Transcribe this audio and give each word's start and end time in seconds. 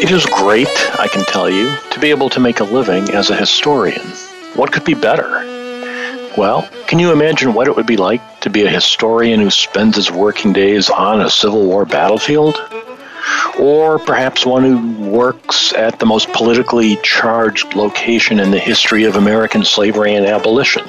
It 0.00 0.12
is 0.12 0.24
great, 0.26 0.68
I 1.00 1.08
can 1.08 1.24
tell 1.24 1.50
you, 1.50 1.76
to 1.90 1.98
be 1.98 2.10
able 2.10 2.30
to 2.30 2.38
make 2.38 2.60
a 2.60 2.64
living 2.64 3.10
as 3.10 3.30
a 3.30 3.36
historian. 3.36 4.06
What 4.54 4.70
could 4.70 4.84
be 4.84 4.94
better? 4.94 5.28
Well, 6.38 6.68
can 6.86 7.00
you 7.00 7.10
imagine 7.10 7.52
what 7.52 7.66
it 7.66 7.74
would 7.74 7.86
be 7.86 7.96
like 7.96 8.40
to 8.42 8.48
be 8.48 8.64
a 8.64 8.70
historian 8.70 9.40
who 9.40 9.50
spends 9.50 9.96
his 9.96 10.08
working 10.08 10.52
days 10.52 10.88
on 10.88 11.20
a 11.20 11.28
Civil 11.28 11.66
War 11.66 11.84
battlefield? 11.84 12.56
Or 13.58 13.98
perhaps 13.98 14.46
one 14.46 14.62
who 14.62 15.10
works 15.10 15.72
at 15.72 15.98
the 15.98 16.06
most 16.06 16.32
politically 16.32 16.96
charged 17.02 17.74
location 17.74 18.38
in 18.38 18.52
the 18.52 18.58
history 18.60 19.02
of 19.02 19.16
American 19.16 19.64
slavery 19.64 20.14
and 20.14 20.24
abolition? 20.24 20.86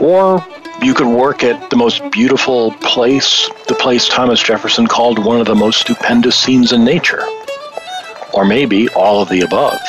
Or 0.00 0.44
you 0.80 0.94
could 0.94 1.14
work 1.14 1.44
at 1.44 1.68
the 1.68 1.76
most 1.76 2.10
beautiful 2.10 2.72
place, 2.80 3.50
the 3.68 3.74
place 3.74 4.08
Thomas 4.08 4.42
Jefferson 4.42 4.86
called 4.86 5.22
one 5.22 5.40
of 5.40 5.46
the 5.46 5.54
most 5.54 5.82
stupendous 5.82 6.38
scenes 6.38 6.72
in 6.72 6.84
nature. 6.84 7.22
Or 8.38 8.44
maybe 8.44 8.88
all 8.90 9.20
of 9.20 9.28
the 9.30 9.40
above. 9.40 9.80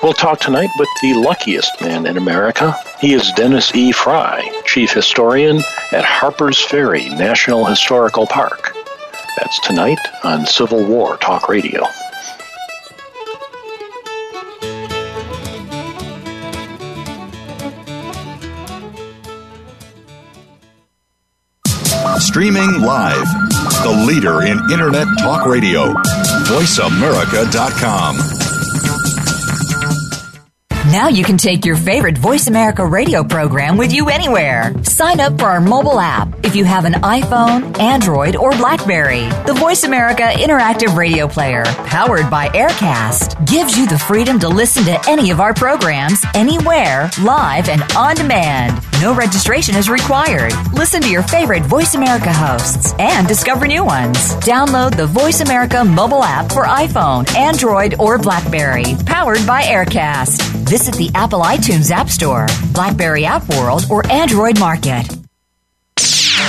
We'll 0.00 0.12
talk 0.12 0.38
tonight 0.38 0.70
with 0.78 0.88
the 1.02 1.14
luckiest 1.14 1.80
man 1.80 2.06
in 2.06 2.16
America. 2.16 2.76
He 3.00 3.14
is 3.14 3.32
Dennis 3.32 3.74
E. 3.74 3.90
Frye, 3.90 4.48
Chief 4.64 4.92
Historian 4.92 5.56
at 5.90 6.04
Harper's 6.04 6.60
Ferry 6.60 7.08
National 7.08 7.64
Historical 7.64 8.28
Park. 8.28 8.76
That's 9.38 9.58
tonight 9.66 9.98
on 10.22 10.46
Civil 10.46 10.84
War 10.84 11.16
Talk 11.16 11.48
Radio. 11.48 11.84
Streaming 22.20 22.82
live, 22.82 23.26
the 23.82 24.04
leader 24.06 24.42
in 24.42 24.60
Internet 24.70 25.08
Talk 25.18 25.44
Radio, 25.46 25.92
VoiceAmerica.com. 26.44 28.16
Now 30.92 31.08
you 31.08 31.24
can 31.24 31.38
take 31.38 31.64
your 31.64 31.76
favorite 31.76 32.18
Voice 32.18 32.46
America 32.46 32.86
radio 32.86 33.24
program 33.24 33.78
with 33.78 33.92
you 33.92 34.10
anywhere. 34.10 34.72
Sign 34.84 35.18
up 35.20 35.38
for 35.38 35.46
our 35.46 35.60
mobile 35.60 35.98
app 35.98 36.43
if 36.44 36.54
you 36.54 36.64
have 36.64 36.84
an 36.84 36.92
iPhone, 36.94 37.78
Android, 37.80 38.36
or 38.36 38.50
Blackberry. 38.52 39.28
The 39.46 39.56
Voice 39.58 39.84
America 39.84 40.22
Interactive 40.22 40.94
Radio 40.94 41.26
Player, 41.26 41.64
powered 41.86 42.30
by 42.30 42.48
Aircast, 42.48 43.46
gives 43.46 43.78
you 43.78 43.88
the 43.88 43.98
freedom 43.98 44.38
to 44.40 44.48
listen 44.48 44.84
to 44.84 45.00
any 45.08 45.30
of 45.30 45.40
our 45.40 45.54
programs 45.54 46.22
anywhere, 46.34 47.10
live 47.22 47.68
and 47.68 47.82
on 47.96 48.16
demand. 48.16 48.84
No 49.00 49.14
registration 49.14 49.74
is 49.74 49.88
required. 49.88 50.52
Listen 50.72 51.00
to 51.02 51.10
your 51.10 51.22
favorite 51.22 51.62
Voice 51.64 51.94
America 51.94 52.32
hosts 52.32 52.94
and 52.98 53.26
discover 53.26 53.66
new 53.66 53.84
ones. 53.84 54.16
Download 54.36 54.94
the 54.94 55.06
Voice 55.06 55.40
America 55.40 55.84
mobile 55.84 56.22
app 56.22 56.52
for 56.52 56.64
iPhone, 56.64 57.28
Android, 57.34 57.94
or 57.98 58.18
Blackberry, 58.18 58.96
powered 59.06 59.46
by 59.46 59.62
Aircast. 59.62 60.42
Visit 60.68 60.94
the 60.96 61.10
Apple 61.14 61.40
iTunes 61.40 61.90
App 61.90 62.08
Store, 62.08 62.46
Blackberry 62.72 63.24
App 63.24 63.48
World, 63.48 63.84
or 63.90 64.06
Android 64.10 64.58
Market. 64.58 65.23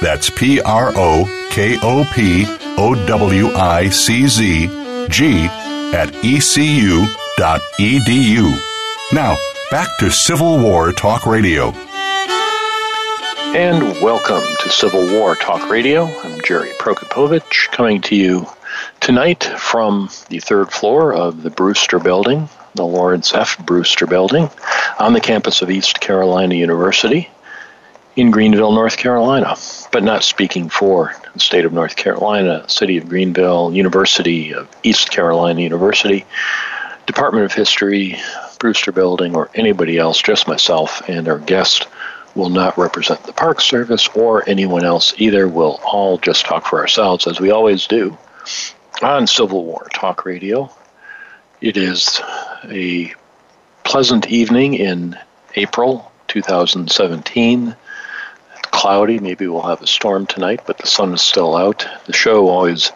That's 0.00 0.30
P 0.30 0.62
R 0.62 0.92
O 0.96 1.48
K 1.50 1.76
O 1.82 2.10
P 2.14 2.46
O 2.78 2.94
W 3.06 3.48
I 3.48 3.90
C 3.90 4.26
Z 4.26 4.66
G 5.10 5.46
at 5.92 6.08
ecu.edu. 6.24 7.06
Now, 9.12 9.36
back 9.70 9.88
to 9.98 10.10
Civil 10.10 10.58
War 10.58 10.92
Talk 10.92 11.26
Radio. 11.26 11.72
And 13.52 13.82
welcome 14.00 14.42
to 14.62 14.70
Civil 14.70 15.06
War 15.18 15.34
Talk 15.34 15.68
Radio. 15.68 16.04
I'm 16.04 16.40
Jerry 16.46 16.70
Prokopowicz 16.78 17.70
coming 17.70 18.00
to 18.02 18.16
you 18.16 18.46
tonight 19.00 19.44
from 19.44 20.08
the 20.30 20.38
third 20.38 20.72
floor 20.72 21.12
of 21.12 21.42
the 21.42 21.50
Brewster 21.50 21.98
Building, 21.98 22.48
the 22.74 22.86
Lawrence 22.86 23.34
F. 23.34 23.58
Brewster 23.66 24.06
Building, 24.06 24.48
on 24.98 25.12
the 25.12 25.20
campus 25.20 25.60
of 25.60 25.70
East 25.70 26.00
Carolina 26.00 26.54
University 26.54 27.28
in 28.16 28.30
Greenville, 28.30 28.72
North 28.72 28.96
Carolina, 28.96 29.56
but 29.92 30.02
not 30.02 30.24
speaking 30.24 30.68
for 30.68 31.14
the 31.32 31.40
state 31.40 31.64
of 31.64 31.72
North 31.72 31.96
Carolina, 31.96 32.68
city 32.68 32.96
of 32.98 33.08
Greenville, 33.08 33.72
University 33.72 34.52
of 34.52 34.68
East 34.82 35.10
Carolina 35.10 35.60
University, 35.60 36.24
Department 37.06 37.44
of 37.44 37.52
History, 37.52 38.16
Brewster 38.58 38.92
Building, 38.92 39.34
or 39.34 39.50
anybody 39.54 39.98
else, 39.98 40.20
just 40.20 40.48
myself 40.48 41.08
and 41.08 41.28
our 41.28 41.38
guest 41.38 41.86
will 42.34 42.50
not 42.50 42.78
represent 42.78 43.22
the 43.24 43.32
Park 43.32 43.60
Service 43.60 44.08
or 44.08 44.48
anyone 44.48 44.84
else 44.84 45.14
either. 45.18 45.48
We'll 45.48 45.80
all 45.84 46.18
just 46.18 46.46
talk 46.46 46.66
for 46.66 46.80
ourselves, 46.80 47.26
as 47.26 47.40
we 47.40 47.50
always 47.50 47.86
do, 47.86 48.16
on 49.02 49.26
Civil 49.26 49.64
War 49.64 49.88
Talk 49.92 50.24
Radio. 50.24 50.70
It 51.60 51.76
is 51.76 52.20
a 52.64 53.12
pleasant 53.84 54.28
evening 54.28 54.74
in 54.74 55.18
April 55.56 56.10
2017. 56.28 57.74
Cloudy, 58.80 59.18
maybe 59.18 59.46
we'll 59.46 59.60
have 59.60 59.82
a 59.82 59.86
storm 59.86 60.24
tonight, 60.24 60.62
but 60.66 60.78
the 60.78 60.86
sun 60.86 61.12
is 61.12 61.20
still 61.20 61.54
out. 61.54 61.86
The 62.06 62.14
show 62.14 62.48
always, 62.48 62.92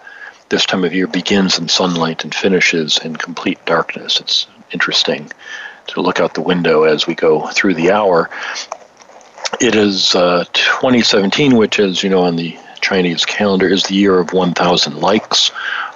this 0.48 0.64
time 0.64 0.82
of 0.82 0.94
year, 0.94 1.06
begins 1.06 1.58
in 1.58 1.68
sunlight 1.68 2.24
and 2.24 2.34
finishes 2.34 2.96
in 2.96 3.16
complete 3.16 3.62
darkness. 3.66 4.18
It's 4.18 4.46
interesting 4.72 5.30
to 5.88 6.00
look 6.00 6.20
out 6.20 6.32
the 6.32 6.40
window 6.40 6.84
as 6.84 7.06
we 7.06 7.14
go 7.14 7.48
through 7.48 7.74
the 7.74 7.90
hour. 7.90 8.30
It 9.60 9.74
is 9.74 10.14
uh, 10.14 10.46
2017, 10.54 11.54
which, 11.54 11.78
as 11.78 12.02
you 12.02 12.08
know, 12.08 12.22
on 12.22 12.36
the 12.36 12.56
Chinese 12.80 13.26
calendar, 13.26 13.68
is 13.68 13.82
the 13.82 13.94
year 13.94 14.18
of 14.18 14.32
1,000 14.32 14.96
likes. 15.02 15.50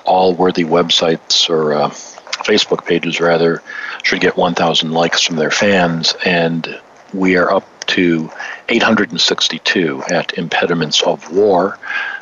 All 0.04 0.34
worthy 0.34 0.64
websites 0.64 1.48
or 1.48 1.72
uh, 1.72 1.88
Facebook 1.88 2.84
pages, 2.84 3.22
rather, 3.22 3.62
should 4.02 4.20
get 4.20 4.36
1,000 4.36 4.92
likes 4.92 5.22
from 5.22 5.36
their 5.36 5.50
fans, 5.50 6.14
and 6.26 6.78
we 7.14 7.38
are 7.38 7.50
up 7.50 7.77
to 7.88 8.30
862 8.68 10.02
at 10.10 10.36
Impediments 10.38 11.02
of 11.02 11.30
War. 11.32 11.78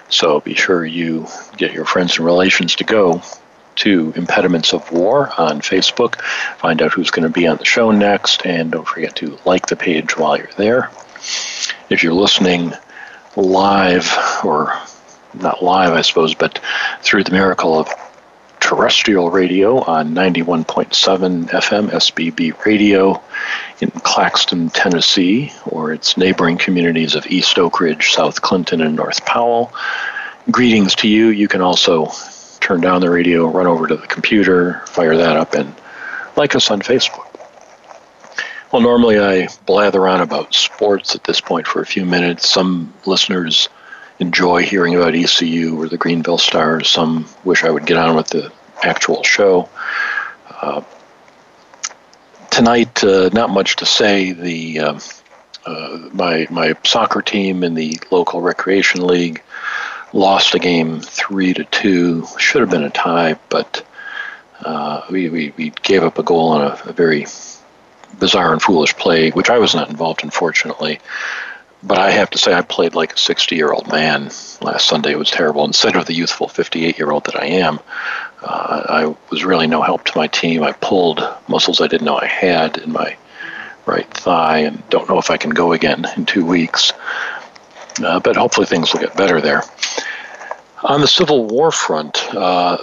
So 0.09 0.41
be 0.41 0.54
sure 0.54 0.84
you 0.84 1.27
get 1.56 1.72
your 1.72 1.84
friends 1.84 2.16
and 2.16 2.25
relations 2.25 2.77
to 2.77 2.84
go 2.84 3.22
to 3.77 4.12
Impediments 4.16 4.72
of 4.72 4.91
War 4.91 5.30
on 5.39 5.60
Facebook. 5.60 6.21
Find 6.59 6.80
out 6.80 6.92
who's 6.92 7.10
going 7.10 7.24
to 7.24 7.33
be 7.33 7.47
on 7.47 7.59
the 7.59 7.65
show 7.65 7.91
next, 7.91 8.47
and 8.47 8.72
don't 8.72 8.89
forget 8.89 9.16
to 9.16 9.39
like 9.45 9.66
the 9.66 9.77
page 9.77 10.16
while 10.16 10.36
you're 10.36 10.48
there. 10.57 10.91
If 11.91 12.03
you're 12.03 12.15
listening 12.15 12.72
live, 13.36 14.16
or 14.45 14.72
not 15.34 15.63
live, 15.63 15.92
I 15.92 16.03
suppose, 16.03 16.34
but 16.34 16.60
through 17.03 17.24
the 17.24 17.33
miracle 17.33 17.78
of 17.78 17.89
terrestrial 18.66 19.30
radio 19.30 19.78
on 19.83 20.13
91.7 20.13 21.45
FM 21.51 21.89
SBB 21.89 22.65
radio 22.65 23.22
in 23.80 23.92
Claxton, 23.92 24.71
Tennessee, 24.71 25.53
or 25.66 25.92
its 25.92 26.16
neighboring 26.16 26.59
communities 26.59 27.15
of 27.15 27.24
East 27.28 27.60
Oak 27.60 27.78
Ridge, 27.78 28.10
South 28.10 28.42
Clinton, 28.42 28.80
and 28.80 28.97
North 28.97 29.24
Powell. 29.24 29.72
Greetings 30.51 30.97
to 30.97 31.09
you. 31.09 31.28
You 31.28 31.47
can 31.47 31.60
also 31.60 32.10
turn 32.59 32.80
down 32.80 33.03
the 33.03 33.09
radio, 33.09 33.47
run 33.47 33.68
over 33.68 33.86
to 33.86 33.95
the 33.95 34.07
computer, 34.09 34.83
fire 34.86 35.16
that 35.16 35.36
up, 35.36 35.54
and 35.54 35.72
like 36.34 36.57
us 36.57 36.68
on 36.68 36.83
Facebook. 36.83 37.24
Well, 38.72 38.83
normally 38.83 39.21
I 39.21 39.47
blather 39.66 40.09
on 40.09 40.21
about 40.21 40.54
sports 40.54 41.15
at 41.15 41.22
this 41.22 41.41
point 41.41 41.68
for 41.68 41.83
a 41.83 41.86
few 41.86 42.04
minutes. 42.04 42.51
Some 42.51 42.92
listeners 43.07 43.68
enjoy 44.18 44.63
hearing 44.63 44.95
about 44.95 45.15
ECU 45.15 45.80
or 45.80 45.89
the 45.89 45.98
Greenville 45.98 46.39
Stars. 46.39 46.89
Some 46.89 47.28
wish 47.45 47.65
I 47.65 47.71
would 47.71 47.86
get 47.86 47.97
on 47.97 48.16
with 48.16 48.28
the 48.28 48.53
actual 48.83 49.22
show. 49.22 49.68
Uh, 50.51 50.83
tonight, 52.51 53.03
uh, 53.04 53.30
not 53.33 53.51
much 53.51 53.77
to 53.77 53.86
say. 53.86 54.33
The 54.33 54.80
uh, 54.80 55.01
uh, 55.66 56.09
my 56.13 56.47
my 56.51 56.74
soccer 56.84 57.22
team 57.22 57.65
in 57.65 57.74
the 57.74 57.98
local 58.10 58.41
recreation 58.41 59.07
league 59.07 59.42
lost 60.13 60.54
a 60.54 60.59
game 60.59 61.01
three 61.01 61.53
to 61.54 61.65
two. 61.65 62.27
Should 62.39 62.63
have 62.63 62.71
been 62.71 62.84
a 62.84 62.91
tie, 62.91 63.39
but 63.48 63.86
uh, 64.65 65.03
we, 65.10 65.28
we, 65.28 65.53
we 65.57 65.71
gave 65.83 66.03
up 66.03 66.18
a 66.18 66.22
goal 66.22 66.48
on 66.48 66.63
a, 66.63 66.80
a, 66.86 66.92
very 66.92 67.27
bizarre 68.18 68.53
and 68.53 68.63
foolish 68.63 68.97
play, 68.97 69.30
which 69.30 69.51
I 69.51 69.59
was 69.59 69.74
not 69.74 69.91
involved 69.91 70.24
in, 70.24 70.30
fortunately. 70.30 71.01
But 71.86 71.98
I 71.98 72.10
have 72.10 72.30
to 72.30 72.38
say, 72.38 72.53
I 72.53 72.62
played 72.62 72.97
like 72.97 73.12
a 73.12 73.16
60 73.16 73.54
year 73.54 73.72
old 73.72 73.88
man 73.88 74.24
last 74.60 74.88
Sunday. 74.88 75.12
It 75.12 75.18
was 75.18 75.30
terrible. 75.30 75.65
Instead 75.65 75.94
of 75.94 76.06
the 76.06 76.15
youthful 76.15 76.48
58 76.48 76.98
year 76.98 77.12
old 77.12 77.24
that 77.27 77.36
I 77.36 77.47
am, 77.47 77.78
uh, 78.42 78.83
I 78.88 79.15
was 79.30 79.44
really 79.44 79.68
no 79.68 79.83
help 79.83 80.04
to 80.06 80.18
my 80.18 80.27
team. 80.27 80.65
I 80.65 80.72
pulled 80.72 81.27
muscles 81.47 81.80
I 81.80 81.86
didn't 81.86 82.06
know 82.06 82.18
I 82.18 82.27
had 82.27 82.78
in 82.78 82.91
my 82.92 83.16
right 83.86 84.12
thigh 84.12 84.59
and 84.59 84.83
don't 84.91 85.09
know 85.09 85.18
if 85.18 85.30
I 85.30 85.36
can 85.36 85.50
go 85.50 85.72
again 85.72 86.06
in 86.16 86.27
two 86.27 86.44
weeks. 86.44 86.92
Uh, 88.03 88.18
but 88.18 88.34
hopefully 88.34 88.66
things 88.66 88.92
will 88.92 89.00
get 89.00 89.16
better 89.16 89.41
there. 89.41 89.62
On 90.82 91.00
the 91.00 91.09
Civil 91.09 91.47
War 91.47 91.71
front, 91.71 92.34
uh, 92.34 92.78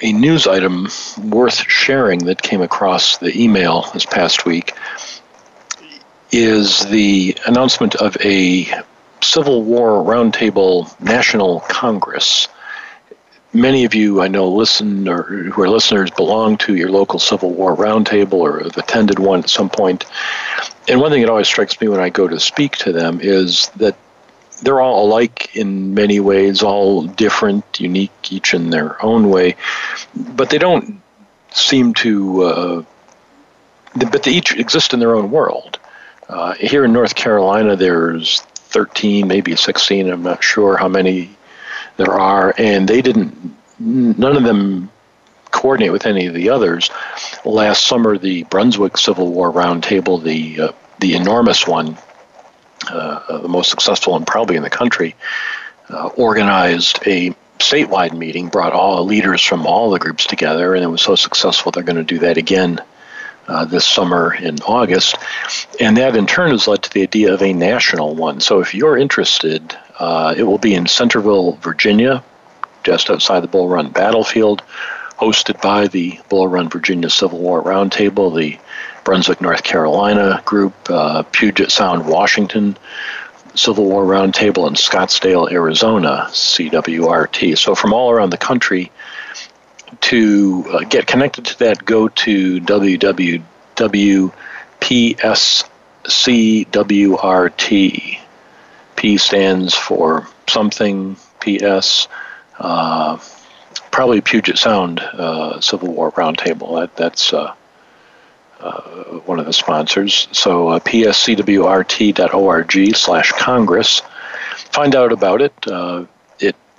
a 0.00 0.12
news 0.12 0.46
item 0.46 0.88
worth 1.24 1.58
sharing 1.68 2.20
that 2.20 2.40
came 2.40 2.62
across 2.62 3.18
the 3.18 3.38
email 3.38 3.82
this 3.92 4.06
past 4.06 4.46
week 4.46 4.74
is 6.30 6.84
the 6.86 7.36
announcement 7.46 7.94
of 7.96 8.16
a 8.24 8.68
Civil 9.22 9.62
War 9.62 10.04
Roundtable 10.04 10.98
National 11.00 11.60
Congress. 11.60 12.48
Many 13.52 13.84
of 13.84 13.94
you 13.94 14.20
I 14.20 14.28
know 14.28 14.48
listen 14.48 15.08
or 15.08 15.22
who 15.22 15.62
are 15.62 15.68
listeners 15.68 16.10
belong 16.10 16.58
to 16.58 16.76
your 16.76 16.90
local 16.90 17.18
Civil 17.18 17.50
War 17.50 17.74
Roundtable 17.74 18.34
or 18.34 18.62
have 18.62 18.76
attended 18.76 19.18
one 19.18 19.40
at 19.40 19.50
some 19.50 19.70
point. 19.70 20.04
And 20.86 21.00
one 21.00 21.10
thing 21.10 21.22
that 21.22 21.30
always 21.30 21.48
strikes 21.48 21.80
me 21.80 21.88
when 21.88 22.00
I 22.00 22.10
go 22.10 22.28
to 22.28 22.38
speak 22.38 22.76
to 22.78 22.92
them 22.92 23.20
is 23.22 23.68
that 23.76 23.96
they're 24.62 24.80
all 24.80 25.06
alike 25.06 25.54
in 25.56 25.94
many 25.94 26.20
ways, 26.20 26.62
all 26.62 27.02
different, 27.02 27.80
unique, 27.80 28.32
each 28.32 28.54
in 28.54 28.70
their 28.70 29.02
own 29.04 29.30
way, 29.30 29.56
but 30.14 30.50
they 30.50 30.58
don't 30.58 31.00
seem 31.50 31.94
to. 31.94 32.42
Uh, 32.42 32.84
but 33.94 34.22
they 34.22 34.32
each 34.32 34.52
exist 34.54 34.92
in 34.92 35.00
their 35.00 35.16
own 35.16 35.30
world. 35.30 35.77
Uh, 36.28 36.54
here 36.54 36.84
in 36.84 36.92
North 36.92 37.14
Carolina, 37.14 37.74
there's 37.74 38.40
13, 38.40 39.26
maybe 39.26 39.56
16. 39.56 40.10
I'm 40.10 40.22
not 40.22 40.44
sure 40.44 40.76
how 40.76 40.88
many 40.88 41.36
there 41.96 42.12
are, 42.12 42.54
and 42.58 42.86
they 42.86 43.00
didn't. 43.00 43.56
None 43.78 44.36
of 44.36 44.42
them 44.42 44.90
coordinate 45.50 45.92
with 45.92 46.04
any 46.04 46.26
of 46.26 46.34
the 46.34 46.50
others. 46.50 46.90
Last 47.44 47.86
summer, 47.86 48.18
the 48.18 48.42
Brunswick 48.44 48.98
Civil 48.98 49.32
War 49.32 49.50
Roundtable, 49.50 50.22
the 50.22 50.60
uh, 50.60 50.72
the 51.00 51.14
enormous 51.14 51.66
one, 51.66 51.96
uh, 52.90 53.38
the 53.38 53.48
most 53.48 53.70
successful 53.70 54.16
and 54.16 54.26
probably 54.26 54.56
in 54.56 54.62
the 54.62 54.70
country, 54.70 55.14
uh, 55.90 56.08
organized 56.08 56.98
a 57.06 57.34
statewide 57.58 58.12
meeting, 58.12 58.48
brought 58.48 58.72
all 58.72 58.96
the 58.96 59.04
leaders 59.04 59.42
from 59.42 59.66
all 59.66 59.90
the 59.90 59.98
groups 59.98 60.26
together, 60.26 60.74
and 60.74 60.84
it 60.84 60.88
was 60.88 61.02
so 61.02 61.14
successful 61.14 61.72
they're 61.72 61.82
going 61.82 61.96
to 61.96 62.04
do 62.04 62.18
that 62.18 62.36
again 62.36 62.80
uh, 63.48 63.64
this 63.64 63.86
summer 63.86 64.34
in 64.34 64.60
August. 64.62 65.16
And 65.80 65.96
that 65.96 66.16
in 66.16 66.26
turn 66.26 66.50
has 66.50 66.68
led 66.68 66.82
to 66.84 66.90
the 66.90 67.02
idea 67.02 67.32
of 67.34 67.42
a 67.42 67.52
national 67.52 68.14
one. 68.14 68.40
So 68.40 68.60
if 68.60 68.74
you're 68.74 68.96
interested, 68.96 69.76
uh, 69.98 70.34
it 70.36 70.44
will 70.44 70.58
be 70.58 70.74
in 70.74 70.86
Centreville, 70.86 71.52
Virginia, 71.62 72.22
just 72.84 73.10
outside 73.10 73.40
the 73.40 73.48
Bull 73.48 73.68
Run 73.68 73.90
battlefield, 73.90 74.62
hosted 75.18 75.60
by 75.60 75.88
the 75.88 76.20
Bull 76.28 76.46
Run 76.48 76.68
Virginia 76.68 77.10
Civil 77.10 77.38
War 77.38 77.62
Roundtable, 77.62 78.36
the 78.36 78.58
Brunswick, 79.04 79.40
North 79.40 79.64
Carolina 79.64 80.42
group, 80.44 80.74
uh, 80.90 81.22
Puget 81.32 81.70
Sound, 81.70 82.06
Washington, 82.06 82.76
Civil 83.54 83.86
War 83.86 84.04
Roundtable 84.04 84.68
in 84.68 84.74
Scottsdale, 84.74 85.50
Arizona, 85.50 86.28
CWRT. 86.30 87.58
So 87.58 87.74
from 87.74 87.92
all 87.92 88.10
around 88.10 88.30
the 88.30 88.36
country, 88.36 88.92
to 90.00 90.64
uh, 90.70 90.80
get 90.80 91.06
connected 91.06 91.46
to 91.46 91.58
that, 91.60 91.82
go 91.84 92.08
to 92.08 92.60
www.pscwrt. 92.60 93.44
P 98.96 99.16
stands 99.16 99.74
for 99.74 100.26
something, 100.48 101.16
PS. 101.40 102.08
Uh, 102.58 103.18
probably 103.92 104.20
Puget 104.20 104.58
Sound 104.58 104.98
uh, 105.00 105.60
Civil 105.60 105.92
War 105.92 106.10
Roundtable. 106.12 106.80
That, 106.80 106.96
that's 106.96 107.32
uh, 107.32 107.54
uh, 108.60 108.80
one 109.26 109.38
of 109.38 109.46
the 109.46 109.52
sponsors. 109.52 110.26
So 110.32 110.66
uh, 110.68 110.80
pscwrt.org 110.80 112.96
slash 112.96 113.30
Congress. 113.32 114.02
Find 114.72 114.96
out 114.96 115.12
about 115.12 115.42
it. 115.42 115.54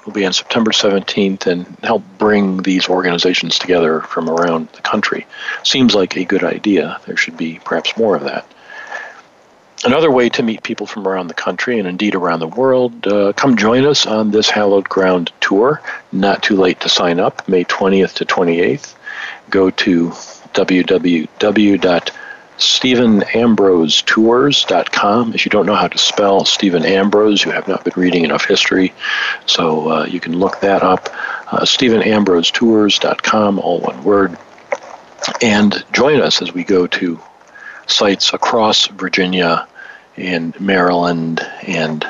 Will 0.05 0.13
be 0.13 0.25
on 0.25 0.33
September 0.33 0.71
17th 0.71 1.45
and 1.45 1.65
help 1.83 2.03
bring 2.17 2.63
these 2.63 2.89
organizations 2.89 3.59
together 3.59 4.01
from 4.01 4.29
around 4.29 4.69
the 4.69 4.81
country. 4.81 5.27
Seems 5.63 5.93
like 5.93 6.15
a 6.15 6.25
good 6.25 6.43
idea. 6.43 6.99
There 7.05 7.17
should 7.17 7.37
be 7.37 7.59
perhaps 7.63 7.97
more 7.97 8.15
of 8.15 8.23
that. 8.23 8.45
Another 9.83 10.11
way 10.11 10.27
to 10.29 10.43
meet 10.43 10.63
people 10.63 10.87
from 10.87 11.07
around 11.07 11.27
the 11.27 11.33
country 11.33 11.79
and 11.79 11.87
indeed 11.87 12.13
around 12.13 12.39
the 12.39 12.47
world, 12.47 13.07
uh, 13.07 13.31
come 13.33 13.55
join 13.55 13.85
us 13.85 14.05
on 14.05 14.31
this 14.31 14.49
Hallowed 14.49 14.89
Ground 14.89 15.31
tour. 15.39 15.81
Not 16.11 16.43
too 16.43 16.57
late 16.57 16.81
to 16.81 16.89
sign 16.89 17.19
up, 17.19 17.47
May 17.47 17.63
20th 17.63 18.15
to 18.15 18.25
28th. 18.25 18.95
Go 19.49 19.69
to 19.69 20.11
www.stephenambrosetours.com. 22.59 25.33
If 25.33 25.45
you 25.45 25.49
don't 25.49 25.65
know 25.65 25.75
how 25.75 25.87
to 25.87 25.97
spell 25.97 26.43
Stephen 26.45 26.85
Ambrose, 26.85 27.45
you 27.45 27.51
have 27.51 27.67
not 27.67 27.83
been 27.83 27.93
reading 27.95 28.23
enough 28.25 28.45
history, 28.45 28.93
so 29.45 29.89
uh, 29.89 30.05
you 30.05 30.19
can 30.19 30.37
look 30.37 30.59
that 30.61 30.83
up. 30.83 31.09
Uh, 31.51 31.61
StephenAmbroseTours.com, 31.61 33.57
all 33.59 33.79
one 33.79 34.03
word. 34.03 34.37
And 35.41 35.83
join 35.93 36.21
us 36.21 36.41
as 36.41 36.53
we 36.53 36.63
go 36.63 36.87
to 36.87 37.19
sites 37.87 38.33
across 38.33 38.87
Virginia 38.87 39.67
and 40.17 40.59
Maryland 40.59 41.39
and 41.65 42.03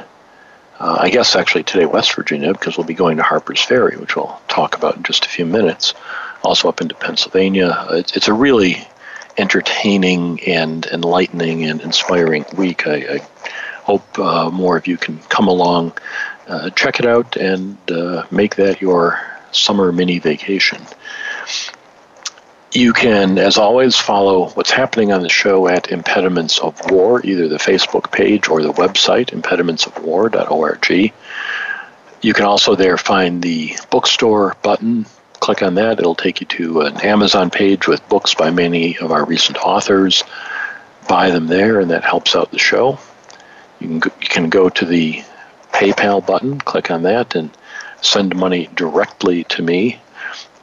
uh, 0.80 0.98
I 1.02 1.10
guess 1.10 1.36
actually 1.36 1.64
today 1.64 1.86
West 1.86 2.16
Virginia 2.16 2.54
because 2.54 2.78
we'll 2.78 2.88
be 2.88 2.94
going 2.94 3.18
to 3.18 3.24
Harper's 3.24 3.62
Ferry, 3.62 3.98
which 3.98 4.16
we'll 4.16 4.40
talk 4.48 4.78
about 4.78 4.96
in 4.96 5.04
just 5.04 5.26
a 5.26 5.30
few 5.30 5.46
minutes 5.46 5.94
also 6.44 6.70
up 6.70 6.82
into 6.82 6.96
Pennsylvania. 6.96 7.86
It's, 7.92 8.16
it's 8.16 8.30
a 8.30 8.34
really 8.34 8.88
entertaining 9.40 10.42
and 10.44 10.86
enlightening 10.88 11.64
and 11.66 11.82
inspiring 11.82 12.46
week. 12.56 12.86
I, 12.86 12.96
I 12.96 13.28
hope 13.84 14.20
uh, 14.20 14.52
more 14.52 14.78
of 14.78 14.86
you 14.86 14.98
can 14.98 15.18
come 15.30 15.48
along, 15.48 15.94
uh, 16.48 16.70
check 16.72 17.00
it 17.00 17.06
out, 17.06 17.38
and 17.38 17.78
uh, 17.90 18.26
make 18.30 18.56
that 18.58 18.82
your 18.82 19.20
summer 19.52 19.92
mini 19.92 20.20
vacation. 20.20 20.86
You 22.72 22.94
can, 22.94 23.40
as 23.40 23.58
always, 23.58 23.96
follow 23.96 24.50
what's 24.50 24.70
happening 24.70 25.12
on 25.12 25.22
the 25.22 25.30
show 25.30 25.68
at 25.68 25.92
Impediments 25.92 26.60
of 26.60 26.92
War, 26.92 27.26
either 27.26 27.48
the 27.48 27.58
Facebook 27.58 28.12
page 28.12 28.48
or 28.48 28.62
the 28.62 28.74
website, 28.74 29.32
impedimentsofwar.org. 29.32 31.14
You 32.22 32.34
can 32.34 32.46
also 32.46 32.76
there 32.76 32.98
find 32.98 33.42
the 33.42 33.76
bookstore 33.90 34.56
button 34.62 35.08
click 35.40 35.62
on 35.62 35.76
that, 35.76 36.00
it'll 36.00 36.16
take 36.16 36.42
you 36.42 36.48
to 36.48 36.82
an 36.82 36.98
Amazon 37.02 37.50
page 37.50 37.88
with 37.88 38.08
books 38.10 38.34
by 38.34 38.52
many 38.52 38.98
of 38.98 39.12
our 39.12 39.26
recent 39.26 39.58
authors. 39.58 40.24
Buy 41.08 41.32
them 41.32 41.48
there, 41.48 41.80
and 41.80 41.92
that 41.92 42.04
helps 42.04 42.36
out 42.36 42.52
the 42.52 42.60
show. 42.60 43.00
You 43.80 43.88
can 43.88 44.00
go, 44.00 44.12
you 44.22 44.28
can 44.28 44.50
go 44.50 44.70
to 44.70 44.86
the 44.86 45.24
PayPal 45.72 46.26
button, 46.26 46.60
click 46.60 46.92
on 46.92 47.04
that, 47.04 47.36
and 47.36 47.50
send 48.02 48.36
money 48.36 48.70
directly 48.76 49.44
to 49.46 49.62
me. 49.62 50.00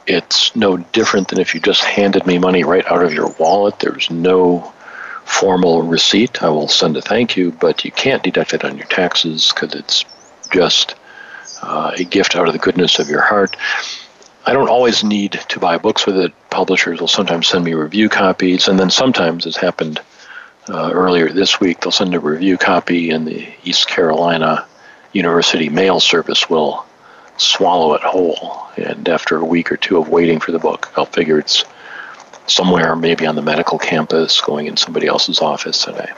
It's 0.05 0.55
no 0.55 0.77
different 0.77 1.27
than 1.27 1.39
if 1.39 1.53
you 1.53 1.59
just 1.59 1.83
handed 1.83 2.25
me 2.25 2.37
money 2.37 2.63
right 2.63 2.85
out 2.89 3.03
of 3.03 3.13
your 3.13 3.29
wallet. 3.39 3.79
There's 3.79 4.09
no 4.09 4.73
formal 5.25 5.81
receipt. 5.81 6.41
I 6.41 6.49
will 6.49 6.69
send 6.69 6.95
a 6.95 7.01
thank 7.01 7.35
you, 7.35 7.51
but 7.51 7.83
you 7.83 7.91
can't 7.91 8.23
deduct 8.23 8.53
it 8.53 8.63
on 8.63 8.77
your 8.77 8.87
taxes 8.87 9.51
because 9.53 9.73
it's 9.73 10.05
just 10.51 10.95
uh, 11.61 11.91
a 11.97 12.03
gift 12.03 12.35
out 12.35 12.47
of 12.47 12.53
the 12.53 12.59
goodness 12.59 12.99
of 12.99 13.09
your 13.09 13.21
heart. 13.21 13.57
I 14.47 14.53
don't 14.53 14.69
always 14.69 15.03
need 15.03 15.33
to 15.49 15.59
buy 15.59 15.77
books 15.77 16.05
with 16.05 16.15
it. 16.15 16.31
Publishers 16.49 17.01
will 17.01 17.09
sometimes 17.09 17.49
send 17.49 17.65
me 17.65 17.73
review 17.73 18.07
copies, 18.07 18.69
and 18.69 18.79
then 18.79 18.89
sometimes, 18.89 19.45
as 19.45 19.57
happened 19.57 19.99
uh, 20.69 20.89
earlier 20.93 21.27
this 21.27 21.59
week, 21.59 21.81
they'll 21.81 21.91
send 21.91 22.15
a 22.15 22.19
review 22.21 22.57
copy, 22.57 23.09
and 23.09 23.27
the 23.27 23.45
East 23.65 23.89
Carolina 23.89 24.65
University 25.11 25.67
mail 25.67 25.99
service 25.99 26.49
will 26.49 26.85
swallow 27.35 27.93
it 27.95 28.01
whole. 28.01 28.69
And 28.77 29.09
after 29.09 29.35
a 29.35 29.43
week 29.43 29.69
or 29.69 29.75
two 29.75 29.97
of 29.97 30.07
waiting 30.07 30.39
for 30.39 30.53
the 30.53 30.59
book, 30.59 30.93
I'll 30.95 31.05
figure 31.05 31.39
it's 31.39 31.65
somewhere, 32.47 32.95
maybe 32.95 33.27
on 33.27 33.35
the 33.35 33.41
medical 33.41 33.77
campus, 33.77 34.39
going 34.39 34.67
in 34.67 34.77
somebody 34.77 35.07
else's 35.07 35.41
office, 35.41 35.85
and 35.87 35.97
I 35.97 36.13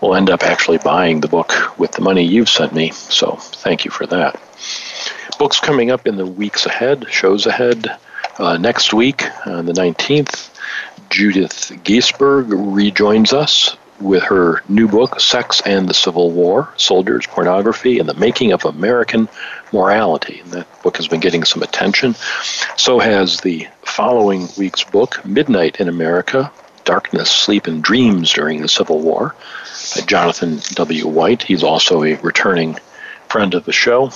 will 0.00 0.16
end 0.16 0.30
up 0.30 0.42
actually 0.42 0.78
buying 0.78 1.20
the 1.20 1.28
book 1.28 1.78
with 1.78 1.92
the 1.92 2.02
money 2.02 2.24
you've 2.24 2.50
sent 2.50 2.74
me. 2.74 2.90
So 2.90 3.36
thank 3.36 3.84
you 3.84 3.92
for 3.92 4.04
that 4.06 4.36
books 5.38 5.60
coming 5.60 5.90
up 5.90 6.06
in 6.06 6.16
the 6.16 6.26
weeks 6.26 6.66
ahead, 6.66 7.06
shows 7.10 7.46
ahead. 7.46 7.96
Uh, 8.38 8.56
next 8.58 8.92
week, 8.92 9.24
on 9.46 9.66
the 9.66 9.72
19th, 9.72 10.50
Judith 11.10 11.72
Giesberg 11.84 12.48
rejoins 12.50 13.32
us 13.32 13.76
with 14.00 14.22
her 14.24 14.62
new 14.68 14.88
book, 14.88 15.20
Sex 15.20 15.62
and 15.64 15.88
the 15.88 15.94
Civil 15.94 16.30
War 16.30 16.68
Soldiers, 16.76 17.26
Pornography, 17.26 17.98
and 17.98 18.08
the 18.08 18.14
Making 18.14 18.52
of 18.52 18.64
American 18.64 19.28
Morality. 19.72 20.40
And 20.40 20.52
that 20.52 20.82
book 20.82 20.96
has 20.98 21.08
been 21.08 21.20
getting 21.20 21.44
some 21.44 21.62
attention. 21.62 22.14
So 22.76 22.98
has 22.98 23.40
the 23.40 23.68
following 23.82 24.48
week's 24.58 24.84
book, 24.84 25.24
Midnight 25.24 25.80
in 25.80 25.88
America 25.88 26.52
Darkness, 26.84 27.30
Sleep, 27.30 27.66
and 27.66 27.82
Dreams 27.82 28.32
During 28.32 28.62
the 28.62 28.68
Civil 28.68 29.00
War, 29.00 29.34
by 29.96 30.02
Jonathan 30.02 30.60
W. 30.74 31.08
White. 31.08 31.42
He's 31.42 31.64
also 31.64 32.04
a 32.04 32.14
returning 32.14 32.78
friend 33.28 33.54
of 33.54 33.64
the 33.64 33.72
show. 33.72 34.12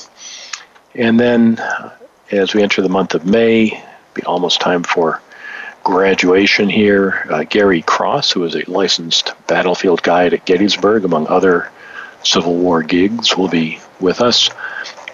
And 0.95 1.19
then, 1.21 1.63
as 2.31 2.55
we 2.55 2.63
enter 2.63 2.83
the 2.83 2.89
month 2.89 3.15
of 3.15 3.25
May, 3.25 3.83
be 4.15 4.23
almost 4.23 4.61
time 4.61 4.83
for 4.83 5.21
graduation 5.85 6.69
here. 6.69 7.27
Uh, 7.31 7.45
Gary 7.45 7.83
Cross, 7.83 8.33
who 8.33 8.45
is 8.45 8.55
a 8.55 8.69
licensed 8.71 9.33
battlefield 9.47 10.03
guide 10.03 10.35
at 10.35 10.45
Gettysburg, 10.45 11.05
among 11.05 11.27
other 11.29 11.71
Civil 12.23 12.57
War 12.57 12.83
gigs, 12.83 13.37
will 13.37 13.49
be 13.49 13.79
with 14.01 14.21
us. 14.21 14.51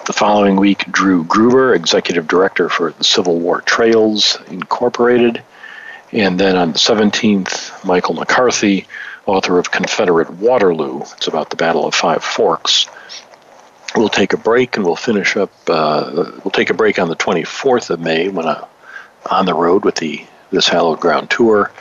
The 0.06 0.12
following 0.12 0.56
week, 0.56 0.84
Drew 0.90 1.24
Gruber, 1.24 1.74
Executive 1.74 2.28
Director 2.28 2.68
for 2.68 2.92
the 2.92 3.04
Civil 3.04 3.38
War 3.40 3.60
Trails 3.62 4.38
Incorporated. 4.48 5.42
And 6.12 6.38
then 6.38 6.56
on 6.56 6.72
the 6.72 6.78
17th, 6.78 7.84
Michael 7.84 8.14
McCarthy, 8.14 8.86
author 9.26 9.58
of 9.58 9.72
Confederate 9.72 10.30
Waterloo. 10.30 11.00
It's 11.16 11.26
about 11.26 11.50
the 11.50 11.56
Battle 11.56 11.86
of 11.86 11.94
Five 11.94 12.22
Forks. 12.22 12.86
We'll 13.96 14.08
take 14.10 14.34
a 14.34 14.36
break 14.36 14.76
and 14.76 14.84
we'll 14.84 14.96
finish 14.96 15.36
up. 15.36 15.50
Uh, 15.66 16.30
we'll 16.44 16.50
take 16.50 16.70
a 16.70 16.74
break 16.74 16.98
on 16.98 17.08
the 17.08 17.16
24th 17.16 17.90
of 17.90 18.00
May 18.00 18.28
when 18.28 18.46
I'm 18.46 18.64
on 19.30 19.46
the 19.46 19.54
road 19.54 19.84
with 19.84 19.96
the 19.96 20.24
this 20.50 20.68
Hallowed 20.68 21.00
Ground 21.00 21.30
tour. 21.30 21.72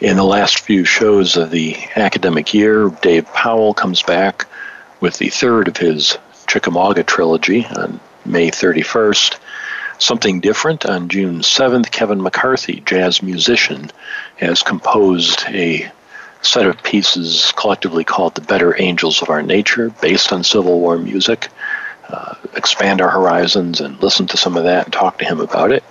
In 0.00 0.16
the 0.16 0.24
last 0.24 0.58
few 0.58 0.84
shows 0.84 1.36
of 1.36 1.50
the 1.50 1.76
academic 1.94 2.52
year, 2.52 2.88
Dave 3.02 3.26
Powell 3.32 3.72
comes 3.72 4.02
back 4.02 4.46
with 5.00 5.18
the 5.18 5.28
third 5.30 5.68
of 5.68 5.76
his 5.76 6.18
Chickamauga 6.48 7.04
trilogy 7.04 7.64
on 7.66 8.00
May 8.24 8.50
31st. 8.50 9.38
Something 9.98 10.40
different 10.40 10.84
on 10.84 11.08
June 11.08 11.40
7th, 11.40 11.90
Kevin 11.92 12.20
McCarthy, 12.20 12.82
jazz 12.84 13.22
musician, 13.22 13.90
has 14.36 14.62
composed 14.62 15.44
a 15.48 15.90
set 16.42 16.66
of 16.66 16.82
pieces 16.82 17.52
collectively 17.56 18.04
called 18.04 18.34
The 18.34 18.40
Better 18.42 18.80
Angels 18.80 19.22
of 19.22 19.30
Our 19.30 19.42
Nature, 19.42 19.90
based 20.00 20.32
on 20.32 20.44
Civil 20.44 20.80
War 20.80 20.98
music. 20.98 21.48
Uh, 22.08 22.34
expand 22.56 23.00
our 23.00 23.08
horizons 23.08 23.80
and 23.80 24.00
listen 24.02 24.26
to 24.26 24.36
some 24.36 24.56
of 24.56 24.64
that 24.64 24.84
and 24.84 24.92
talk 24.92 25.18
to 25.18 25.24
him 25.24 25.40
about 25.40 25.72
it 25.72 25.82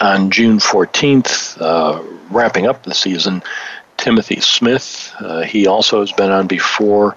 on 0.00 0.30
June 0.30 0.58
14th, 0.58 1.60
uh, 1.60 2.02
wrapping 2.30 2.66
up 2.66 2.82
the 2.82 2.94
season, 2.94 3.42
Timothy 3.96 4.40
Smith. 4.40 5.12
Uh, 5.20 5.42
he 5.42 5.66
also 5.66 6.00
has 6.00 6.12
been 6.12 6.30
on 6.30 6.46
before, 6.46 7.16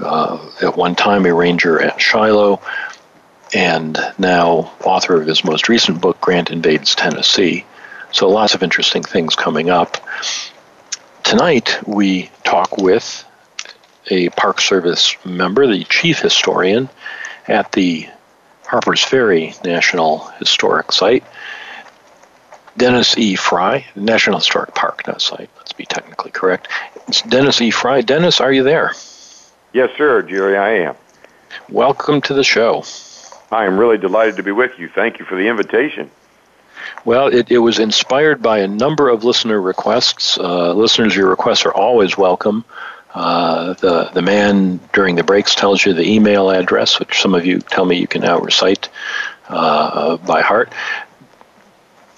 uh, 0.00 0.38
at 0.62 0.76
one 0.76 0.94
time 0.94 1.26
a 1.26 1.34
ranger 1.34 1.80
at 1.80 2.00
Shiloh, 2.00 2.60
and 3.54 3.98
now 4.18 4.72
author 4.82 5.20
of 5.20 5.26
his 5.26 5.44
most 5.44 5.68
recent 5.68 6.00
book, 6.00 6.20
Grant 6.20 6.50
Invades 6.50 6.94
Tennessee. 6.94 7.66
So 8.12 8.28
lots 8.28 8.54
of 8.54 8.62
interesting 8.62 9.02
things 9.02 9.36
coming 9.36 9.68
up. 9.68 9.98
Tonight, 11.32 11.78
we 11.86 12.30
talk 12.44 12.76
with 12.76 13.24
a 14.10 14.28
Park 14.28 14.60
Service 14.60 15.16
member, 15.24 15.66
the 15.66 15.84
chief 15.84 16.18
historian 16.18 16.90
at 17.48 17.72
the 17.72 18.06
Harpers 18.66 19.02
Ferry 19.02 19.54
National 19.64 20.26
Historic 20.38 20.92
Site. 20.92 21.24
Dennis 22.76 23.16
E. 23.16 23.34
Frye, 23.36 23.86
National 23.96 24.40
Historic 24.40 24.74
Park, 24.74 25.06
not 25.06 25.22
site. 25.22 25.48
Let's 25.56 25.72
be 25.72 25.86
technically 25.86 26.32
correct. 26.32 26.68
It's 27.08 27.22
Dennis 27.22 27.62
E. 27.62 27.70
Frye. 27.70 28.02
Dennis, 28.02 28.38
are 28.38 28.52
you 28.52 28.62
there? 28.62 28.92
Yes, 29.72 29.88
sir, 29.96 30.20
Jerry. 30.20 30.58
I 30.58 30.86
am. 30.86 30.96
Welcome 31.70 32.20
to 32.20 32.34
the 32.34 32.44
show. 32.44 32.84
I 33.50 33.64
am 33.64 33.78
really 33.78 33.96
delighted 33.96 34.36
to 34.36 34.42
be 34.42 34.52
with 34.52 34.78
you. 34.78 34.90
Thank 34.90 35.18
you 35.18 35.24
for 35.24 35.36
the 35.36 35.48
invitation. 35.48 36.10
Well, 37.04 37.28
it, 37.28 37.50
it 37.50 37.58
was 37.58 37.78
inspired 37.78 38.42
by 38.42 38.58
a 38.58 38.68
number 38.68 39.08
of 39.08 39.24
listener 39.24 39.60
requests. 39.60 40.38
Uh, 40.38 40.72
listeners, 40.72 41.14
your 41.14 41.28
requests 41.28 41.64
are 41.64 41.74
always 41.74 42.16
welcome. 42.16 42.64
Uh, 43.14 43.74
the 43.74 44.04
the 44.14 44.22
man 44.22 44.80
during 44.94 45.16
the 45.16 45.24
breaks 45.24 45.54
tells 45.54 45.84
you 45.84 45.92
the 45.92 46.08
email 46.08 46.48
address, 46.48 46.98
which 46.98 47.20
some 47.20 47.34
of 47.34 47.44
you 47.44 47.58
tell 47.58 47.84
me 47.84 47.96
you 47.96 48.06
can 48.06 48.22
now 48.22 48.38
recite 48.38 48.88
uh, 49.48 50.16
by 50.18 50.40
heart 50.40 50.72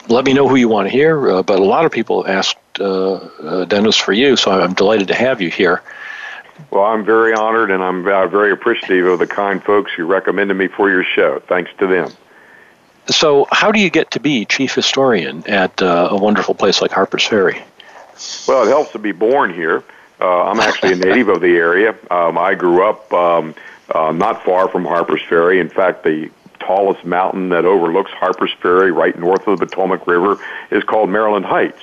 let 0.08 0.24
me 0.24 0.32
know 0.32 0.48
who 0.48 0.56
you 0.56 0.68
want 0.68 0.86
to 0.86 0.90
hear. 0.90 1.30
Uh, 1.30 1.42
but 1.42 1.58
a 1.58 1.64
lot 1.64 1.84
of 1.84 1.92
people 1.92 2.26
asked 2.26 2.58
uh, 2.80 3.14
uh, 3.14 3.64
Dennis 3.64 3.96
for 3.96 4.12
you, 4.12 4.36
so 4.36 4.50
I'm 4.50 4.74
delighted 4.74 5.08
to 5.08 5.14
have 5.14 5.40
you 5.40 5.50
here. 5.50 5.82
Well, 6.70 6.84
I'm 6.84 7.04
very 7.04 7.34
honored, 7.34 7.70
and 7.70 7.82
I'm 7.82 8.04
very 8.04 8.52
appreciative 8.52 9.06
of 9.06 9.18
the 9.18 9.26
kind 9.26 9.62
folks 9.62 9.92
who 9.92 10.06
recommended 10.06 10.54
me 10.54 10.68
for 10.68 10.88
your 10.88 11.04
show. 11.04 11.40
Thanks 11.48 11.70
to 11.78 11.86
them. 11.86 12.12
So, 13.06 13.46
how 13.50 13.70
do 13.70 13.80
you 13.80 13.90
get 13.90 14.12
to 14.12 14.20
be 14.20 14.44
chief 14.44 14.74
historian 14.74 15.46
at 15.46 15.82
uh, 15.82 16.08
a 16.10 16.16
wonderful 16.16 16.54
place 16.54 16.80
like 16.80 16.90
Harper's 16.90 17.24
Ferry? 17.24 17.60
Well, 18.48 18.64
it 18.64 18.68
helps 18.68 18.92
to 18.92 18.98
be 18.98 19.12
born 19.12 19.52
here. 19.52 19.84
Uh, 20.20 20.44
I'm 20.44 20.60
actually 20.60 20.92
a 20.92 20.96
native 20.96 21.28
of 21.28 21.40
the 21.40 21.56
area. 21.56 21.94
Um, 22.10 22.38
I 22.38 22.54
grew 22.54 22.88
up 22.88 23.12
um, 23.12 23.54
not 23.92 24.44
far 24.44 24.68
from 24.68 24.84
Harper's 24.84 25.22
Ferry. 25.22 25.60
In 25.60 25.68
fact, 25.68 26.04
the 26.04 26.30
tallest 26.60 27.04
mountain 27.04 27.50
that 27.50 27.64
overlooks 27.64 28.10
Harper's 28.12 28.52
Ferry, 28.60 28.90
right 28.90 29.18
north 29.18 29.46
of 29.46 29.58
the 29.58 29.66
Potomac 29.66 30.06
River, 30.06 30.38
is 30.70 30.82
called 30.84 31.10
Maryland 31.10 31.44
Heights. 31.44 31.80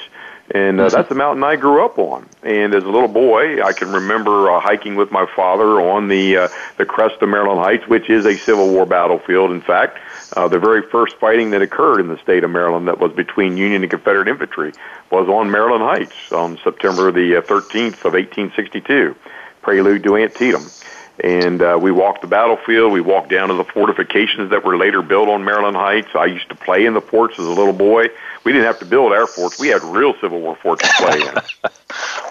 And 0.53 0.81
uh, 0.81 0.89
that's 0.89 1.07
the 1.07 1.15
mountain 1.15 1.43
I 1.43 1.55
grew 1.55 1.85
up 1.85 1.97
on. 1.97 2.27
And 2.43 2.73
as 2.73 2.83
a 2.83 2.89
little 2.89 3.07
boy, 3.07 3.63
I 3.63 3.71
can 3.71 3.91
remember 3.91 4.51
uh, 4.51 4.59
hiking 4.59 4.95
with 4.95 5.09
my 5.09 5.25
father 5.33 5.79
on 5.79 6.09
the 6.09 6.37
uh, 6.37 6.47
the 6.77 6.85
crest 6.85 7.21
of 7.21 7.29
Maryland 7.29 7.61
Heights, 7.61 7.87
which 7.87 8.09
is 8.09 8.25
a 8.25 8.35
Civil 8.35 8.69
War 8.69 8.85
battlefield. 8.85 9.51
In 9.51 9.61
fact, 9.61 9.97
uh, 10.35 10.47
the 10.47 10.59
very 10.59 10.81
first 10.81 11.15
fighting 11.17 11.51
that 11.51 11.61
occurred 11.61 11.99
in 11.99 12.07
the 12.07 12.17
state 12.19 12.43
of 12.43 12.51
Maryland 12.51 12.87
that 12.87 12.99
was 12.99 13.11
between 13.13 13.57
Union 13.57 13.81
and 13.83 13.91
Confederate 13.91 14.27
infantry 14.27 14.73
was 15.09 15.27
on 15.27 15.51
Maryland 15.51 15.83
Heights 15.83 16.31
on 16.31 16.57
September 16.63 17.11
the 17.11 17.33
13th 17.41 18.05
uh, 18.05 18.09
of 18.09 18.13
1862, 18.13 19.15
prelude 19.61 20.03
to 20.03 20.15
Antietam 20.17 20.65
and 21.23 21.61
uh, 21.61 21.77
we 21.79 21.91
walked 21.91 22.21
the 22.21 22.27
battlefield. 22.27 22.91
We 22.91 23.01
walked 23.01 23.29
down 23.29 23.49
to 23.49 23.53
the 23.53 23.63
fortifications 23.63 24.49
that 24.49 24.65
were 24.65 24.77
later 24.77 25.01
built 25.01 25.29
on 25.29 25.43
Maryland 25.43 25.77
Heights. 25.77 26.09
I 26.15 26.25
used 26.25 26.49
to 26.49 26.55
play 26.55 26.85
in 26.85 26.93
the 26.93 27.01
forts 27.01 27.37
as 27.37 27.45
a 27.45 27.49
little 27.49 27.73
boy. 27.73 28.07
We 28.43 28.51
didn't 28.51 28.65
have 28.65 28.79
to 28.79 28.85
build 28.85 29.11
our 29.11 29.27
forts; 29.27 29.59
we 29.59 29.67
had 29.67 29.83
real 29.83 30.15
Civil 30.19 30.41
War 30.41 30.55
forts 30.55 30.81
to 30.81 30.93
play 31.03 31.21
in. 31.21 31.71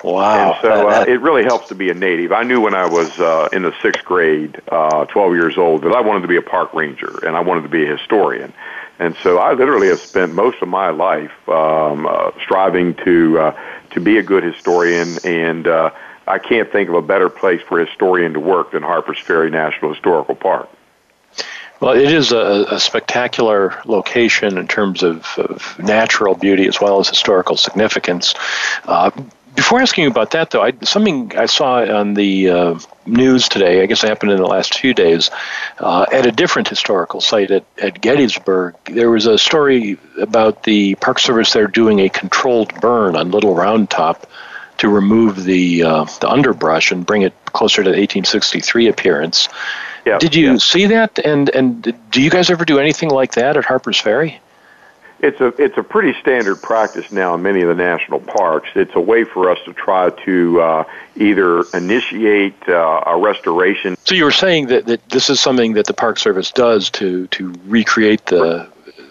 wow! 0.05 0.53
And 0.53 0.63
so 0.63 0.89
uh, 0.89 1.05
it 1.07 1.21
really 1.21 1.45
helps 1.45 1.69
to 1.69 1.75
be 1.75 1.91
a 1.91 1.95
native. 1.95 2.33
I 2.33 2.43
knew 2.43 2.61
when 2.61 2.75
I 2.75 2.87
was 2.87 3.19
uh, 3.19 3.49
in 3.53 3.63
the 3.63 3.75
sixth 3.83 4.05
grade, 4.05 4.61
uh, 4.69 5.05
12 5.07 5.35
years 5.35 5.59
old, 5.59 5.83
that 5.83 5.93
I 5.93 6.01
wanted 6.01 6.23
to 6.23 6.29
be 6.29 6.37
a 6.37 6.43
park 6.43 6.75
ranger 6.75 7.27
and 7.27 7.37
I 7.37 7.41
wanted 7.41 7.63
to 7.63 7.69
be 7.69 7.85
a 7.85 7.97
historian. 7.97 8.53
And 8.99 9.17
so 9.23 9.39
I 9.39 9.55
literally 9.55 9.89
have 9.89 10.01
spent 10.01 10.35
most 10.35 10.61
of 10.61 10.69
my 10.69 10.91
life 10.91 11.33
um, 11.49 12.07
uh, 12.07 12.33
striving 12.43 12.95
to 13.05 13.39
uh, 13.39 13.59
to 13.91 14.01
be 14.01 14.19
a 14.19 14.23
good 14.23 14.45
historian 14.45 15.19
and. 15.25 15.67
Uh, 15.67 15.91
I 16.27 16.39
can't 16.39 16.71
think 16.71 16.89
of 16.89 16.95
a 16.95 17.03
better 17.03 17.29
place 17.29 17.61
for 17.61 17.81
a 17.81 17.87
historian 17.87 18.35
to 18.35 18.41
work 18.41 18.71
than 18.71 18.85
Harpers 18.85 19.19
Ferry 19.19 19.51
National 19.51 19.93
Historical 19.93 20.37
Park. 20.37 20.69
Well, 21.81 21.97
it 21.97 22.13
is 22.13 22.31
a, 22.31 22.67
a 22.71 22.79
spectacular 22.79 23.81
location 23.87 24.59
in 24.59 24.69
terms 24.69 25.03
of, 25.03 25.27
of, 25.39 25.79
natural 25.79 26.35
beauty 26.35 26.69
as 26.69 26.79
well 26.79 27.01
as 27.01 27.09
historical 27.09 27.57
significance. 27.57 28.35
Uh, 28.85 29.11
before 29.55 29.81
asking 29.81 30.05
you 30.05 30.11
about 30.11 30.31
that, 30.33 30.51
though, 30.51 30.63
I, 30.63 30.73
something 30.83 31.37
I 31.37 31.47
saw 31.47 31.83
on 31.83 32.15
the 32.15 32.51
uh, 32.51 32.79
news 33.07 33.49
today, 33.49 33.83
I 33.83 33.87
guess 33.87 34.05
it 34.05 34.09
happened 34.09 34.33
in 34.33 34.39
the 34.39 34.47
last 34.47 34.79
few 34.79 34.95
days, 34.95 35.31
uh, 35.79 36.07
at 36.13 36.27
a 36.27 36.33
different 36.33 36.69
historical 36.69 37.21
site 37.21 37.51
at, 37.51 37.65
at 37.79 38.01
Gettysburg, 38.01 38.75
there 38.85 39.11
was 39.11 39.27
a 39.27 39.39
story 39.39 39.99
about 40.19 40.63
the 40.63 40.95
Park 40.97 41.19
Service 41.19 41.53
there 41.53 41.67
doing 41.67 42.01
a 42.01 42.09
controlled 42.09 42.79
burn 42.81 43.17
on 43.17 43.31
Little 43.31 43.55
Round 43.55 43.91
Top 43.91 44.27
to 44.79 44.89
remove 44.89 45.45
the 45.45 45.83
uh, 45.83 46.05
the 46.21 46.29
underbrush 46.29 46.91
and 46.91 47.05
bring 47.05 47.23
it 47.23 47.35
closer 47.47 47.83
to 47.83 47.91
the 47.91 47.97
1863 47.97 48.89
appearance. 48.89 49.49
Yeah, 50.07 50.19
Did 50.19 50.35
you 50.35 50.53
yeah. 50.53 50.57
see 50.59 50.87
that? 50.87 51.19
And 51.19 51.51
and 51.51 51.95
do 52.11 52.23
you 52.23 52.31
guys 52.31 52.51
ever 52.51 52.65
do 52.65 52.79
anything 52.79 53.11
like 53.11 53.33
that 53.33 53.57
at 53.57 53.65
Harper's 53.65 54.01
Ferry? 54.01 54.41
It's 55.23 55.41
a 55.41 55.49
it's 55.63 55.77
a 55.77 55.83
pretty 55.83 56.19
standard 56.21 56.63
practice 56.63 57.13
now 57.13 57.35
in 57.35 57.43
many 57.43 57.61
of 57.61 57.69
the 57.69 57.75
national 57.75 58.21
parks. 58.21 58.71
It's 58.75 58.95
a 58.95 59.01
way 59.01 59.25
for 59.25 59.51
us 59.51 59.59
to 59.67 59.75
try 59.75 60.11
to 60.25 60.61
uh, 60.61 60.85
either 61.17 61.63
initiate 61.75 62.57
uh, 62.69 63.03
a 63.07 63.19
restoration. 63.19 63.97
So 64.05 64.15
you 64.15 64.25
were 64.25 64.31
saying 64.31 64.69
that, 64.69 64.87
that 64.87 65.07
this 65.11 65.29
is 65.29 65.39
something 65.39 65.75
that 65.75 65.87
the 65.87 65.93
Park 65.93 66.19
Service 66.19 66.51
does 66.51 66.89
to 66.91 67.27
to 67.29 67.53
recreate 67.67 68.27
the 68.27 68.71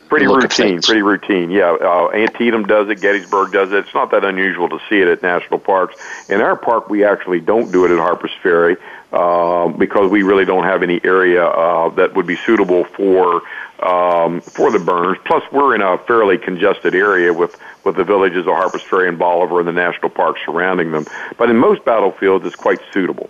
pretty 0.09 0.25
routine, 0.25 0.81
pretty 0.81 1.03
routine. 1.03 1.51
Yeah, 1.51 1.77
uh, 1.79 2.09
Antietam 2.13 2.65
does 2.65 2.89
it, 2.89 2.99
Gettysburg 2.99 3.51
does 3.51 3.71
it. 3.71 3.85
It's 3.85 3.93
not 3.93 4.11
that 4.11 4.25
unusual 4.25 4.67
to 4.69 4.79
see 4.89 4.99
it 4.99 5.07
at 5.07 5.21
national 5.21 5.59
parks. 5.59 5.95
In 6.27 6.41
our 6.41 6.57
park, 6.57 6.89
we 6.89 7.05
actually 7.05 7.39
don't 7.39 7.71
do 7.71 7.85
it 7.85 7.91
at 7.91 7.99
Harper's 7.99 8.33
Ferry. 8.41 8.75
Uh, 9.11 9.67
because 9.69 10.09
we 10.11 10.23
really 10.23 10.45
don't 10.45 10.65
have 10.65 10.83
any 10.83 11.01
area 11.03 11.45
uh, 11.45 11.89
that 11.89 12.13
would 12.15 12.27
be 12.27 12.35
suitable 12.35 12.83
for 12.83 13.41
um, 13.79 14.41
for 14.41 14.71
the 14.71 14.79
burners. 14.79 15.17
Plus, 15.25 15.43
we're 15.51 15.73
in 15.73 15.81
a 15.81 15.97
fairly 15.99 16.37
congested 16.37 16.93
area 16.93 17.33
with 17.33 17.59
with 17.83 17.95
the 17.95 18.03
villages 18.03 18.45
of 18.45 18.53
Harpers 18.53 18.83
Ferry 18.83 19.07
and 19.07 19.17
Bolivar 19.17 19.59
and 19.59 19.67
the 19.67 19.73
national 19.73 20.09
parks 20.09 20.41
surrounding 20.45 20.91
them. 20.91 21.05
But 21.37 21.49
in 21.49 21.57
most 21.57 21.85
battlefields, 21.85 22.45
it's 22.45 22.55
quite 22.55 22.79
suitable. 22.93 23.29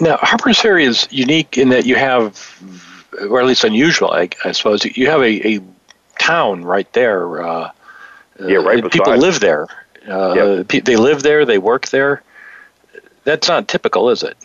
Now, 0.00 0.18
Harpers 0.18 0.60
Ferry 0.60 0.84
is 0.84 1.08
unique 1.10 1.56
in 1.56 1.70
that 1.70 1.86
you 1.86 1.96
have, 1.96 2.62
or 3.28 3.40
at 3.40 3.46
least 3.46 3.64
unusual, 3.64 4.10
I, 4.10 4.28
I 4.44 4.52
suppose. 4.52 4.84
You 4.84 5.08
have 5.08 5.22
a, 5.22 5.56
a 5.56 5.60
town 6.18 6.64
right 6.64 6.90
there. 6.92 7.42
Uh, 7.42 7.70
yeah, 8.38 8.56
right. 8.56 8.88
People 8.90 9.16
live 9.16 9.40
there. 9.40 9.66
Uh, 10.06 10.64
yep. 10.68 10.84
They 10.84 10.96
live 10.96 11.22
there. 11.22 11.44
They 11.44 11.58
work 11.58 11.88
there. 11.88 12.22
That's 13.24 13.48
not 13.48 13.68
typical, 13.68 14.10
is 14.10 14.22
it? 14.22 14.36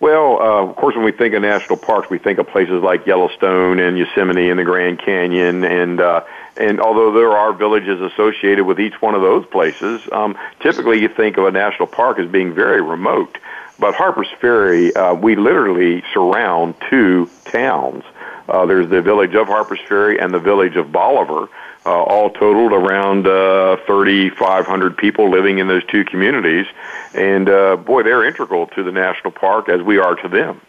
Well, 0.00 0.40
uh, 0.40 0.68
of 0.68 0.76
course, 0.76 0.94
when 0.94 1.04
we 1.04 1.12
think 1.12 1.34
of 1.34 1.42
national 1.42 1.78
parks, 1.78 2.10
we 2.10 2.18
think 2.18 2.38
of 2.38 2.46
places 2.48 2.82
like 2.82 3.06
Yellowstone 3.06 3.78
and 3.78 3.96
Yosemite 3.96 4.50
and 4.50 4.58
the 4.58 4.64
Grand 4.64 4.98
Canyon, 4.98 5.64
and 5.64 6.00
uh, 6.00 6.24
and 6.56 6.80
although 6.80 7.12
there 7.12 7.32
are 7.32 7.52
villages 7.52 8.00
associated 8.00 8.64
with 8.64 8.78
each 8.80 9.00
one 9.00 9.14
of 9.14 9.22
those 9.22 9.46
places, 9.46 10.02
um, 10.12 10.36
typically 10.60 11.00
you 11.00 11.08
think 11.08 11.38
of 11.38 11.46
a 11.46 11.50
national 11.50 11.86
park 11.86 12.18
as 12.18 12.30
being 12.30 12.52
very 12.54 12.82
remote. 12.82 13.38
But 13.78 13.94
Harper's 13.94 14.28
Ferry, 14.40 14.94
uh, 14.94 15.14
we 15.14 15.36
literally 15.36 16.04
surround 16.12 16.74
two 16.90 17.28
towns. 17.46 18.04
Uh, 18.48 18.66
there's 18.66 18.88
the 18.88 19.00
village 19.00 19.34
of 19.34 19.46
Harper's 19.46 19.80
Ferry 19.88 20.20
and 20.20 20.34
the 20.34 20.38
village 20.38 20.76
of 20.76 20.92
Bolivar, 20.92 21.48
uh, 21.86 21.90
all 21.90 22.30
totaled 22.30 22.72
around 22.72 23.26
uh, 23.26 23.76
3,500 23.86 24.96
people 24.96 25.30
living 25.30 25.58
in 25.58 25.68
those 25.68 25.84
two 25.84 26.04
communities. 26.04 26.66
And 27.14 27.48
uh, 27.48 27.76
boy, 27.76 28.02
they're 28.02 28.24
integral 28.24 28.66
to 28.68 28.82
the 28.82 28.92
national 28.92 29.32
park 29.32 29.68
as 29.68 29.82
we 29.82 29.98
are 29.98 30.14
to 30.16 30.28
them. 30.28 30.60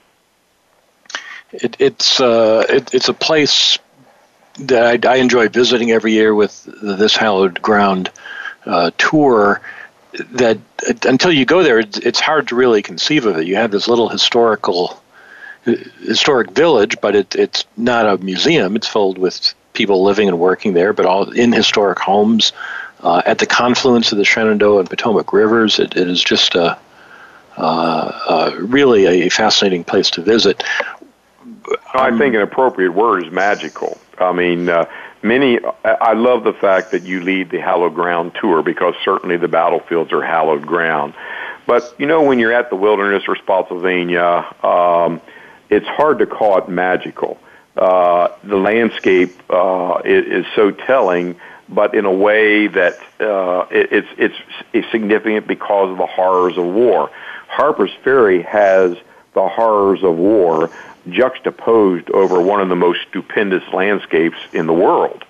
It, 1.51 1.77
it's 1.79 2.19
uh, 2.19 2.65
it, 2.67 2.93
it's 2.93 3.07
a 3.07 3.13
place 3.13 3.77
that 4.59 5.05
I, 5.05 5.13
I, 5.13 5.15
enjoy 5.17 5.47
visiting 5.47 5.91
every 5.91 6.13
year 6.13 6.33
with 6.33 6.63
this 6.81 7.15
hallowed 7.15 7.61
ground 7.61 8.11
uh, 8.65 8.91
tour. 8.97 9.61
That 10.31 10.59
until 11.03 11.31
you 11.31 11.45
go 11.45 11.61
there, 11.63 11.79
it's 11.79 12.19
hard 12.19 12.47
to 12.49 12.55
really 12.55 12.81
conceive 12.81 13.25
of 13.25 13.37
it. 13.37 13.47
You 13.47 13.57
have 13.57 13.71
this 13.71 13.87
little 13.87 14.09
historical 14.09 15.01
historic 15.63 16.51
village, 16.51 16.97
but 17.01 17.15
it, 17.15 17.35
it's 17.35 17.65
not 17.75 18.07
a 18.07 18.17
museum. 18.23 18.75
It's 18.75 18.87
filled 18.87 19.17
with 19.17 19.53
people 19.75 20.03
living 20.03 20.27
and 20.27 20.39
working 20.39 20.73
there, 20.73 20.93
but 20.93 21.05
all 21.05 21.29
in 21.31 21.51
historic 21.51 21.99
homes 21.99 22.53
uh, 23.01 23.21
at 23.25 23.39
the 23.39 23.45
confluence 23.45 24.11
of 24.11 24.17
the 24.17 24.25
Shenandoah 24.25 24.79
and 24.79 24.89
Potomac 24.89 25.31
rivers. 25.33 25.79
it, 25.79 25.95
it 25.95 26.09
is 26.09 26.23
just 26.23 26.55
a, 26.55 26.77
uh, 27.57 27.61
uh, 27.61 28.55
really 28.59 29.05
a 29.05 29.29
fascinating 29.29 29.83
place 29.83 30.09
to 30.11 30.21
visit. 30.21 30.63
I 31.93 32.15
think 32.17 32.35
an 32.35 32.41
appropriate 32.41 32.91
word 32.91 33.25
is 33.25 33.31
magical. 33.31 33.97
I 34.19 34.31
mean, 34.31 34.69
uh, 34.69 34.85
many. 35.21 35.59
I 35.83 36.13
love 36.13 36.43
the 36.43 36.53
fact 36.53 36.91
that 36.91 37.03
you 37.03 37.21
lead 37.21 37.49
the 37.49 37.59
hallowed 37.59 37.95
ground 37.95 38.35
tour 38.39 38.61
because 38.61 38.93
certainly 39.03 39.37
the 39.37 39.47
battlefields 39.47 40.11
are 40.13 40.21
hallowed 40.21 40.65
ground. 40.65 41.13
But 41.65 41.95
you 41.97 42.05
know, 42.05 42.23
when 42.23 42.39
you're 42.39 42.53
at 42.53 42.69
the 42.69 42.75
wilderness 42.75 43.23
or 43.27 43.35
Spotsylvania, 43.35 44.45
um, 44.63 45.21
it's 45.69 45.87
hard 45.87 46.19
to 46.19 46.25
call 46.25 46.57
it 46.59 46.69
magical. 46.69 47.39
Uh, 47.77 48.29
the 48.43 48.55
landscape 48.55 49.35
uh, 49.49 50.01
is, 50.05 50.45
is 50.45 50.45
so 50.55 50.71
telling, 50.71 51.35
but 51.67 51.93
in 51.93 52.05
a 52.05 52.11
way 52.11 52.67
that 52.67 52.97
uh, 53.19 53.65
it, 53.69 53.91
it's, 53.91 54.07
it's 54.17 54.35
it's 54.71 54.91
significant 54.91 55.47
because 55.47 55.91
of 55.91 55.97
the 55.97 56.05
horrors 56.05 56.57
of 56.57 56.65
war. 56.65 57.09
Harper's 57.47 57.91
Ferry 58.03 58.41
has 58.43 58.97
the 59.33 59.47
horrors 59.47 60.03
of 60.03 60.15
war 60.15 60.69
juxtaposed 61.09 62.09
over 62.11 62.41
one 62.41 62.61
of 62.61 62.69
the 62.69 62.75
most 62.75 62.99
stupendous 63.09 63.63
landscapes 63.73 64.37
in 64.53 64.67
the 64.67 64.73
world. 64.73 65.23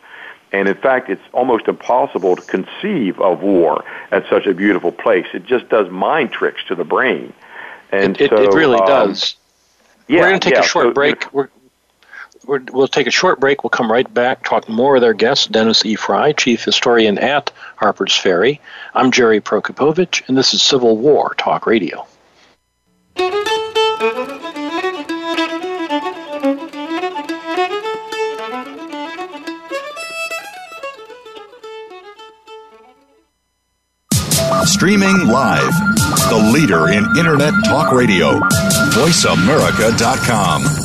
And 0.51 0.69
in 0.69 0.75
fact, 0.75 1.09
it's 1.09 1.21
almost 1.33 1.67
impossible 1.67 2.35
to 2.35 2.41
conceive 2.43 3.19
of 3.19 3.41
war 3.41 3.83
at 4.11 4.23
such 4.29 4.45
a 4.45 4.53
beautiful 4.53 4.91
place. 4.91 5.25
It 5.33 5.45
just 5.45 5.67
does 5.69 5.89
mind 5.89 6.31
tricks 6.31 6.63
to 6.67 6.75
the 6.75 6.85
brain. 6.85 7.33
And 7.91 8.19
it, 8.21 8.29
so, 8.29 8.41
it 8.41 8.53
really 8.53 8.79
um, 8.79 8.85
does. 8.85 9.35
Yeah, 10.07 10.21
We're 10.21 10.29
going 10.29 10.39
to 10.39 10.49
take 10.49 10.53
yeah, 10.53 10.63
a 10.63 10.67
short 10.67 10.85
so, 10.87 10.93
break. 10.93 11.33
We're, 11.33 11.49
we 12.47 12.59
will 12.71 12.87
take 12.87 13.07
a 13.07 13.11
short 13.11 13.39
break. 13.39 13.63
We'll 13.63 13.69
come 13.69 13.91
right 13.91 14.11
back, 14.13 14.43
talk 14.43 14.69
more 14.69 14.93
with 14.93 15.03
our 15.03 15.13
guest, 15.13 15.51
Dennis 15.51 15.85
E. 15.85 15.95
Frye, 15.95 16.33
Chief 16.33 16.63
Historian 16.63 17.17
at 17.17 17.51
Harper's 17.75 18.15
Ferry. 18.15 18.61
I'm 18.93 19.11
Jerry 19.11 19.41
Prokopowicz, 19.41 20.27
and 20.27 20.37
this 20.37 20.53
is 20.53 20.61
Civil 20.61 20.97
War 20.97 21.33
Talk 21.37 21.65
Radio. 21.65 22.05
Streaming 34.65 35.27
live, 35.27 35.73
the 36.29 36.51
leader 36.53 36.89
in 36.89 37.05
Internet 37.17 37.53
Talk 37.65 37.91
Radio, 37.93 38.39
VoiceAmerica.com. 38.91 40.84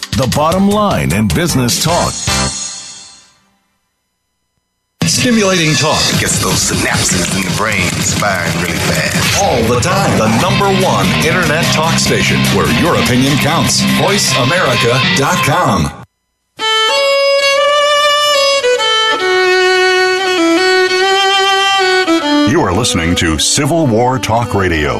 the 0.17 0.27
bottom 0.35 0.67
line 0.69 1.13
in 1.13 1.27
business 1.27 1.83
talk. 1.83 2.11
Stimulating 5.03 5.73
talk 5.75 6.01
gets 6.19 6.39
those 6.41 6.71
synapses 6.71 7.35
in 7.35 7.41
the 7.43 7.53
brain 7.57 7.89
firing 8.17 8.53
really 8.61 8.77
fast. 8.89 9.43
All 9.43 9.61
the 9.67 9.79
time. 9.79 10.17
The 10.17 10.29
number 10.41 10.65
one 10.83 11.05
internet 11.25 11.65
talk 11.73 11.99
station 11.99 12.37
where 12.55 12.67
your 12.81 12.95
opinion 12.95 13.35
counts. 13.37 13.81
VoiceAmerica.com. 14.01 16.01
You 22.49 22.61
are 22.61 22.73
listening 22.73 23.15
to 23.15 23.39
Civil 23.39 23.87
War 23.87 24.19
Talk 24.19 24.53
Radio. 24.53 24.99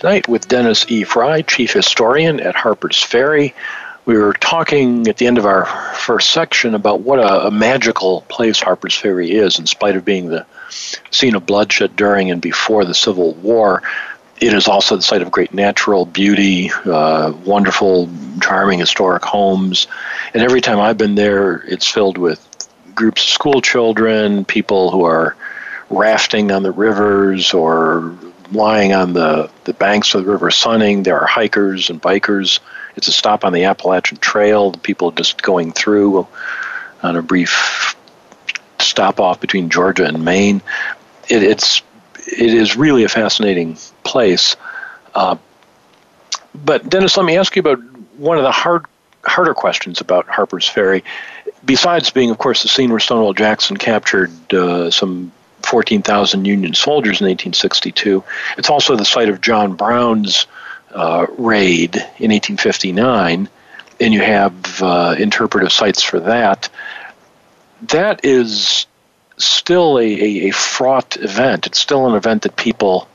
tonight 0.00 0.26
with 0.26 0.48
Dennis 0.48 0.86
E. 0.88 1.04
Frye, 1.04 1.42
Chief 1.42 1.74
Historian 1.74 2.40
at 2.40 2.54
Harper's 2.54 3.02
Ferry. 3.02 3.54
we 4.06 4.16
were 4.16 4.32
talking 4.32 5.06
at 5.08 5.18
the 5.18 5.26
end 5.26 5.36
of 5.36 5.44
our 5.44 5.66
first 5.66 6.30
section 6.30 6.74
about 6.74 7.00
what 7.00 7.18
a, 7.18 7.48
a, 7.48 7.50
magical 7.50 8.22
place 8.22 8.60
Harper's 8.60 8.94
Ferry 8.94 9.30
is, 9.30 9.58
in 9.58 9.66
spite 9.66 9.96
of 9.96 10.04
being 10.06 10.30
the 10.30 10.46
scene 11.10 11.34
of 11.34 11.44
bloodshed 11.44 11.96
during 11.96 12.30
and 12.30 12.40
before 12.40 12.86
the 12.86 12.94
Civil 12.94 13.34
War. 13.34 13.82
It 14.40 14.54
is 14.54 14.68
also 14.68 14.96
the 14.96 15.02
site 15.02 15.20
of 15.20 15.30
great 15.30 15.52
natural 15.52 16.06
beauty, 16.06 16.72
uh, 16.86 17.34
wonderful, 17.44 18.08
charming 18.40 18.78
historic 18.78 19.22
homes. 19.22 19.86
And 20.32 20.42
every 20.42 20.62
time 20.62 20.80
I've 20.80 20.96
been 20.96 21.14
there, 21.14 21.56
it's 21.68 21.86
filled 21.86 22.16
with 22.16 22.40
groups 22.94 23.22
of 23.22 23.28
school 23.28 23.60
children, 23.60 24.46
people 24.46 24.90
who 24.90 25.04
are 25.04 25.36
rafting 25.90 26.52
on 26.52 26.62
the 26.62 26.72
rivers 26.72 27.52
or 27.52 28.16
lying 28.52 28.92
on 28.92 29.12
the, 29.12 29.50
the 29.64 29.72
banks 29.72 30.14
of 30.14 30.24
the 30.24 30.30
river 30.30 30.50
sunning. 30.50 31.02
There 31.02 31.20
are 31.20 31.26
hikers 31.26 31.90
and 31.90 32.00
bikers. 32.00 32.60
It's 32.96 33.08
a 33.08 33.12
stop 33.12 33.44
on 33.44 33.52
the 33.52 33.64
Appalachian 33.64 34.18
Trail. 34.18 34.70
The 34.70 34.78
people 34.78 35.10
just 35.12 35.42
going 35.42 35.72
through 35.72 36.26
on 37.02 37.16
a 37.16 37.22
brief 37.22 37.96
stop 38.78 39.20
off 39.20 39.40
between 39.40 39.70
Georgia 39.70 40.04
and 40.04 40.24
Maine. 40.24 40.62
It, 41.28 41.42
it's 41.42 41.82
it 42.26 42.54
is 42.54 42.76
really 42.76 43.04
a 43.04 43.08
fascinating 43.08 43.76
place. 44.04 44.56
Uh, 45.14 45.36
but 46.54 46.88
Dennis, 46.88 47.16
let 47.16 47.26
me 47.26 47.36
ask 47.36 47.54
you 47.56 47.60
about 47.60 47.80
one 48.16 48.36
of 48.36 48.42
the 48.42 48.52
hard 48.52 48.86
harder 49.24 49.54
questions 49.54 50.00
about 50.00 50.26
Harper's 50.26 50.68
Ferry. 50.68 51.04
Besides 51.64 52.10
being, 52.10 52.30
of 52.30 52.38
course, 52.38 52.62
the 52.62 52.68
scene 52.68 52.90
where 52.90 53.00
Stonewall 53.00 53.34
Jackson 53.34 53.76
captured 53.76 54.30
uh, 54.54 54.90
some 54.90 55.32
14,000 55.70 56.44
Union 56.44 56.74
soldiers 56.74 57.20
in 57.20 57.26
1862, 57.26 58.24
it's 58.58 58.68
also 58.68 58.96
the 58.96 59.04
site 59.04 59.28
of 59.28 59.40
John 59.40 59.74
Brown's 59.74 60.46
uh, 60.92 61.26
raid 61.38 61.94
in 61.94 62.32
1859, 62.32 63.48
and 64.00 64.14
you 64.14 64.20
have 64.20 64.82
uh, 64.82 65.14
interpretive 65.16 65.70
sites 65.70 66.02
for 66.02 66.18
that. 66.20 66.68
That 67.82 68.24
is 68.24 68.86
still 69.36 69.98
a, 69.98 70.02
a, 70.02 70.48
a 70.48 70.50
fraught 70.50 71.16
event. 71.18 71.68
It's 71.68 71.78
still 71.78 72.08
an 72.08 72.16
event 72.16 72.42
that 72.42 72.56
people 72.56 73.08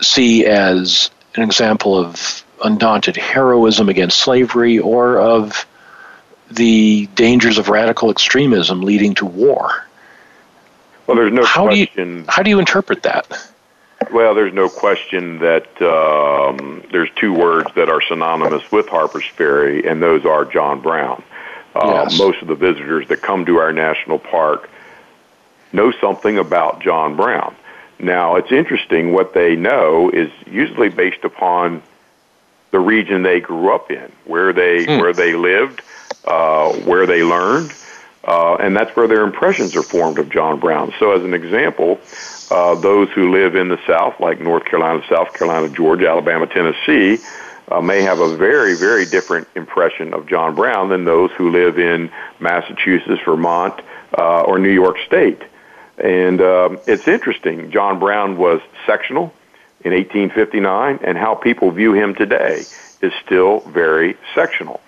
see 0.00 0.46
as 0.46 1.10
an 1.34 1.42
example 1.42 1.98
of 1.98 2.42
undaunted 2.64 3.16
heroism 3.16 3.90
against 3.90 4.18
slavery 4.18 4.78
or 4.78 5.18
of 5.18 5.66
the 6.50 7.06
dangers 7.14 7.58
of 7.58 7.68
radical 7.68 8.10
extremism 8.10 8.80
leading 8.80 9.14
to 9.16 9.26
war. 9.26 9.86
Well, 11.10 11.16
there's 11.18 11.32
no 11.32 11.44
how 11.44 11.64
question. 11.64 12.12
Do 12.12 12.18
you, 12.20 12.24
how 12.28 12.42
do 12.44 12.50
you 12.50 12.60
interpret 12.60 13.02
that? 13.02 13.26
Well, 14.12 14.32
there's 14.32 14.54
no 14.54 14.68
question 14.68 15.40
that 15.40 15.66
um, 15.82 16.84
there's 16.92 17.10
two 17.16 17.32
words 17.32 17.68
that 17.74 17.88
are 17.88 18.00
synonymous 18.00 18.70
with 18.70 18.88
Harper's 18.88 19.24
Ferry, 19.26 19.84
and 19.88 20.00
those 20.00 20.24
are 20.24 20.44
John 20.44 20.80
Brown. 20.80 21.20
Uh, 21.74 22.06
yes. 22.08 22.16
Most 22.16 22.40
of 22.42 22.46
the 22.46 22.54
visitors 22.54 23.08
that 23.08 23.22
come 23.22 23.44
to 23.46 23.56
our 23.56 23.72
national 23.72 24.20
park 24.20 24.70
know 25.72 25.90
something 26.00 26.38
about 26.38 26.80
John 26.80 27.16
Brown. 27.16 27.56
Now, 27.98 28.36
it's 28.36 28.52
interesting 28.52 29.12
what 29.12 29.34
they 29.34 29.56
know 29.56 30.10
is 30.10 30.30
usually 30.46 30.90
based 30.90 31.24
upon 31.24 31.82
the 32.70 32.78
region 32.78 33.24
they 33.24 33.40
grew 33.40 33.74
up 33.74 33.90
in, 33.90 34.12
where 34.26 34.52
they 34.52 34.84
Hmm. 34.84 35.00
where 35.00 35.12
they 35.12 35.34
lived, 35.34 35.82
uh, 36.24 36.72
where 36.72 37.04
they 37.04 37.24
learned, 37.24 37.72
uh, 38.24 38.56
and 38.56 38.76
that's 38.76 38.94
where 38.96 39.08
their 39.08 39.24
impressions 39.24 39.74
are 39.76 39.82
formed 39.82 40.18
of 40.18 40.30
John 40.30 40.60
Brown. 40.60 40.92
So, 40.98 41.12
as 41.12 41.22
an 41.22 41.34
example, 41.34 41.98
uh, 42.50 42.74
those 42.74 43.08
who 43.10 43.30
live 43.32 43.54
in 43.54 43.68
the 43.68 43.78
South, 43.86 44.18
like 44.20 44.40
North 44.40 44.64
Carolina, 44.64 45.02
South 45.08 45.32
Carolina, 45.32 45.68
Georgia, 45.68 46.08
Alabama, 46.08 46.46
Tennessee, 46.46 47.22
uh, 47.70 47.80
may 47.80 48.02
have 48.02 48.18
a 48.18 48.36
very, 48.36 48.74
very 48.74 49.06
different 49.06 49.46
impression 49.54 50.12
of 50.12 50.26
John 50.26 50.54
Brown 50.54 50.88
than 50.88 51.04
those 51.04 51.30
who 51.32 51.50
live 51.50 51.78
in 51.78 52.10
Massachusetts, 52.40 53.20
Vermont, 53.24 53.80
uh, 54.18 54.42
or 54.42 54.58
New 54.58 54.72
York 54.72 54.96
State. 55.06 55.42
And 55.98 56.40
um, 56.40 56.80
it's 56.86 57.06
interesting. 57.06 57.70
John 57.70 57.98
Brown 57.98 58.36
was 58.36 58.60
sectional 58.86 59.32
in 59.84 59.92
1859, 59.92 61.00
and 61.04 61.16
how 61.16 61.34
people 61.34 61.70
view 61.70 61.92
him 61.92 62.14
today 62.14 62.64
is 63.00 63.12
still 63.24 63.60
very 63.60 64.16
sectional. 64.34 64.80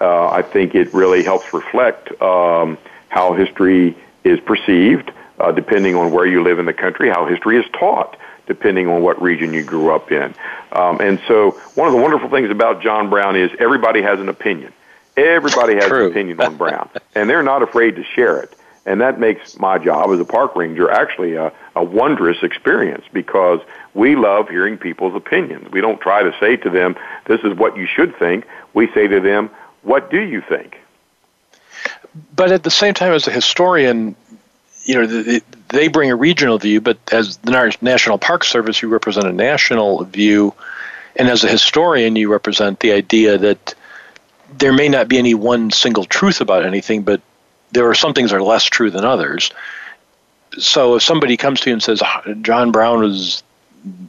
Uh, 0.00 0.30
I 0.30 0.42
think 0.42 0.74
it 0.74 0.92
really 0.94 1.22
helps 1.22 1.52
reflect 1.52 2.10
um, 2.22 2.78
how 3.08 3.34
history 3.34 3.96
is 4.24 4.40
perceived, 4.40 5.12
uh, 5.38 5.52
depending 5.52 5.94
on 5.94 6.10
where 6.10 6.26
you 6.26 6.42
live 6.42 6.58
in 6.58 6.66
the 6.66 6.72
country, 6.72 7.08
how 7.10 7.26
history 7.26 7.58
is 7.58 7.64
taught, 7.78 8.16
depending 8.46 8.88
on 8.88 9.02
what 9.02 9.20
region 9.20 9.52
you 9.52 9.62
grew 9.62 9.94
up 9.94 10.10
in. 10.10 10.34
Um, 10.72 11.00
and 11.00 11.20
so, 11.28 11.52
one 11.74 11.86
of 11.86 11.94
the 11.94 12.00
wonderful 12.00 12.30
things 12.30 12.50
about 12.50 12.82
John 12.82 13.10
Brown 13.10 13.36
is 13.36 13.50
everybody 13.58 14.02
has 14.02 14.20
an 14.20 14.28
opinion. 14.28 14.72
Everybody 15.16 15.74
has 15.74 15.86
True. 15.86 16.06
an 16.06 16.10
opinion 16.12 16.40
on 16.40 16.56
Brown, 16.56 16.88
and 17.14 17.28
they're 17.28 17.42
not 17.42 17.62
afraid 17.62 17.96
to 17.96 18.04
share 18.04 18.40
it. 18.40 18.54
And 18.86 19.00
that 19.02 19.20
makes 19.20 19.58
my 19.58 19.78
job 19.78 20.10
as 20.10 20.20
a 20.20 20.24
park 20.24 20.56
ranger 20.56 20.90
actually 20.90 21.34
a, 21.34 21.52
a 21.76 21.84
wondrous 21.84 22.38
experience 22.42 23.04
because 23.12 23.60
we 23.92 24.16
love 24.16 24.48
hearing 24.48 24.78
people's 24.78 25.14
opinions. 25.14 25.70
We 25.70 25.80
don't 25.80 26.00
try 26.00 26.22
to 26.22 26.34
say 26.40 26.56
to 26.56 26.70
them, 26.70 26.96
this 27.26 27.40
is 27.42 27.56
what 27.56 27.76
you 27.76 27.86
should 27.86 28.16
think. 28.18 28.46
We 28.72 28.90
say 28.92 29.06
to 29.06 29.20
them, 29.20 29.50
what 29.82 30.10
do 30.10 30.20
you 30.20 30.40
think? 30.40 30.78
But 32.34 32.52
at 32.52 32.62
the 32.62 32.70
same 32.70 32.94
time, 32.94 33.12
as 33.12 33.26
a 33.26 33.30
historian, 33.30 34.16
you 34.84 34.94
know, 34.94 35.06
the, 35.06 35.42
they 35.68 35.88
bring 35.88 36.10
a 36.10 36.16
regional 36.16 36.58
view, 36.58 36.80
but 36.80 36.98
as 37.12 37.36
the 37.38 37.76
National 37.80 38.18
Park 38.18 38.44
Service, 38.44 38.82
you 38.82 38.88
represent 38.88 39.26
a 39.26 39.32
national 39.32 40.04
view. 40.04 40.54
And 41.16 41.28
as 41.28 41.44
a 41.44 41.48
historian, 41.48 42.16
you 42.16 42.30
represent 42.30 42.80
the 42.80 42.92
idea 42.92 43.38
that 43.38 43.74
there 44.58 44.72
may 44.72 44.88
not 44.88 45.08
be 45.08 45.18
any 45.18 45.34
one 45.34 45.70
single 45.70 46.04
truth 46.04 46.40
about 46.40 46.64
anything, 46.64 47.02
but 47.02 47.20
there 47.72 47.88
are 47.88 47.94
some 47.94 48.14
things 48.14 48.30
that 48.30 48.36
are 48.36 48.42
less 48.42 48.64
true 48.64 48.90
than 48.90 49.04
others. 49.04 49.52
So 50.58 50.96
if 50.96 51.02
somebody 51.02 51.36
comes 51.36 51.60
to 51.60 51.70
you 51.70 51.74
and 51.74 51.82
says 51.82 52.02
ah, 52.02 52.22
John 52.42 52.72
Brown 52.72 53.00
was 53.00 53.44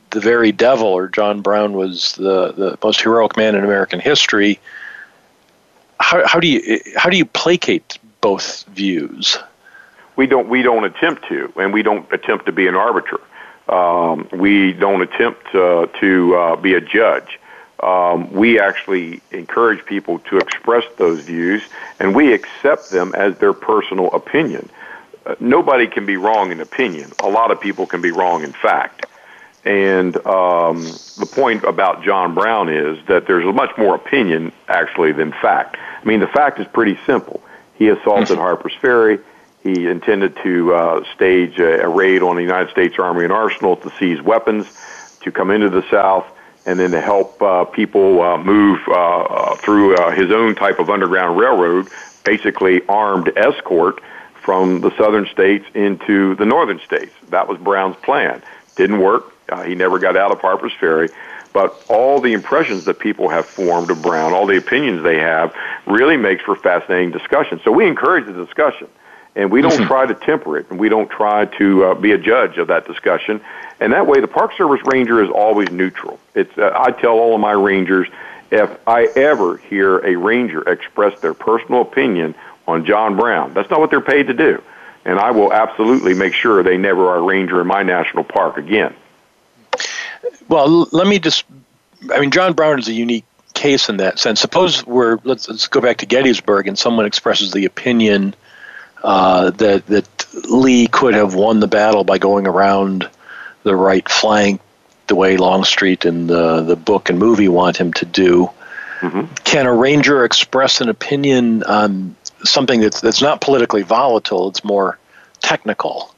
the 0.09 0.19
very 0.19 0.51
devil, 0.51 0.87
or 0.87 1.07
John 1.07 1.41
Brown 1.41 1.73
was 1.73 2.13
the, 2.13 2.51
the 2.51 2.77
most 2.83 3.01
heroic 3.01 3.37
man 3.37 3.55
in 3.55 3.63
American 3.63 3.99
history, 3.99 4.59
how, 6.01 6.27
how 6.27 6.39
do 6.39 6.47
you 6.47 6.79
how 6.95 7.09
do 7.09 7.17
you 7.17 7.25
placate 7.25 7.99
both 8.21 8.63
views? 8.65 9.37
We 10.15 10.27
don't 10.27 10.49
we 10.49 10.61
don't 10.61 10.83
attempt 10.83 11.27
to, 11.29 11.51
and 11.55 11.73
we 11.73 11.83
don't 11.83 12.11
attempt 12.11 12.45
to 12.47 12.51
be 12.51 12.67
an 12.67 12.75
arbiter. 12.75 13.19
Um, 13.69 14.27
we 14.33 14.73
don't 14.73 15.01
attempt 15.01 15.47
uh, 15.55 15.87
to 15.99 16.35
uh, 16.35 16.55
be 16.57 16.73
a 16.73 16.81
judge. 16.81 17.39
Um, 17.81 18.31
we 18.31 18.59
actually 18.59 19.21
encourage 19.31 19.85
people 19.85 20.19
to 20.19 20.37
express 20.37 20.83
those 20.97 21.21
views, 21.21 21.63
and 21.99 22.13
we 22.13 22.33
accept 22.33 22.91
them 22.91 23.13
as 23.15 23.37
their 23.39 23.53
personal 23.53 24.11
opinion. 24.13 24.69
Uh, 25.25 25.35
nobody 25.39 25.87
can 25.87 26.05
be 26.05 26.17
wrong 26.17 26.51
in 26.51 26.59
opinion. 26.59 27.11
A 27.19 27.29
lot 27.29 27.51
of 27.51 27.61
people 27.61 27.85
can 27.85 28.01
be 28.01 28.11
wrong 28.11 28.43
in 28.43 28.53
fact. 28.53 29.05
And 29.63 30.15
um, 30.25 30.83
the 31.19 31.29
point 31.31 31.63
about 31.63 32.03
John 32.03 32.33
Brown 32.33 32.67
is 32.69 32.97
that 33.05 33.27
there's 33.27 33.45
much 33.53 33.77
more 33.77 33.95
opinion 33.95 34.51
actually 34.67 35.11
than 35.11 35.31
fact. 35.31 35.77
I 36.01 36.05
mean, 36.05 36.19
the 36.19 36.27
fact 36.27 36.59
is 36.59 36.67
pretty 36.67 36.97
simple. 37.05 37.43
He 37.75 37.89
assaulted 37.89 38.37
Harper's 38.37 38.73
Ferry. 38.81 39.19
He 39.63 39.87
intended 39.87 40.35
to 40.43 40.73
uh, 40.73 41.03
stage 41.15 41.59
a, 41.59 41.83
a 41.83 41.89
raid 41.89 42.23
on 42.23 42.35
the 42.35 42.41
United 42.41 42.71
States 42.71 42.95
Army 42.97 43.23
and 43.23 43.33
Arsenal 43.33 43.75
to 43.77 43.91
seize 43.99 44.21
weapons, 44.21 44.65
to 45.21 45.31
come 45.31 45.51
into 45.51 45.69
the 45.69 45.87
South, 45.89 46.25
and 46.65 46.79
then 46.79 46.91
to 46.91 47.01
help 47.01 47.41
uh, 47.41 47.65
people 47.65 48.21
uh, 48.21 48.37
move 48.37 48.79
uh, 48.87 49.55
through 49.55 49.95
uh, 49.95 50.11
his 50.11 50.31
own 50.31 50.55
type 50.55 50.79
of 50.79 50.89
underground 50.89 51.37
railroad, 51.37 51.87
basically 52.23 52.81
armed 52.87 53.31
escort 53.37 54.01
from 54.41 54.81
the 54.81 54.95
southern 54.97 55.27
states 55.27 55.65
into 55.75 56.35
the 56.35 56.45
northern 56.45 56.79
states. 56.79 57.13
That 57.29 57.47
was 57.47 57.59
Brown's 57.59 57.95
plan. 57.97 58.41
Didn't 58.75 58.99
work. 58.99 59.33
Uh, 59.49 59.63
he 59.63 59.75
never 59.75 59.99
got 59.99 60.17
out 60.17 60.31
of 60.31 60.39
Harper's 60.39 60.73
Ferry. 60.79 61.09
But 61.53 61.83
all 61.89 62.21
the 62.21 62.33
impressions 62.33 62.85
that 62.85 62.99
people 62.99 63.27
have 63.29 63.45
formed 63.45 63.91
of 63.91 64.01
Brown, 64.01 64.33
all 64.33 64.45
the 64.45 64.57
opinions 64.57 65.03
they 65.03 65.19
have, 65.19 65.53
really 65.85 66.17
makes 66.17 66.43
for 66.43 66.55
fascinating 66.55 67.11
discussion. 67.11 67.59
So 67.63 67.71
we 67.71 67.87
encourage 67.87 68.25
the 68.25 68.45
discussion, 68.45 68.87
and 69.35 69.51
we 69.51 69.61
don't 69.61 69.85
try 69.85 70.05
to 70.05 70.13
temper 70.13 70.57
it, 70.57 70.69
and 70.69 70.79
we 70.79 70.87
don't 70.87 71.09
try 71.09 71.45
to 71.45 71.85
uh, 71.85 71.93
be 71.95 72.13
a 72.13 72.17
judge 72.17 72.57
of 72.57 72.67
that 72.67 72.87
discussion. 72.87 73.41
And 73.79 73.91
that 73.93 74.07
way, 74.07 74.21
the 74.21 74.27
Park 74.27 74.53
Service 74.55 74.81
ranger 74.85 75.21
is 75.23 75.29
always 75.29 75.69
neutral. 75.71 76.19
It's 76.35 76.55
uh, 76.57 76.71
I 76.73 76.91
tell 76.91 77.13
all 77.13 77.35
of 77.35 77.41
my 77.41 77.51
rangers, 77.53 78.07
if 78.51 78.69
I 78.87 79.05
ever 79.15 79.57
hear 79.57 79.97
a 79.99 80.15
ranger 80.15 80.61
express 80.61 81.19
their 81.19 81.33
personal 81.33 81.81
opinion 81.81 82.35
on 82.67 82.85
John 82.85 83.17
Brown, 83.17 83.53
that's 83.53 83.69
not 83.69 83.79
what 83.79 83.89
they're 83.89 83.99
paid 84.01 84.27
to 84.27 84.33
do, 84.33 84.61
and 85.03 85.19
I 85.19 85.31
will 85.31 85.51
absolutely 85.51 86.13
make 86.13 86.33
sure 86.33 86.63
they 86.63 86.77
never 86.77 87.09
are 87.09 87.17
a 87.17 87.21
ranger 87.21 87.59
in 87.59 87.67
my 87.67 87.83
national 87.83 88.23
park 88.23 88.57
again. 88.57 88.95
Well, 90.47 90.87
let 90.91 91.07
me 91.07 91.19
just. 91.19 91.45
I 92.11 92.19
mean, 92.19 92.31
John 92.31 92.53
Brown 92.53 92.79
is 92.79 92.87
a 92.87 92.93
unique 92.93 93.25
case 93.53 93.89
in 93.89 93.97
that 93.97 94.19
sense. 94.19 94.39
Suppose 94.39 94.85
we're 94.85 95.19
let's 95.23 95.47
let's 95.47 95.67
go 95.67 95.81
back 95.81 95.97
to 95.97 96.05
Gettysburg, 96.05 96.67
and 96.67 96.77
someone 96.77 97.05
expresses 97.05 97.51
the 97.51 97.65
opinion 97.65 98.35
uh, 99.03 99.51
that 99.51 99.85
that 99.87 100.27
Lee 100.49 100.87
could 100.87 101.13
have 101.13 101.35
won 101.35 101.59
the 101.59 101.67
battle 101.67 102.03
by 102.03 102.17
going 102.17 102.47
around 102.47 103.09
the 103.63 103.75
right 103.75 104.07
flank, 104.07 104.61
the 105.07 105.15
way 105.15 105.37
Longstreet 105.37 106.05
and 106.05 106.29
the 106.29 106.61
the 106.61 106.75
book 106.75 107.09
and 107.09 107.19
movie 107.19 107.47
want 107.49 107.77
him 107.77 107.93
to 107.93 108.05
do. 108.05 108.49
Mm-hmm. 108.99 109.33
Can 109.43 109.65
a 109.65 109.73
ranger 109.73 110.23
express 110.25 110.79
an 110.79 110.89
opinion 110.89 111.63
on 111.63 112.15
something 112.43 112.81
that's 112.81 113.01
that's 113.01 113.21
not 113.21 113.41
politically 113.41 113.81
volatile? 113.81 114.49
It's 114.49 114.63
more 114.63 114.97
technical. 115.39 116.13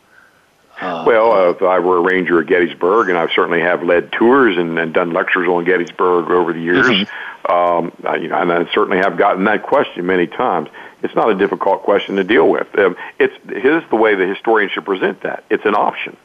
Uh, 0.79 1.03
well, 1.05 1.31
uh, 1.31 1.49
if 1.51 1.61
I 1.61 1.79
were 1.79 1.97
a 1.97 2.01
ranger 2.01 2.41
at 2.41 2.47
Gettysburg, 2.47 3.09
and 3.09 3.17
I 3.17 3.33
certainly 3.33 3.61
have 3.61 3.83
led 3.83 4.11
tours 4.11 4.57
and, 4.57 4.77
and 4.79 4.93
done 4.93 5.11
lectures 5.11 5.47
on 5.47 5.65
Gettysburg 5.65 6.31
over 6.31 6.51
the 6.51 6.59
years, 6.59 6.87
mm-hmm. 6.87 7.51
um, 7.51 7.91
I, 8.03 8.15
you 8.17 8.27
know, 8.27 8.37
and 8.37 8.51
I 8.51 8.65
certainly 8.73 8.97
have 8.97 9.17
gotten 9.17 9.43
that 9.45 9.63
question 9.63 10.05
many 10.05 10.27
times. 10.27 10.69
It's 11.03 11.15
not 11.15 11.29
a 11.29 11.35
difficult 11.35 11.83
question 11.83 12.15
to 12.15 12.23
deal 12.23 12.49
with. 12.49 12.67
Um, 12.77 12.95
it's 13.19 13.33
here's 13.47 13.87
the 13.89 13.95
way 13.95 14.15
the 14.15 14.25
historian 14.25 14.69
should 14.69 14.85
present 14.85 15.21
that. 15.21 15.43
It's 15.49 15.65
an 15.65 15.75
option. 15.75 16.17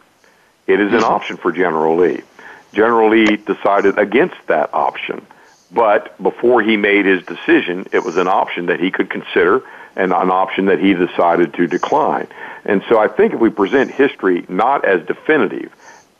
It 0.66 0.80
is 0.80 0.92
an 0.92 1.00
mm-hmm. 1.00 1.12
option 1.12 1.36
for 1.36 1.52
General 1.52 1.96
Lee. 1.96 2.22
General 2.72 3.10
Lee 3.10 3.36
decided 3.36 3.98
against 3.98 4.36
that 4.46 4.72
option, 4.72 5.26
but 5.70 6.20
before 6.22 6.62
he 6.62 6.76
made 6.76 7.06
his 7.06 7.22
decision, 7.24 7.86
it 7.92 8.04
was 8.04 8.16
an 8.16 8.28
option 8.28 8.66
that 8.66 8.80
he 8.80 8.90
could 8.90 9.10
consider 9.10 9.62
and 9.98 10.12
an 10.12 10.30
option 10.30 10.66
that 10.66 10.78
he 10.78 10.94
decided 10.94 11.52
to 11.54 11.66
decline. 11.66 12.28
And 12.64 12.82
so 12.88 12.98
I 12.98 13.08
think 13.08 13.34
if 13.34 13.40
we 13.40 13.50
present 13.50 13.90
history 13.90 14.46
not 14.48 14.84
as 14.84 15.04
definitive, 15.06 15.72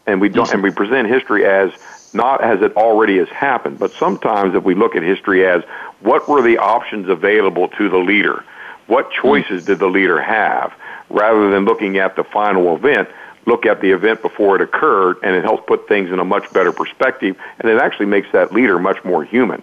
and 0.07 0.21
we 0.21 0.29
don't, 0.29 0.53
and 0.53 0.62
we 0.62 0.71
present 0.71 1.09
history 1.09 1.47
as 1.47 1.71
not 2.12 2.43
as 2.43 2.61
it 2.62 2.77
already 2.77 3.19
has 3.19 3.29
happened, 3.29 3.79
but 3.79 3.93
sometimes 3.99 4.55
if 4.55 4.64
we 4.64 4.75
look 4.75 4.97
at 4.97 5.03
history 5.03 5.47
as 5.47 5.62
what 6.01 6.29
were 6.29 6.43
the 6.43 6.59
options 6.59 7.09
available 7.09 7.69
to 7.69 7.88
the 7.88 7.99
leader, 7.99 8.45
what 8.87 9.11
choices 9.12 9.64
did 9.64 9.79
the 9.79 9.87
leader 9.87 10.21
have, 10.21 10.73
rather 11.11 11.51
than 11.51 11.64
looking 11.64 11.99
at 11.99 12.17
the 12.17 12.25
final 12.25 12.75
event, 12.75 13.09
look 13.47 13.67
at 13.67 13.81
the 13.81 13.93
event 13.93 14.23
before 14.23 14.57
it 14.57 14.62
occurred, 14.62 15.19
and 15.23 15.37
it 15.37 15.45
helps 15.45 15.64
put 15.67 15.87
things 15.87 16.11
in 16.11 16.19
a 16.19 16.25
much 16.25 16.51
better 16.53 16.73
perspective, 16.73 17.37
and 17.61 17.71
it 17.71 17.79
actually 17.81 18.07
makes 18.07 18.31
that 18.33 18.53
leader 18.53 18.79
much 18.79 19.05
more 19.05 19.23
human. 19.23 19.62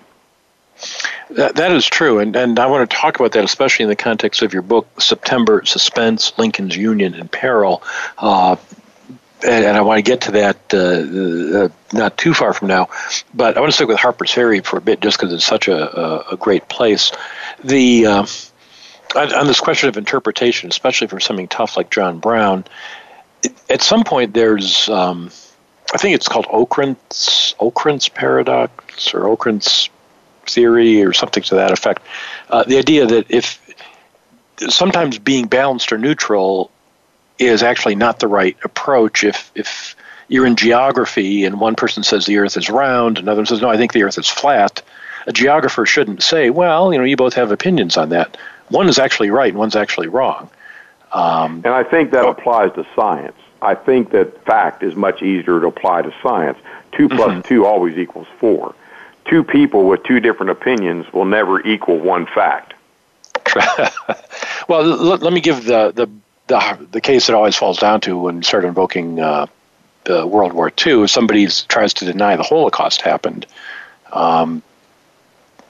That, 1.32 1.56
that 1.56 1.72
is 1.72 1.86
true, 1.86 2.20
and, 2.20 2.36
and 2.36 2.60
I 2.60 2.68
want 2.68 2.90
to 2.90 2.96
talk 2.96 3.20
about 3.20 3.32
that, 3.32 3.44
especially 3.44 3.84
in 3.84 3.90
the 3.90 3.96
context 3.96 4.44
of 4.44 4.54
your 4.54 4.62
book, 4.62 5.02
September 5.02 5.66
Suspense 5.66 6.38
Lincoln's 6.38 6.78
Union 6.78 7.16
in 7.16 7.28
Peril. 7.28 7.82
Uh, 8.18 8.58
and, 9.46 9.78
I 9.78 9.82
want 9.82 9.98
to 9.98 10.02
get 10.02 10.22
to 10.22 10.32
that 10.32 10.58
uh, 10.74 11.66
uh, 11.66 11.70
not 11.94 12.18
too 12.18 12.34
far 12.34 12.54
from 12.54 12.68
now, 12.68 12.90
but 13.34 13.58
I 13.58 13.60
want 13.60 13.72
to 13.72 13.76
stick 13.76 13.88
with 13.88 13.98
Harper's 14.00 14.32
Ferry 14.32 14.62
for 14.62 14.78
a 14.78 14.82
bit, 14.82 15.00
just 15.00 15.18
because 15.18 15.34
it's 15.34 15.46
such 15.46 15.68
a, 15.68 16.00
a, 16.00 16.34
a, 16.34 16.38
great 16.38 16.68
place. 16.70 17.12
The 17.64 18.06
uh, 18.06 18.26
on, 19.16 19.34
on, 19.34 19.48
this 19.48 19.60
question 19.60 19.90
of 19.90 19.98
interpretation, 19.98 20.70
especially 20.70 21.08
for 21.08 21.20
something 21.20 21.48
tough 21.48 21.78
like 21.78 21.90
John 21.90 22.20
Brown, 22.20 22.66
it, 23.44 23.54
at 23.70 23.82
some 23.82 24.04
point 24.04 24.34
there's, 24.34 24.90
um, 24.90 25.32
I 25.94 25.98
think 25.98 26.16
it's 26.16 26.28
called 26.28 26.46
Okrent's 26.48 27.54
Okrent's 27.60 28.10
paradox 28.10 29.14
or 29.14 29.24
Okrent's 29.24 29.90
theory 30.50 31.04
or 31.04 31.14
something 31.14 31.44
to 31.44 31.56
that 31.56 31.72
effect. 31.72 32.02
Uh, 32.50 32.64
the 32.64 32.78
idea 32.78 33.06
that 33.06 33.30
if 33.30 33.60
sometimes 34.58 35.20
being 35.20 35.48
balanced 35.48 35.92
or 35.92 35.98
neutral 35.98 36.72
is 37.38 37.64
actually 37.64 37.96
not 37.96 38.20
the 38.20 38.28
right 38.28 38.58
approach. 38.64 39.24
If 39.24 39.52
if 39.56 39.96
you're 40.28 40.46
in 40.46 40.56
geography 40.56 41.44
and 41.46 41.60
one 41.60 41.76
person 41.76 42.04
says 42.04 42.26
the 42.26 42.38
earth 42.38 42.58
is 42.58 42.70
round 42.70 43.20
another 43.20 43.46
says 43.46 43.62
no 43.62 43.70
i 43.70 43.78
think 43.78 43.94
the 43.94 44.04
earth 44.04 44.18
is 44.18 44.30
flat. 44.30 44.82
A 45.28 45.34
geographer 45.34 45.86
shouldn't 45.86 46.24
say 46.24 46.50
well 46.50 46.94
you 46.94 47.00
know 47.00 47.06
you 47.06 47.18
both 47.18 47.34
have 47.34 47.52
opinions 47.52 47.98
on 47.98 48.10
that. 48.10 48.38
One 48.70 48.88
is 48.88 48.98
actually 48.98 49.30
right 49.30 49.50
and 49.50 49.60
one's 49.60 49.76
actually 49.76 50.08
wrong. 50.08 50.50
Um, 51.12 51.62
and 51.66 51.68
i 51.68 51.84
think 51.84 52.12
that 52.12 52.28
applies 52.28 52.74
to 52.74 52.86
science. 52.96 53.38
I 53.62 53.76
think 53.76 54.12
that 54.12 54.46
fact 54.46 54.84
is 54.84 54.96
much 54.96 55.22
easier 55.22 55.60
to 55.60 55.68
apply 55.68 56.04
to 56.04 56.14
science. 56.22 56.58
2 56.92 57.10
plus 57.10 57.32
mm-hmm. 57.32 57.42
2 57.42 57.66
always 57.66 57.98
equals 57.98 58.28
4 58.40 58.74
two 59.26 59.44
people 59.44 59.86
with 59.88 60.04
two 60.04 60.20
different 60.20 60.52
opinions 60.52 61.12
will 61.14 61.26
never 61.26 61.66
equal 61.66 62.00
one 62.00 62.26
fact. 62.26 62.74
well, 64.68 64.84
let, 64.84 65.22
let, 65.22 65.34
me 65.34 65.42
give 65.42 65.66
the, 65.66 65.92
the, 65.92 66.10
the 66.48 66.88
the 66.92 67.02
case 67.02 67.28
that 67.28 67.36
always 67.36 67.56
falls 67.56 67.78
down 67.78 68.02
to 68.02 68.18
when 68.18 68.38
you 68.38 68.44
start 68.44 68.66
invoking 68.66 69.20
uh, 69.20 69.46
the 70.06 70.26
World 70.26 70.54
War 70.54 70.72
II. 70.86 71.04
If 71.04 71.12
somebody 71.12 71.48
tries 71.48 71.94
to 71.96 72.06
deny 72.06 72.36
the 72.36 72.44
Holocaust 72.44 73.02
happened, 73.02 73.46
um, 74.12 74.64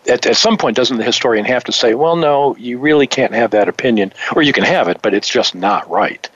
at, 0.07 0.25
at 0.25 0.37
some 0.37 0.57
point, 0.57 0.77
doesn't 0.77 0.97
the 0.97 1.03
historian 1.03 1.45
have 1.45 1.63
to 1.65 1.71
say, 1.71 1.95
"Well, 1.95 2.15
no, 2.15 2.55
you 2.57 2.77
really 2.77 3.07
can't 3.07 3.33
have 3.33 3.51
that 3.51 3.67
opinion, 3.67 4.13
or 4.35 4.41
you 4.41 4.53
can 4.53 4.63
have 4.63 4.87
it, 4.87 5.01
but 5.01 5.13
it's 5.13 5.29
just 5.29 5.55
not 5.55 5.89
right." 5.89 6.29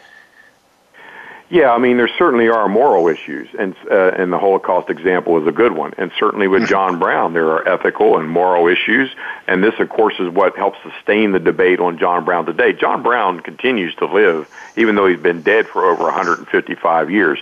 Yeah, 1.51 1.71
I 1.71 1.79
mean, 1.79 1.97
there 1.97 2.09
certainly 2.19 2.47
are 2.47 2.69
moral 2.69 3.07
issues, 3.07 3.49
and 3.57 3.75
uh, 3.89 4.11
and 4.11 4.31
the 4.31 4.37
Holocaust 4.37 4.91
example 4.91 5.41
is 5.41 5.47
a 5.47 5.51
good 5.51 5.71
one. 5.71 5.95
And 5.97 6.11
certainly 6.19 6.47
with 6.47 6.61
mm-hmm. 6.63 6.69
John 6.69 6.99
Brown, 6.99 7.33
there 7.33 7.49
are 7.49 7.67
ethical 7.67 8.19
and 8.19 8.29
moral 8.29 8.67
issues, 8.67 9.09
and 9.47 9.63
this, 9.63 9.73
of 9.79 9.89
course, 9.89 10.13
is 10.19 10.29
what 10.29 10.55
helps 10.55 10.77
sustain 10.83 11.31
the 11.31 11.39
debate 11.39 11.79
on 11.79 11.97
John 11.97 12.23
Brown 12.23 12.45
today. 12.45 12.73
John 12.73 13.01
Brown 13.01 13.39
continues 13.39 13.95
to 13.95 14.05
live, 14.05 14.47
even 14.77 14.93
though 14.93 15.07
he's 15.07 15.19
been 15.19 15.41
dead 15.41 15.65
for 15.65 15.85
over 15.85 16.03
155 16.03 17.09
years. 17.09 17.39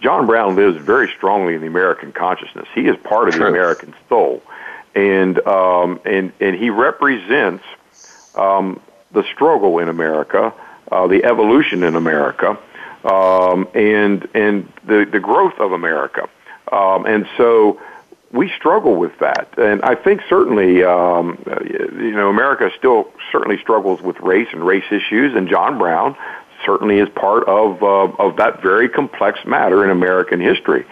John 0.00 0.26
Brown 0.26 0.54
lives 0.54 0.78
very 0.78 1.08
strongly 1.16 1.56
in 1.56 1.60
the 1.60 1.66
American 1.66 2.12
consciousness. 2.12 2.68
He 2.76 2.82
is 2.82 2.96
part 2.98 3.26
of 3.26 3.34
True. 3.34 3.46
the 3.46 3.50
American 3.50 3.92
soul, 4.08 4.40
and 4.94 5.36
um, 5.48 6.00
and 6.04 6.32
and 6.38 6.54
he 6.54 6.70
represents 6.70 7.64
um, 8.36 8.80
the 9.10 9.24
struggle 9.34 9.80
in 9.80 9.88
America, 9.88 10.54
uh, 10.92 11.08
the 11.08 11.24
evolution 11.24 11.82
in 11.82 11.96
America 11.96 12.56
um, 13.04 13.68
and 13.74 14.28
and 14.34 14.72
the 14.86 15.06
the 15.10 15.20
growth 15.20 15.58
of 15.58 15.72
America. 15.72 16.28
Um, 16.70 17.06
and 17.06 17.26
so 17.36 17.80
we 18.32 18.50
struggle 18.50 18.96
with 18.96 19.18
that. 19.20 19.54
And 19.56 19.82
I 19.82 19.94
think 19.94 20.20
certainly, 20.28 20.84
um, 20.84 21.42
you 21.98 22.12
know, 22.12 22.28
America 22.28 22.70
still 22.76 23.10
certainly 23.32 23.58
struggles 23.58 24.02
with 24.02 24.20
race 24.20 24.48
and 24.52 24.64
race 24.64 24.84
issues. 24.90 25.34
And 25.34 25.48
John 25.48 25.78
Brown 25.78 26.16
certainly 26.64 26.98
is 26.98 27.08
part 27.10 27.44
of 27.44 27.82
uh, 27.82 28.12
of 28.22 28.36
that 28.36 28.60
very 28.62 28.88
complex 28.88 29.38
matter 29.46 29.84
in 29.84 29.90
American 29.90 30.40
history. 30.40 30.84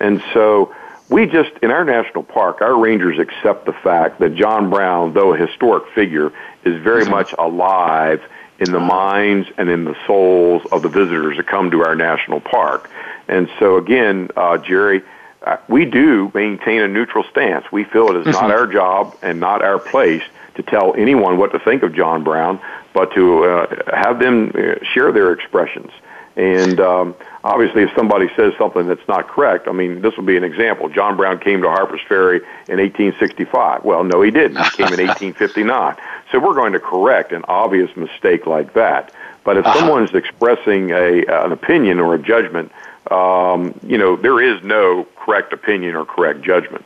And 0.00 0.22
so 0.32 0.74
we 1.08 1.26
just 1.26 1.50
in 1.62 1.70
our 1.70 1.84
national 1.84 2.22
park, 2.22 2.60
our 2.60 2.78
rangers 2.78 3.18
accept 3.18 3.66
the 3.66 3.72
fact 3.72 4.20
that 4.20 4.34
John 4.34 4.70
Brown, 4.70 5.14
though 5.14 5.34
a 5.34 5.36
historic 5.36 5.88
figure, 5.94 6.32
is 6.64 6.80
very 6.82 7.02
mm-hmm. 7.02 7.10
much 7.10 7.34
alive 7.38 8.22
in 8.66 8.72
the 8.72 8.80
minds 8.80 9.48
and 9.56 9.68
in 9.68 9.84
the 9.84 9.96
souls 10.06 10.62
of 10.72 10.82
the 10.82 10.88
visitors 10.88 11.36
that 11.36 11.46
come 11.46 11.70
to 11.70 11.84
our 11.84 11.94
national 11.94 12.40
park. 12.40 12.90
And 13.28 13.48
so, 13.58 13.76
again, 13.76 14.30
uh, 14.36 14.58
Jerry, 14.58 15.02
uh, 15.42 15.56
we 15.68 15.84
do 15.84 16.30
maintain 16.34 16.80
a 16.80 16.88
neutral 16.88 17.24
stance. 17.30 17.70
We 17.70 17.84
feel 17.84 18.08
it 18.08 18.16
is 18.16 18.26
mm-hmm. 18.26 18.48
not 18.48 18.50
our 18.50 18.66
job 18.66 19.16
and 19.22 19.40
not 19.40 19.62
our 19.62 19.78
place 19.78 20.22
to 20.54 20.62
tell 20.62 20.94
anyone 20.94 21.36
what 21.36 21.52
to 21.52 21.58
think 21.58 21.82
of 21.82 21.94
John 21.94 22.24
Brown, 22.24 22.60
but 22.92 23.12
to 23.14 23.44
uh, 23.44 23.96
have 23.96 24.18
them 24.18 24.52
uh, 24.54 24.84
share 24.84 25.12
their 25.12 25.32
expressions. 25.32 25.90
And 26.36 26.80
um, 26.80 27.14
obviously, 27.44 27.82
if 27.82 27.90
somebody 27.94 28.28
says 28.36 28.54
something 28.58 28.88
that's 28.88 29.06
not 29.06 29.28
correct, 29.28 29.68
I 29.68 29.72
mean, 29.72 30.00
this 30.00 30.16
will 30.16 30.24
be 30.24 30.36
an 30.36 30.44
example. 30.44 30.88
John 30.88 31.16
Brown 31.16 31.38
came 31.38 31.62
to 31.62 31.68
Harper's 31.68 32.00
Ferry 32.08 32.38
in 32.68 32.78
1865. 32.78 33.84
Well, 33.84 34.02
no, 34.02 34.20
he 34.20 34.30
didn't. 34.30 34.56
He 34.56 34.70
came 34.70 34.92
in 34.92 35.06
1859. 35.06 35.96
So 36.34 36.40
we're 36.40 36.54
going 36.54 36.72
to 36.72 36.80
correct 36.80 37.30
an 37.30 37.44
obvious 37.46 37.96
mistake 37.96 38.44
like 38.44 38.72
that. 38.72 39.14
But 39.44 39.56
if 39.56 39.64
uh-huh. 39.64 39.78
someone's 39.78 40.14
expressing 40.14 40.90
a 40.90 41.24
an 41.26 41.52
opinion 41.52 42.00
or 42.00 42.16
a 42.16 42.18
judgment, 42.18 42.72
um, 43.08 43.78
you 43.86 43.96
know, 43.98 44.16
there 44.16 44.40
is 44.40 44.60
no 44.64 45.06
correct 45.14 45.52
opinion 45.52 45.94
or 45.94 46.04
correct 46.04 46.42
judgment. 46.42 46.84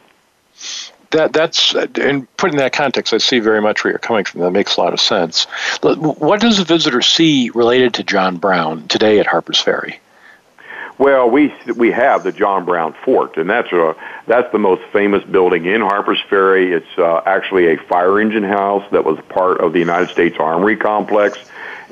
That 1.12 1.32
that's 1.32 1.74
and 1.74 1.94
put 1.94 1.98
in 1.98 2.26
putting 2.36 2.58
that 2.58 2.74
context, 2.74 3.14
I 3.14 3.18
see 3.18 3.38
very 3.38 3.62
much 3.62 3.82
where 3.82 3.90
you're 3.90 3.98
coming 3.98 4.26
from. 4.26 4.42
That 4.42 4.50
makes 4.50 4.76
a 4.76 4.82
lot 4.82 4.92
of 4.92 5.00
sense. 5.00 5.44
What 5.80 6.42
does 6.42 6.58
a 6.58 6.64
visitor 6.64 7.00
see 7.00 7.48
related 7.48 7.94
to 7.94 8.04
John 8.04 8.36
Brown 8.36 8.86
today 8.88 9.18
at 9.18 9.26
Harper's 9.26 9.60
Ferry? 9.60 9.98
Well, 10.98 11.30
we 11.30 11.54
we 11.76 11.92
have 11.92 12.24
the 12.24 12.32
John 12.32 12.64
Brown 12.64 12.92
Fort, 13.04 13.36
and 13.36 13.48
that's 13.48 13.70
a 13.70 13.94
that's 14.26 14.50
the 14.50 14.58
most 14.58 14.82
famous 14.92 15.22
building 15.24 15.64
in 15.64 15.80
Harpers 15.80 16.20
Ferry. 16.28 16.72
It's 16.72 16.98
uh, 16.98 17.22
actually 17.24 17.72
a 17.72 17.76
fire 17.76 18.20
engine 18.20 18.42
house 18.42 18.84
that 18.90 19.04
was 19.04 19.16
part 19.28 19.60
of 19.60 19.72
the 19.72 19.78
United 19.78 20.10
States 20.10 20.36
Armory 20.40 20.76
complex, 20.76 21.38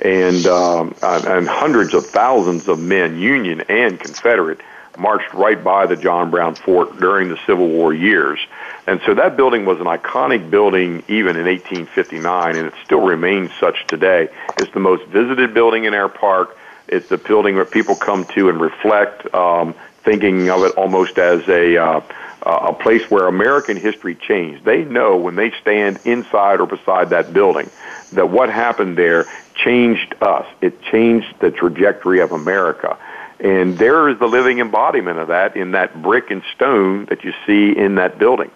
and 0.03 0.45
um, 0.47 0.95
and 1.03 1.47
hundreds 1.47 1.95
of 1.95 2.05
thousands 2.07 2.66
of 2.66 2.81
men, 2.81 3.16
Union 3.21 3.61
and 3.69 4.01
Confederate, 4.01 4.61
marched 4.99 5.33
right 5.35 5.62
by 5.62 5.87
the 5.87 5.95
John 5.95 6.31
Brown 6.31 6.57
Fort 6.57 6.99
during 6.99 7.29
the 7.29 7.38
Civil 7.47 7.69
War 7.69 7.95
years. 7.95 8.40
And 8.88 9.01
so 9.07 9.14
that 9.14 9.37
building 9.37 9.66
was 9.66 9.79
an 9.79 9.87
iconic 9.87 10.51
building 10.51 11.05
even 11.07 11.37
in 11.37 11.47
1859, 11.47 12.57
and 12.57 12.66
it 12.66 12.75
still 12.85 13.03
remains 13.03 13.51
such 13.61 13.87
today. 13.87 14.29
It's 14.59 14.73
the 14.73 14.81
most 14.81 15.05
visited 15.07 15.55
building 15.55 15.85
in 15.85 15.95
our 15.95 16.09
park. 16.09 16.57
It's 16.88 17.09
the 17.09 17.18
building 17.18 17.57
where 17.57 17.64
people 17.64 17.96
come 17.96 18.25
to 18.27 18.49
and 18.49 18.61
reflect, 18.61 19.33
um, 19.35 19.75
thinking 20.03 20.51
of 20.51 20.62
it 20.62 20.72
almost 20.77 21.18
as 21.18 21.46
a 21.49 21.77
uh, 21.77 22.01
a 22.46 22.72
place 22.72 23.11
where 23.11 23.27
American 23.27 23.77
history 23.77 24.14
changed. 24.14 24.64
They 24.64 24.85
know 24.85 25.16
when 25.16 25.35
they 25.35 25.51
stand 25.61 25.99
inside 26.05 26.61
or 26.61 26.66
beside 26.66 27.11
that 27.11 27.33
building 27.33 27.68
that 28.12 28.31
what 28.31 28.51
happened 28.51 28.96
there 28.96 29.27
changed 29.55 30.14
us. 30.20 30.46
It 30.61 30.81
changed 30.83 31.35
the 31.40 31.51
trajectory 31.51 32.20
of 32.20 32.33
America. 32.33 32.96
And 33.40 33.77
there 33.77 34.09
is 34.09 34.18
the 34.18 34.27
living 34.27 34.61
embodiment 34.61 35.18
of 35.18 35.29
that 35.29 35.57
in 35.57 35.72
that 35.72 36.01
brick 36.03 36.31
and 36.31 36.42
stone 36.55 37.07
that 37.07 37.25
you 37.25 37.33
see 37.46 37.77
in 37.77 37.96
that 37.96 38.18
building. 38.18 38.51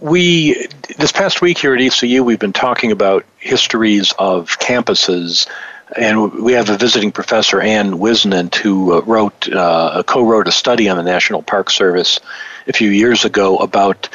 we 0.00 0.66
this 0.98 1.12
past 1.12 1.40
week 1.40 1.58
here 1.58 1.74
at 1.74 1.80
ECU, 1.80 2.22
we've 2.22 2.38
been 2.38 2.52
talking 2.52 2.92
about 2.92 3.24
histories 3.38 4.12
of 4.18 4.58
campuses, 4.58 5.48
and 5.96 6.32
we 6.32 6.52
have 6.52 6.68
a 6.70 6.76
visiting 6.76 7.12
professor, 7.12 7.60
Ann 7.60 7.92
Whisnant, 7.92 8.54
who 8.54 8.94
uh, 8.94 9.00
wrote 9.02 9.48
uh, 9.50 10.02
co-wrote 10.06 10.48
a 10.48 10.52
study 10.52 10.88
on 10.88 10.96
the 10.96 11.02
National 11.02 11.42
Park 11.42 11.70
Service 11.70 12.20
a 12.66 12.72
few 12.72 12.90
years 12.90 13.24
ago 13.24 13.56
about 13.56 14.08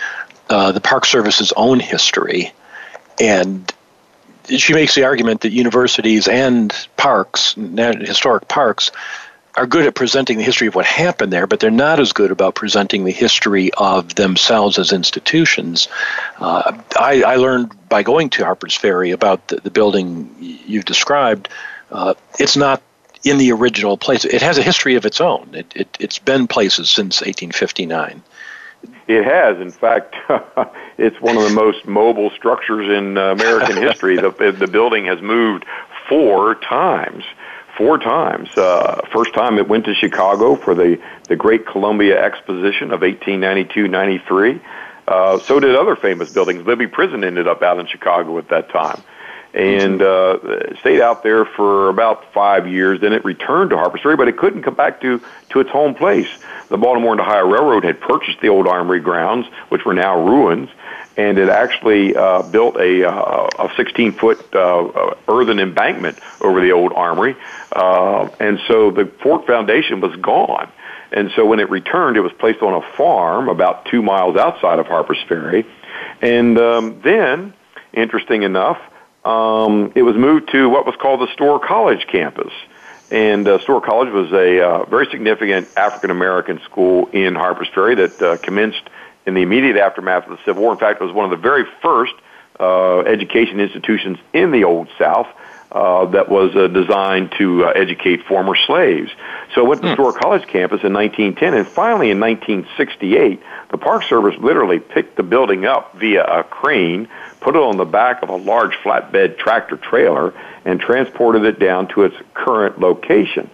uh, 0.50 0.72
the 0.72 0.82
Park 0.82 1.06
Service's 1.06 1.52
own 1.56 1.80
history, 1.80 2.52
and 3.20 3.74
she 4.50 4.74
makes 4.74 4.94
the 4.94 5.06
argument 5.06 5.42
that 5.42 5.52
universities 5.52 6.28
and 6.28 6.88
parks, 6.98 7.54
historic 7.56 8.48
parks, 8.48 8.92
are 9.56 9.68
good 9.68 9.86
at 9.86 9.94
presenting 9.94 10.38
the 10.38 10.44
history 10.44 10.68
of 10.68 10.76
what 10.76 10.86
happened 10.86 11.32
there, 11.32 11.46
but 11.46 11.60
they're 11.60 11.70
not 11.70 12.00
as 12.00 12.12
good 12.12 12.32
about 12.32 12.56
presenting 12.56 13.04
the 13.04 13.12
history 13.12 13.72
of 13.74 14.16
themselves 14.16 14.80
as 14.80 14.92
institutions. 14.92 15.88
Uh, 16.40 16.80
I, 16.98 17.22
I, 17.22 17.36
learned 17.36 17.72
by 17.88 18.02
going 18.02 18.32
to 18.32 18.44
Harper's 18.44 18.76
Ferry 18.76 19.12
about 19.12 19.48
the, 19.50 19.58
the 19.58 19.70
building 19.70 20.36
you've 20.40 20.86
described. 20.86 21.50
Uh, 21.92 22.16
it's 22.40 22.58
not 22.58 22.82
in 23.24 23.38
the 23.38 23.52
original 23.52 23.96
place. 23.98 24.26
It 24.26 24.42
has 24.42 24.58
a 24.58 24.64
history 24.64 24.96
of 24.96 25.06
its 25.06 25.22
own. 25.22 25.50
It, 25.54 25.72
it, 25.76 25.98
it's 26.00 26.18
been 26.18 26.48
places 26.48 26.90
since 26.90 27.22
1859. 27.22 28.24
It 29.08 29.24
has, 29.24 29.62
in 29.62 29.72
fact, 29.72 30.16
it's 30.98 31.20
one 31.22 31.38
of 31.38 31.44
the 31.44 31.54
most 31.54 31.86
mobile 31.86 32.32
structures 32.32 32.90
in 32.90 33.18
uh, 33.18 33.32
American 33.32 33.78
history. 33.78 34.18
The, 34.18 34.56
the 34.58 34.68
building 34.68 35.06
has 35.06 35.22
moved 35.22 35.66
four 36.10 36.56
times 36.56 37.24
four 37.78 37.98
times. 37.98 38.50
Uh, 38.58 39.02
first 39.12 39.34
time 39.34 39.58
it 39.58 39.68
went 39.68 39.86
to 39.86 39.94
Chicago 39.94 40.56
for 40.56 40.76
the, 40.76 41.02
the 41.28 41.36
Great 41.36 41.66
Columbia 41.66 42.24
Exposition 42.24 42.92
of 42.92 43.02
1892-93. 43.02 44.62
Uh, 45.08 45.40
so 45.40 45.60
did 45.60 45.76
other 45.76 45.96
famous 45.96 46.32
buildings. 46.32 46.66
Libby 46.66 46.88
Prison 46.88 47.24
ended 47.24 47.48
up 47.48 47.62
out 47.62 47.80
in 47.80 47.88
Chicago 47.88 48.38
at 48.38 48.50
that 48.50 48.70
time. 48.70 49.02
And 49.54 50.02
uh, 50.02 50.76
stayed 50.80 51.00
out 51.00 51.22
there 51.22 51.46
for 51.46 51.90
about 51.90 52.34
five 52.34 52.68
years. 52.68 53.02
Then 53.02 53.14
it 53.14 53.24
returned 53.24 53.70
to 53.70 53.78
Harper's 53.78 54.02
Ferry, 54.02 54.16
but 54.16 54.28
it 54.28 54.36
couldn't 54.36 54.64
come 54.64 54.74
back 54.74 55.00
to, 55.02 55.22
to 55.50 55.60
its 55.60 55.70
home 55.70 55.94
place. 55.94 56.28
The 56.70 56.78
Baltimore 56.78 57.12
and 57.12 57.22
Ohio 57.22 57.48
Railroad 57.48 57.84
had 57.84 58.02
purchased 58.02 58.42
the 58.42 58.50
old 58.50 58.66
armory 58.66 59.00
grounds, 59.00 59.46
which 59.70 59.86
were 59.86 59.94
now 59.94 60.20
ruins, 60.20 60.70
and 61.16 61.38
it 61.38 61.50
actually 61.50 62.16
uh, 62.16 62.42
built 62.44 62.76
a, 62.78 63.08
uh, 63.08 63.50
a 63.60 63.72
16 63.76 64.14
foot 64.14 64.44
uh, 64.54 64.86
uh, 64.86 65.16
earthen 65.28 65.60
embankment 65.60 66.18
over 66.42 66.62
the 66.62 66.72
old 66.72 66.94
armory. 66.94 67.36
Uh, 67.72 68.30
and 68.40 68.60
so 68.68 68.92
the 68.92 69.06
fort 69.22 69.46
foundation 69.46 70.02
was 70.02 70.16
gone. 70.18 70.72
And 71.12 71.32
so 71.36 71.46
when 71.46 71.60
it 71.60 71.70
returned, 71.70 72.18
it 72.18 72.22
was 72.22 72.34
placed 72.34 72.62
on 72.62 72.74
a 72.74 72.82
farm 72.98 73.48
about 73.48 73.86
two 73.86 74.02
miles 74.02 74.36
outside 74.36 74.80
of 74.80 74.88
Harper's 74.88 75.22
Ferry. 75.28 75.66
And 76.22 76.58
um, 76.58 77.02
then, 77.04 77.54
interesting 77.94 78.42
enough, 78.42 78.80
um, 79.24 79.94
it 79.96 80.02
was 80.02 80.16
moved 80.16 80.52
to 80.52 80.68
what 80.70 80.86
was 80.86 80.96
called 80.96 81.22
the 81.22 81.32
Storer 81.34 81.60
College 81.60 82.08
campus. 82.08 82.52
And 83.12 83.48
uh, 83.48 83.60
Storer 83.60 83.82
College 83.82 84.12
was 84.12 84.32
a 84.32 84.60
uh, 84.60 84.86
very 84.86 85.06
significant 85.12 85.68
African 85.78 86.10
American 86.10 86.60
school 86.62 87.10
in 87.10 87.36
Harper's 87.36 87.70
Ferry 87.70 87.94
that 87.96 88.22
uh, 88.22 88.38
commenced 88.38 88.90
in 89.26 89.34
the 89.34 89.42
immediate 89.42 89.78
aftermath 89.78 90.26
of 90.26 90.38
the 90.38 90.44
Civil 90.46 90.64
War. 90.64 90.74
In 90.74 90.80
fact, 90.80 91.02
it 91.02 91.04
was 91.04 91.14
one 91.14 91.26
of 91.26 91.32
the 91.32 91.42
very 91.42 91.66
first 91.82 92.14
uh, 92.60 93.00
education 93.00 93.60
institutions 93.60 94.18
in 94.34 94.52
the 94.52 94.64
Old 94.64 94.88
South 94.98 95.28
uh, 95.74 96.06
that 96.06 96.30
was 96.30 96.56
uh, 96.56 96.68
designed 96.68 97.32
to 97.40 97.66
uh, 97.66 97.70
educate 97.70 98.24
former 98.26 98.56
slaves. 98.56 99.10
So 99.56 99.66
I 99.66 99.68
went 99.68 99.82
to 99.82 99.88
the 99.88 99.96
hmm. 99.96 100.20
College 100.20 100.48
campus 100.48 100.84
in 100.84 100.94
1910, 100.94 101.54
and 101.56 101.68
finally 101.68 102.12
in 102.12 102.20
1968, 102.20 103.42
the 103.72 103.78
Park 103.80 104.04
Service 104.04 104.36
literally 104.40 104.80
picked 104.80 105.18
the 105.18 105.24
building 105.24 105.66
up 105.66 105.98
via 105.98 106.24
a 106.24 106.44
crane, 106.44 107.10
put 107.40 107.56
it 107.56 107.62
on 107.62 107.78
the 107.78 107.86
back 107.86 108.22
of 108.22 108.30
a 108.30 108.36
large 108.36 108.76
flatbed 108.84 109.40
tractor 109.40 109.78
trailer, 109.78 110.34
and 110.64 110.80
transported 110.80 111.44
it 111.44 111.58
down 111.58 111.88
to 111.88 112.04
its 112.04 112.16
current 112.36 112.80
location. 112.80 113.50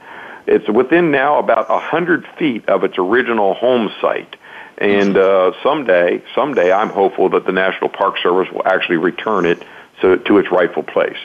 It's 0.46 0.68
within 0.68 1.12
now 1.12 1.40
about 1.40 1.70
100 1.70 2.28
feet 2.38 2.68
of 2.68 2.84
its 2.84 2.98
original 2.98 3.54
home 3.54 3.92
site. 4.02 4.36
And 4.80 5.18
uh, 5.18 5.52
someday, 5.62 6.24
someday, 6.34 6.72
I'm 6.72 6.90
hopeful 6.90 7.30
that 7.30 7.46
the 7.46 7.52
National 7.52 7.90
Park 7.90 8.18
Service 8.24 8.52
will 8.52 8.66
actually 8.66 8.96
return 8.96 9.46
it 9.46 9.62
to, 10.02 10.38
its 10.38 10.50
rightful 10.50 10.84
place. 10.84 11.18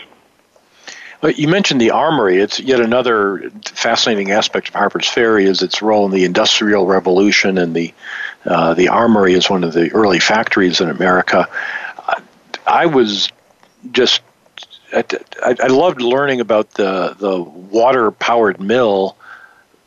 You 1.22 1.46
mentioned 1.46 1.80
the 1.80 1.92
armory. 1.92 2.38
It's 2.40 2.58
yet 2.58 2.80
another 2.80 3.50
fascinating 3.64 4.32
aspect 4.32 4.68
of 4.68 4.74
Harper's 4.74 5.08
Ferry 5.08 5.46
is 5.46 5.62
its 5.62 5.80
role 5.80 6.04
in 6.04 6.10
the 6.10 6.24
Industrial 6.24 6.84
Revolution, 6.84 7.56
and 7.56 7.74
the 7.74 7.94
uh, 8.44 8.74
the 8.74 8.88
armory 8.88 9.32
is 9.32 9.48
one 9.48 9.64
of 9.64 9.72
the 9.72 9.90
early 9.92 10.18
factories 10.18 10.82
in 10.82 10.90
America. 10.90 11.48
I 12.66 12.86
was 12.86 13.30
just 13.92 14.20
I, 14.92 15.04
I 15.42 15.68
loved 15.68 16.02
learning 16.02 16.40
about 16.40 16.72
the 16.72 17.16
the 17.18 17.40
water 17.40 18.10
powered 18.10 18.60
mill, 18.60 19.16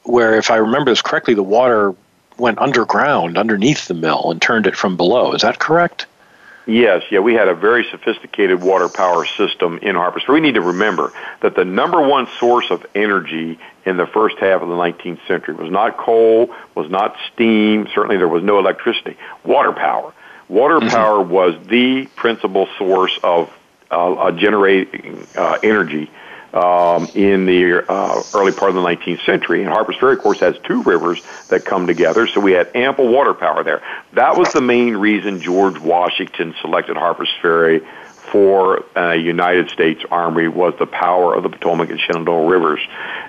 where 0.04 0.38
if 0.38 0.50
I 0.50 0.56
remember 0.56 0.90
this 0.90 1.04
correctly, 1.04 1.36
the 1.36 1.44
water 1.44 1.94
went 2.38 2.60
underground 2.60 3.38
underneath 3.38 3.88
the 3.88 3.94
mill 3.94 4.32
and 4.32 4.42
turned 4.42 4.68
it 4.68 4.76
from 4.76 4.98
below. 4.98 5.34
Is 5.34 5.42
that 5.42 5.60
correct? 5.60 6.06
Yes, 6.68 7.04
yeah, 7.10 7.20
we 7.20 7.34
had 7.34 7.48
a 7.48 7.56
very 7.56 7.88
sophisticated 7.90 8.62
water 8.62 8.90
power 8.90 9.26
system 9.26 9.80
in 9.82 9.96
Harpers. 9.96 10.24
So 10.26 10.34
we 10.34 10.42
need 10.42 10.56
to 10.56 10.62
remember 10.62 11.14
that 11.40 11.56
the 11.56 11.64
number 11.64 12.02
one 12.02 12.28
source 12.40 12.70
of 12.72 12.86
energy 12.94 13.58
in 13.86 13.96
the 13.96 14.06
first 14.06 14.38
half 14.38 14.62
of 14.62 14.68
the 14.68 14.76
19th 14.76 15.26
century 15.28 15.54
was 15.54 15.72
not 15.72 15.96
coal, 15.98 16.54
was 16.76 16.90
not 16.90 17.16
steam, 17.32 17.88
certainly 17.96 18.18
there 18.18 18.28
was 18.28 18.44
no 18.44 18.60
electricity, 18.60 19.16
water 19.46 19.72
power. 19.72 20.14
Water 20.50 20.80
mm-hmm. 20.80 20.90
power 20.90 21.22
was 21.22 21.56
the 21.68 22.06
principal 22.18 22.68
source 22.78 23.18
of 23.24 23.50
uh, 23.90 24.32
generating 24.32 25.26
uh, 25.38 25.60
energy 25.64 26.12
um, 26.54 27.08
in 27.14 27.46
the 27.46 27.84
uh, 27.90 28.22
early 28.34 28.52
part 28.52 28.70
of 28.70 28.76
the 28.76 28.82
19th 28.82 29.26
century. 29.26 29.64
And 29.64 29.70
Harper's 29.72 29.98
Ferry, 29.98 30.14
of 30.14 30.20
course, 30.20 30.40
has 30.40 30.58
two 30.64 30.84
rivers 30.84 31.22
that 31.50 31.66
come 31.66 31.88
together, 31.88 32.28
so 32.28 32.40
we 32.40 32.54
had 32.54 32.76
ample 32.76 33.08
water 33.08 33.34
power 33.34 33.64
there. 33.64 33.84
That 34.14 34.38
was 34.38 34.52
the 34.54 34.62
main 34.62 34.96
reason 34.98 35.42
George 35.42 35.80
Washington 35.80 36.56
selected 36.62 36.98
Harper's 36.98 37.34
Ferry 37.42 37.82
for 38.32 38.84
a 38.96 39.16
United 39.16 39.70
States 39.70 40.04
Army 40.12 40.48
was 40.48 40.74
the 40.80 40.86
power 40.86 41.34
of 41.34 41.44
the 41.44 41.50
Potomac 41.50 41.90
and 41.90 42.00
Shenandoah 42.00 42.48
rivers, 42.48 42.82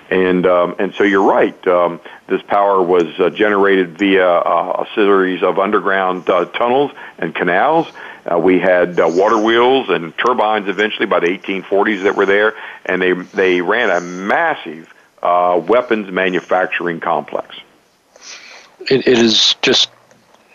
and 0.09 0.45
um, 0.45 0.75
and 0.77 0.93
so 0.95 1.03
you're 1.03 1.23
right. 1.23 1.67
Um, 1.67 2.01
this 2.27 2.41
power 2.41 2.81
was 2.81 3.07
uh, 3.19 3.29
generated 3.29 3.97
via 3.97 4.27
uh, 4.27 4.85
a 4.85 4.95
series 4.95 5.41
of 5.41 5.57
underground 5.57 6.29
uh, 6.29 6.45
tunnels 6.45 6.91
and 7.17 7.33
canals, 7.33 7.87
uh, 8.31 8.37
we 8.37 8.59
had 8.59 8.99
uh, 8.99 9.07
water 9.07 9.37
wheels 9.37 9.89
and 9.89 10.15
turbines 10.17 10.67
eventually 10.67 11.05
by 11.05 11.19
the 11.19 11.27
1840s 11.27 12.03
that 12.03 12.15
were 12.15 12.25
there, 12.25 12.55
and 12.85 13.01
they 13.01 13.13
they 13.13 13.61
ran 13.61 13.89
a 13.89 14.01
massive 14.01 14.93
uh, 15.23 15.61
weapons 15.65 16.11
manufacturing 16.11 16.99
complex. 16.99 17.55
It, 18.81 19.07
it 19.07 19.19
is 19.19 19.55
just 19.61 19.89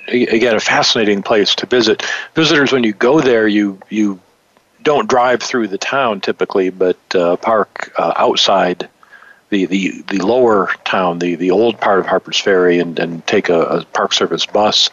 again 0.08 0.54
a 0.54 0.60
fascinating 0.60 1.22
place 1.22 1.54
to 1.56 1.66
visit. 1.66 2.02
Visitors, 2.34 2.72
when 2.72 2.84
you 2.84 2.92
go 2.92 3.20
there, 3.20 3.48
you 3.48 3.80
you 3.88 4.20
don't 4.82 5.08
drive 5.08 5.42
through 5.42 5.68
the 5.68 5.78
town 5.78 6.20
typically, 6.20 6.70
but 6.70 6.98
uh, 7.14 7.36
park 7.36 7.92
uh, 7.98 8.12
outside 8.16 8.88
the, 9.48 9.66
the, 9.66 10.02
the 10.08 10.18
lower 10.18 10.70
town, 10.84 11.18
the, 11.18 11.36
the 11.36 11.50
old 11.50 11.80
part 11.80 12.00
of 12.00 12.06
Harper's 12.06 12.38
Ferry, 12.38 12.78
and, 12.78 12.98
and 12.98 13.26
take 13.26 13.48
a, 13.48 13.60
a 13.60 13.84
Park 13.86 14.12
Service 14.12 14.46
bus 14.46 14.90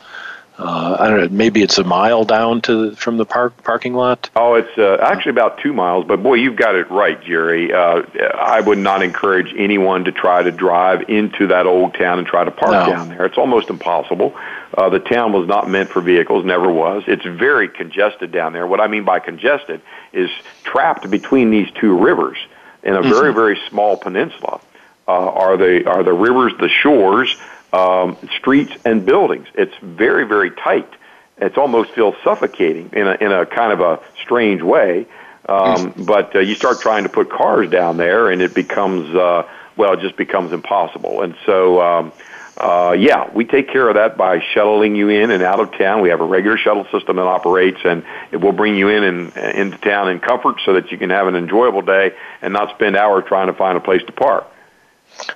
uh, 0.61 0.97
I 0.99 1.07
don't 1.09 1.19
know. 1.19 1.27
Maybe 1.29 1.63
it's 1.63 1.79
a 1.79 1.83
mile 1.83 2.23
down 2.23 2.61
to 2.61 2.91
from 2.95 3.17
the 3.17 3.25
park 3.25 3.63
parking 3.63 3.95
lot. 3.95 4.29
Oh, 4.35 4.53
it's 4.53 4.77
uh, 4.77 4.97
actually 5.01 5.31
about 5.31 5.57
two 5.57 5.73
miles. 5.73 6.05
But 6.05 6.21
boy, 6.21 6.35
you've 6.35 6.55
got 6.55 6.75
it 6.75 6.91
right, 6.91 7.21
Jerry. 7.23 7.73
Uh, 7.73 8.03
I 8.37 8.61
would 8.61 8.77
not 8.77 9.01
encourage 9.01 9.53
anyone 9.57 10.03
to 10.03 10.11
try 10.11 10.43
to 10.43 10.51
drive 10.51 11.09
into 11.09 11.47
that 11.47 11.65
old 11.65 11.95
town 11.95 12.19
and 12.19 12.27
try 12.27 12.43
to 12.43 12.51
park 12.51 12.73
no. 12.73 12.93
down 12.93 13.09
there. 13.09 13.25
It's 13.25 13.39
almost 13.39 13.71
impossible. 13.71 14.37
Uh, 14.77 14.89
the 14.89 14.99
town 14.99 15.33
was 15.33 15.47
not 15.47 15.67
meant 15.67 15.89
for 15.89 15.99
vehicles, 15.99 16.45
never 16.45 16.71
was. 16.71 17.03
It's 17.07 17.25
very 17.25 17.67
congested 17.67 18.31
down 18.31 18.53
there. 18.53 18.67
What 18.67 18.79
I 18.79 18.87
mean 18.87 19.03
by 19.03 19.19
congested 19.19 19.81
is 20.13 20.29
trapped 20.63 21.09
between 21.09 21.49
these 21.49 21.71
two 21.71 21.97
rivers 21.97 22.37
in 22.83 22.93
a 22.93 22.99
mm-hmm. 22.99 23.09
very 23.09 23.33
very 23.33 23.59
small 23.67 23.97
peninsula. 23.97 24.61
Uh, 25.07 25.11
are 25.11 25.57
the 25.57 25.89
are 25.89 26.03
the 26.03 26.13
rivers 26.13 26.53
the 26.59 26.69
shores? 26.69 27.35
Um, 27.73 28.17
streets 28.37 28.73
and 28.85 29.05
buildings. 29.05 29.47
It's 29.55 29.75
very, 29.81 30.25
very 30.25 30.51
tight. 30.51 30.89
It's 31.37 31.57
almost 31.57 31.91
feels 31.91 32.15
suffocating 32.23 32.91
in 32.93 33.07
a, 33.07 33.13
in 33.19 33.31
a 33.31 33.45
kind 33.45 33.71
of 33.73 33.79
a 33.79 33.99
strange 34.21 34.61
way. 34.61 35.07
Um, 35.49 35.93
but 36.05 36.35
uh, 36.35 36.39
you 36.39 36.55
start 36.55 36.79
trying 36.81 37.03
to 37.03 37.09
put 37.09 37.29
cars 37.29 37.69
down 37.69 37.97
there, 37.97 38.29
and 38.29 38.41
it 38.41 38.53
becomes 38.53 39.13
uh, 39.15 39.47
well, 39.75 39.93
it 39.93 40.01
just 40.01 40.15
becomes 40.15 40.51
impossible. 40.51 41.21
And 41.21 41.35
so, 41.45 41.81
um, 41.81 42.11
uh, 42.57 42.95
yeah, 42.97 43.31
we 43.33 43.45
take 43.45 43.69
care 43.69 43.87
of 43.87 43.95
that 43.95 44.17
by 44.17 44.39
shuttling 44.53 44.95
you 44.95 45.09
in 45.09 45.31
and 45.31 45.41
out 45.41 45.59
of 45.59 45.71
town. 45.77 46.01
We 46.01 46.09
have 46.09 46.21
a 46.21 46.25
regular 46.25 46.57
shuttle 46.57 46.85
system 46.91 47.15
that 47.15 47.23
operates, 47.23 47.79
and 47.83 48.03
it 48.31 48.37
will 48.37 48.51
bring 48.51 48.75
you 48.75 48.89
in 48.89 49.03
and 49.03 49.37
uh, 49.37 49.41
into 49.41 49.77
town 49.77 50.09
in 50.09 50.19
comfort, 50.19 50.57
so 50.65 50.73
that 50.73 50.91
you 50.91 50.97
can 50.97 51.09
have 51.09 51.27
an 51.27 51.35
enjoyable 51.35 51.81
day 51.81 52.13
and 52.41 52.53
not 52.53 52.75
spend 52.75 52.95
hours 52.95 53.23
trying 53.27 53.47
to 53.47 53.53
find 53.53 53.77
a 53.77 53.81
place 53.81 54.03
to 54.03 54.11
park. 54.11 54.45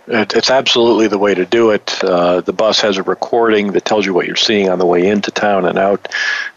It's 0.07 0.49
absolutely 0.49 1.07
the 1.07 1.17
way 1.17 1.33
to 1.33 1.45
do 1.45 1.71
it. 1.71 2.03
Uh, 2.03 2.41
the 2.41 2.53
bus 2.53 2.81
has 2.81 2.97
a 2.97 3.03
recording 3.03 3.71
that 3.73 3.85
tells 3.85 4.05
you 4.05 4.13
what 4.13 4.27
you're 4.27 4.35
seeing 4.35 4.69
on 4.69 4.79
the 4.79 4.85
way 4.85 5.07
into 5.07 5.31
town 5.31 5.65
and 5.65 5.77
out, 5.77 6.07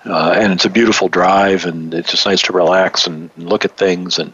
uh, 0.05 0.35
and 0.37 0.53
it's 0.53 0.65
a 0.65 0.71
beautiful 0.71 1.09
drive, 1.09 1.65
and 1.65 1.95
it's 1.95 2.11
just 2.11 2.27
nice 2.27 2.43
to 2.43 2.53
relax 2.53 3.07
and, 3.07 3.31
look 3.37 3.65
at 3.65 3.77
things, 3.77 4.19
and 4.19 4.33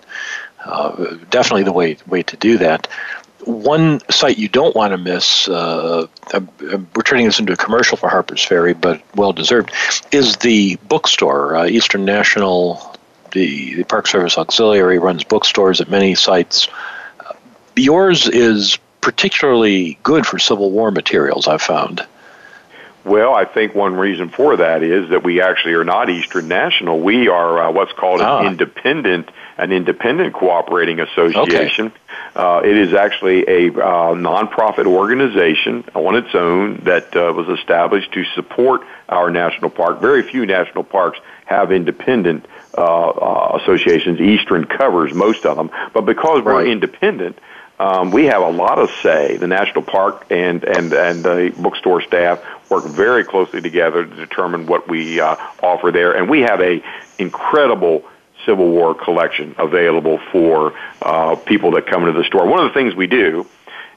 uh, 0.65 1.17
definitely 1.31 1.63
the 1.63 1.73
way 1.73 1.97
way 2.07 2.23
to 2.25 2.37
do 2.37 2.59
that. 2.59 2.89
One 3.45 4.01
site 4.11 4.39
you 4.39 4.49
don't 4.49 4.75
want 4.75 4.93
to 4.93 4.99
miss, 4.99 5.49
uh, 5.49 6.07
we're 6.33 7.03
turning 7.05 7.27
this 7.27 7.39
into 7.39 7.53
a 7.53 7.57
commercial 7.57 7.97
for 7.97 8.09
Harper's 8.09 8.43
Ferry, 8.43 8.73
but 8.73 9.03
well 9.15 9.33
deserved, 9.33 9.71
is 10.13 10.37
the 10.37 10.77
bookstore. 10.89 11.57
Uh, 11.57 11.67
Eastern 11.67 12.05
National, 12.05 12.97
the, 13.33 13.75
the 13.75 13.85
Park 13.85 14.07
Service 14.07 14.39
Auxiliary, 14.39 14.99
runs 14.99 15.25
bookstores 15.25 15.81
at 15.81 15.91
many 15.91 16.15
sites. 16.15 16.69
Yours 17.77 18.29
is 18.29 18.79
particularly 19.05 19.99
good 20.03 20.27
for 20.27 20.39
Civil 20.39 20.71
War 20.71 20.91
materials, 20.91 21.47
I've 21.47 21.61
found. 21.61 22.07
Well, 23.05 23.35
I 23.35 23.45
think 23.45 23.75
one 23.75 23.97
reason 23.97 24.31
for 24.31 24.57
that 24.57 24.83
is 24.83 25.11
that 25.11 25.23
we 25.23 25.43
actually 25.43 25.75
are 25.75 25.85
not 25.85 26.09
Eastern 26.09 26.49
National. 26.49 26.99
We 26.99 27.29
are 27.29 27.65
uh, 27.65 27.71
what's 27.71 27.93
called 27.93 28.23
ah. 28.23 28.41
an 28.41 28.47
independent, 28.47 29.29
an 29.59 29.73
independent 29.73 30.33
cooperating 30.33 31.01
association. 31.01 31.87
Okay. 31.89 31.97
Uh, 32.35 32.63
it 32.65 32.75
is 32.75 32.95
actually 32.95 33.43
a 33.43 33.69
uh, 33.69 34.15
nonprofit 34.15 34.87
organization 34.87 35.85
on 35.95 36.17
its 36.17 36.35
own 36.35 36.77
that 36.85 37.15
uh, 37.15 37.31
was 37.35 37.47
established 37.59 38.11
to 38.13 38.25
support 38.35 38.81
our 39.11 39.31
national 39.31 39.69
park. 39.69 40.01
Very 40.01 40.23
few 40.23 40.47
national 40.47 40.83
parks 40.83 41.19
have 41.45 41.73
independent 41.73 42.47
uh, 42.79 42.81
uh, 42.81 43.59
associations. 43.61 44.19
Eastern 44.19 44.65
covers 44.65 45.13
most 45.13 45.45
of 45.45 45.59
them, 45.59 45.71
but 45.93 46.07
because 46.07 46.43
we're 46.43 46.67
independent, 46.67 47.39
um, 47.79 48.11
we 48.13 48.27
have 48.27 48.43
a 48.43 48.51
lot 48.51 48.79
of 48.79 48.91
say. 49.03 49.37
The 49.37 49.49
national 49.49 49.83
park 49.83 50.27
and 50.31 50.63
and 50.65 50.93
and 50.93 51.25
the 51.25 51.53
bookstore 51.57 52.03
staff 52.03 52.43
work 52.71 52.85
very 52.85 53.25
closely 53.25 53.61
together 53.61 54.05
to 54.05 54.15
determine 54.15 54.67
what 54.67 54.89
we 54.89 55.21
uh, 55.21 55.37
offer 55.63 55.91
there, 55.91 56.13
and 56.13 56.29
we 56.29 56.41
have 56.43 56.61
a 56.61 56.83
incredible 57.19 58.05
Civil 58.47 58.69
War 58.69 58.95
collection 58.95 59.55
available 59.59 60.19
for 60.31 60.75
uh, 61.03 61.37
people 61.37 61.73
that 61.73 61.87
come 61.87 62.07
into 62.07 62.19
the 62.19 62.27
store. 62.27 62.47
One 62.47 62.65
of 62.65 62.73
the 62.73 62.75
things 62.75 62.95
we 62.95 63.07
do, 63.07 63.47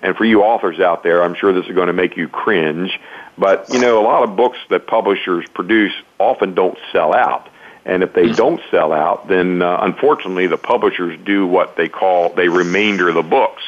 and 0.02 0.16
for 0.16 0.26
you 0.26 0.42
authors 0.42 0.80
out 0.80 1.04
there, 1.04 1.24
I'm 1.24 1.36
sure 1.36 1.54
this 1.54 1.66
is 1.66 1.76
going 1.76 1.88
to 1.88 1.94
make 1.94 2.18
you 2.18 2.28
cringe, 2.28 3.00
but 3.38 3.70
you 3.70 3.80
know 3.80 4.00
a 4.02 4.06
lot 4.06 4.24
of 4.24 4.36
books 4.36 4.58
that 4.70 4.88
publishers 4.88 5.46
produce 5.54 5.94
often 6.18 6.56
don't 6.56 6.78
sell 6.92 7.14
out. 7.14 7.50
And 7.88 8.04
if 8.04 8.14
they 8.14 8.26
mm-hmm. 8.26 8.36
don't 8.36 8.62
sell 8.70 8.92
out, 8.92 9.30
then 9.30 9.62
uh, 9.62 9.80
unfortunately 9.82 10.46
the 10.46 10.58
publishers 10.58 11.18
do 11.24 11.48
what 11.48 11.78
they 11.78 11.88
call 11.88 12.34
they 12.34 12.50
remainder 12.50 13.12
the 13.14 13.24
books. 13.24 13.64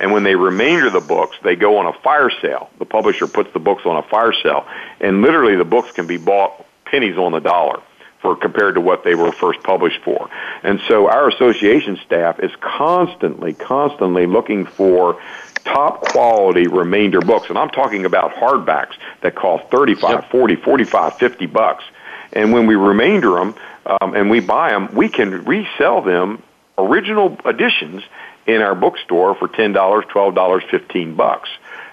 And 0.00 0.12
when 0.12 0.22
they 0.22 0.36
remainder 0.36 0.90
the 0.90 1.00
books, 1.00 1.36
they 1.44 1.54
go 1.54 1.76
on 1.78 1.86
a 1.86 1.92
fire 1.92 2.30
sale. 2.30 2.70
The 2.78 2.86
publisher 2.86 3.26
puts 3.26 3.52
the 3.52 3.58
books 3.58 3.82
on 3.84 3.96
a 3.96 4.02
fire 4.02 4.32
sale, 4.32 4.66
and 5.00 5.22
literally 5.22 5.56
the 5.56 5.64
books 5.64 5.92
can 5.92 6.06
be 6.06 6.16
bought 6.16 6.66
pennies 6.86 7.18
on 7.18 7.32
the 7.32 7.40
dollar 7.40 7.82
for 8.22 8.34
compared 8.34 8.74
to 8.76 8.80
what 8.80 9.04
they 9.04 9.14
were 9.14 9.32
first 9.32 9.62
published 9.62 10.02
for. 10.02 10.30
And 10.62 10.80
so 10.88 11.08
our 11.08 11.28
association 11.28 11.98
staff 12.06 12.40
is 12.40 12.50
constantly, 12.60 13.52
constantly 13.52 14.26
looking 14.26 14.64
for 14.64 15.20
top 15.64 16.00
quality 16.00 16.66
remainder 16.68 17.20
books. 17.20 17.48
And 17.50 17.58
I'm 17.58 17.70
talking 17.70 18.06
about 18.06 18.32
hardbacks 18.34 18.94
that 19.20 19.34
cost 19.34 19.70
35, 19.70 20.10
yep. 20.10 20.30
40, 20.30 20.56
45, 20.56 21.18
50 21.18 21.46
bucks 21.46 21.84
and 22.32 22.52
when 22.52 22.66
we 22.66 22.74
remainder 22.74 23.32
them 23.32 23.54
um, 23.86 24.14
and 24.14 24.30
we 24.30 24.40
buy 24.40 24.70
them, 24.70 24.94
we 24.94 25.08
can 25.08 25.44
resell 25.44 26.02
them 26.02 26.42
original 26.76 27.38
editions 27.44 28.02
in 28.46 28.62
our 28.62 28.74
bookstore 28.74 29.34
for 29.34 29.48
ten 29.48 29.72
dollars, 29.72 30.04
twelve 30.08 30.34
dollars, 30.34 30.62
fifteen 30.70 31.14
bucks. 31.14 31.48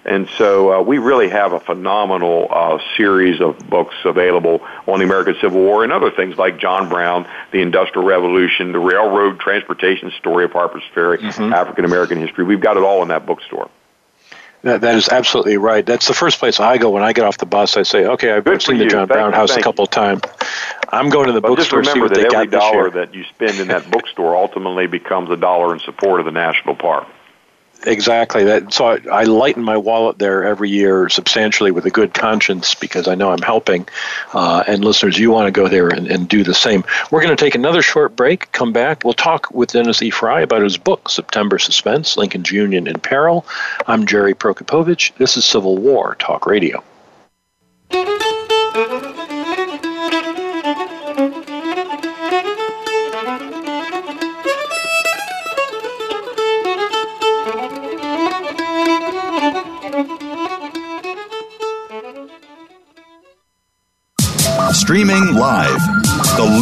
And 0.05 0.29
so 0.38 0.71
uh, 0.71 0.81
we 0.83 0.99
really 0.99 1.29
have 1.29 1.53
a 1.53 1.59
phenomenal 1.59 2.47
uh, 2.51 2.77
series 2.95 3.41
of 3.41 3.57
books 3.67 3.95
available 4.05 4.61
on 4.86 4.99
the 4.99 5.05
American 5.05 5.36
Civil 5.41 5.61
War 5.61 5.83
and 5.83 5.91
other 5.91 6.11
things 6.11 6.38
like 6.38 6.59
John 6.59 6.89
Brown, 6.89 7.27
the 7.51 7.61
Industrial 7.61 8.05
Revolution, 8.05 8.71
the 8.71 8.79
Railroad 8.79 9.39
Transportation 9.39 10.11
Story 10.19 10.45
of 10.45 10.51
Harper's 10.51 10.83
Ferry, 10.93 11.17
mm-hmm. 11.17 11.51
African 11.51 11.86
American 11.86 12.19
History. 12.19 12.43
We've 12.43 12.61
got 12.61 12.77
it 12.77 12.83
all 12.83 13.01
in 13.01 13.07
that 13.07 13.25
bookstore. 13.25 13.69
That, 14.66 14.82
that 14.82 14.95
is 14.95 15.09
absolutely 15.09 15.57
right. 15.57 15.86
That's 15.86 16.07
the 16.07 16.16
first 16.16 16.39
place 16.39 16.59
I 16.59 16.80
go 16.80 16.89
when 16.89 17.03
I 17.03 17.13
get 17.13 17.24
off 17.24 17.38
the 17.38 17.45
bus. 17.45 17.78
I 17.78 17.84
say, 17.84 18.07
okay, 18.07 18.32
I've 18.32 18.43
Good 18.43 18.63
seen 18.63 18.80
the 18.80 18.88
John 18.88 19.07
Brown 19.07 19.32
House 19.32 19.55
a 19.55 19.61
couple 19.61 19.84
of 19.84 19.91
times. 19.91 20.22
I'm 20.89 21.11
going 21.11 21.28
to 21.28 21.34
the 21.34 21.41
but 21.41 21.49
bookstore. 21.49 21.84
Just 21.84 21.95
remember 21.95 22.16
that 22.16 22.34
every 22.34 22.47
dollar 22.47 22.89
that 22.89 23.13
you 23.13 23.26
spend 23.26 23.59
in 23.59 23.68
that 23.68 23.91
bookstore 23.91 24.36
ultimately 24.36 24.88
becomes 24.88 25.30
a 25.30 25.38
dollar 25.38 25.72
in 25.72 25.80
support 25.82 26.20
of 26.20 26.26
the 26.26 26.32
national 26.32 26.74
park. 26.74 27.07
Exactly. 27.86 28.43
That 28.43 28.73
so 28.73 28.88
I, 28.88 28.99
I, 29.11 29.23
lighten 29.23 29.63
my 29.63 29.77
wallet 29.77 30.17
there 30.17 30.43
every 30.43 30.69
year 30.69 31.07
substantially 31.09 31.71
with 31.71 31.86
a 31.86 31.91
good 31.91 32.13
conscience 32.13 32.73
because 32.73 33.07
I 33.07 33.15
know 33.15 33.31
I'm 33.31 33.41
helping. 33.41 33.88
Uh, 34.33 34.63
and 34.67 34.83
listeners, 34.83 35.19
you 35.19 35.31
want 35.31 35.47
to 35.47 35.51
go 35.51 35.67
there 35.67 35.89
and, 35.89 36.07
and 36.07 36.27
do 36.27 36.43
the 36.43 36.53
same. 36.53 36.83
We're 37.11 37.21
going 37.21 37.36
to 37.36 37.43
take 37.43 37.55
another 37.55 37.81
short 37.81 38.15
break. 38.15 38.51
Come 38.51 38.73
back. 38.73 39.03
We'll 39.03 39.13
talk 39.13 39.51
with 39.51 39.71
Dennis 39.71 40.01
E. 40.01 40.09
Frye 40.09 40.41
about 40.41 40.63
his 40.63 40.77
book, 40.77 41.09
September 41.09 41.59
Suspense: 41.59 42.17
Lincoln's 42.17 42.51
Union 42.51 42.88
in 42.88 42.99
Peril. 42.99 43.45
I'm 43.88 44.07
Jerry 44.07 44.33
Prokopowicz. 44.33 45.15
This 45.17 45.38
is 45.38 45.45
Civil 45.45 45.77
War 45.77 46.15
Talk 46.15 46.45
Radio. 46.47 46.83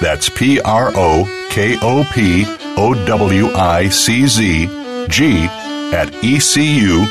That's 0.00 0.28
P 0.28 0.60
R 0.60 0.92
O 0.94 1.46
K 1.50 1.76
O 1.82 2.04
P 2.12 2.44
O 2.76 2.94
W 3.06 3.48
I 3.48 3.88
C 3.88 4.26
Z 4.26 4.66
G 5.08 5.46
at 5.92 6.12
ecu.edu. 6.22 7.08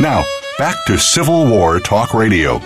Now, 0.00 0.24
back 0.58 0.76
to 0.86 0.98
Civil 0.98 1.46
War 1.48 1.80
Talk 1.80 2.14
Radio. 2.14 2.60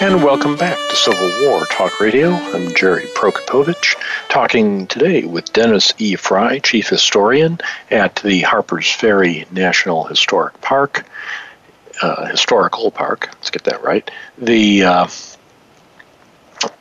And 0.00 0.22
welcome 0.22 0.56
back 0.56 0.76
to 0.90 0.96
Civil 0.96 1.30
War 1.48 1.64
Talk 1.66 1.98
Radio. 2.00 2.30
I'm 2.30 2.74
Jerry 2.74 3.06
Prokopowicz, 3.16 3.96
talking 4.28 4.86
today 4.86 5.24
with 5.24 5.52
Dennis 5.52 5.92
E. 5.98 6.14
Frye, 6.16 6.58
Chief 6.60 6.88
Historian 6.88 7.58
at 7.90 8.16
the 8.16 8.40
Harpers 8.42 8.90
Ferry 8.90 9.46
National 9.50 10.04
Historic 10.04 10.60
Park, 10.60 11.04
uh, 12.02 12.26
Historical 12.26 12.90
Park. 12.90 13.28
Let's 13.34 13.50
get 13.50 13.64
that 13.64 13.82
right. 13.82 14.10
The 14.38 14.84
uh, 14.84 15.06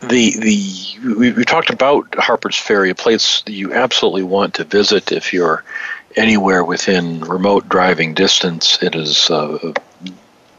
the 0.01 0.37
the 0.39 1.15
we, 1.15 1.31
we 1.31 1.45
talked 1.45 1.69
about 1.69 2.13
Harpers 2.15 2.57
Ferry, 2.57 2.89
a 2.89 2.95
place 2.95 3.43
you 3.47 3.73
absolutely 3.73 4.23
want 4.23 4.55
to 4.55 4.63
visit 4.63 5.11
if 5.11 5.33
you're 5.33 5.63
anywhere 6.15 6.63
within 6.63 7.21
remote 7.21 7.67
driving 7.69 8.13
distance. 8.13 8.81
It 8.81 8.95
is 8.95 9.29
uh, 9.29 9.73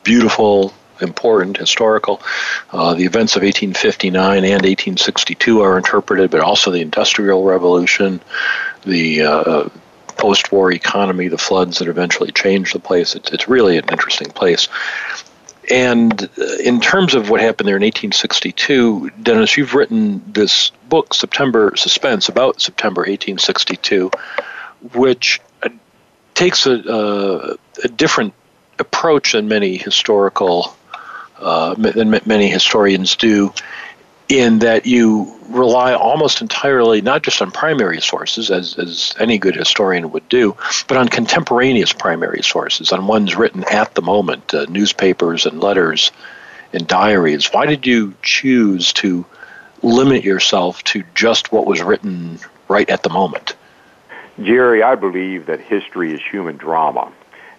beautiful, 0.03 0.73
important, 1.01 1.57
historical. 1.57 2.23
Uh, 2.71 2.95
the 2.95 3.05
events 3.05 3.37
of 3.37 3.43
1859 3.43 4.39
and 4.39 4.45
1862 4.45 5.61
are 5.61 5.77
interpreted, 5.77 6.31
but 6.31 6.41
also 6.41 6.71
the 6.71 6.81
Industrial 6.81 7.45
Revolution, 7.45 8.21
the 8.85 9.23
uh, 9.23 9.69
post 10.17 10.53
war 10.53 10.73
economy, 10.73 11.29
the 11.29 11.39
floods 11.39 11.79
that 11.79 11.89
eventually 11.89 12.33
changed 12.33 12.75
the 12.75 12.81
place. 12.81 13.15
It's, 13.15 13.31
it's 13.33 13.49
really 13.49 13.77
an 13.77 13.89
interesting 13.91 14.29
place. 14.29 14.69
And 15.71 16.29
uh, 16.39 16.45
in 16.63 16.81
terms 16.81 17.15
of 17.15 17.31
what 17.31 17.41
happened 17.41 17.69
there 17.69 17.77
in 17.77 17.83
1862, 17.83 19.11
Dennis, 19.23 19.57
you've 19.57 19.75
written 19.75 20.23
this 20.33 20.71
book, 20.89 21.15
September 21.15 21.73
Suspense, 21.77 22.29
about 22.29 22.61
September 22.61 23.01
1862, 23.01 24.11
which 24.95 25.41
uh, 25.63 25.69
takes 26.35 26.67
a, 26.67 26.73
a, 26.73 27.85
a 27.85 27.89
different 27.89 28.35
approach 28.79 29.33
than 29.33 29.49
many 29.49 29.77
historical 29.77 30.77
uh, 31.39 31.75
than 31.75 32.11
many 32.25 32.49
historians 32.49 33.17
do, 33.17 33.53
in 34.33 34.61
that 34.61 34.87
you 34.87 35.39
rely 35.49 35.93
almost 35.93 36.41
entirely 36.41 37.03
not 37.03 37.23
just 37.23 37.43
on 37.43 37.51
primary 37.51 38.01
sources, 38.01 38.51
as, 38.51 38.79
as 38.79 39.15
any 39.21 39.37
good 39.37 39.55
historian 39.55 40.11
would 40.11 40.27
do, 40.31 40.57
but 40.89 40.97
on 40.97 41.09
contemporaneous 41.09 41.93
primary 41.93 42.43
sources, 42.43 42.93
on 42.93 43.07
ones 43.07 43.37
written 43.37 43.63
at 43.71 43.95
the 43.95 44.01
moment, 44.01 44.55
uh, 44.55 44.65
newspapers 44.71 45.45
and 45.45 45.61
letters 45.61 46.11
and 46.73 46.87
diaries. 46.87 47.53
Why 47.53 47.67
did 47.67 47.87
you 47.87 48.15
choose 48.23 48.95
to 48.95 49.27
limit 49.83 50.25
yourself 50.25 50.83
to 50.85 51.05
just 51.15 51.53
what 51.53 51.67
was 51.67 51.83
written 51.83 52.39
right 52.69 52.89
at 52.89 53.03
the 53.03 53.11
moment? 53.11 53.55
Jerry, 54.43 54.83
I 54.83 54.95
believe 54.95 55.45
that 55.47 55.61
history 55.61 56.15
is 56.15 56.21
human 56.23 56.57
drama. 56.57 57.13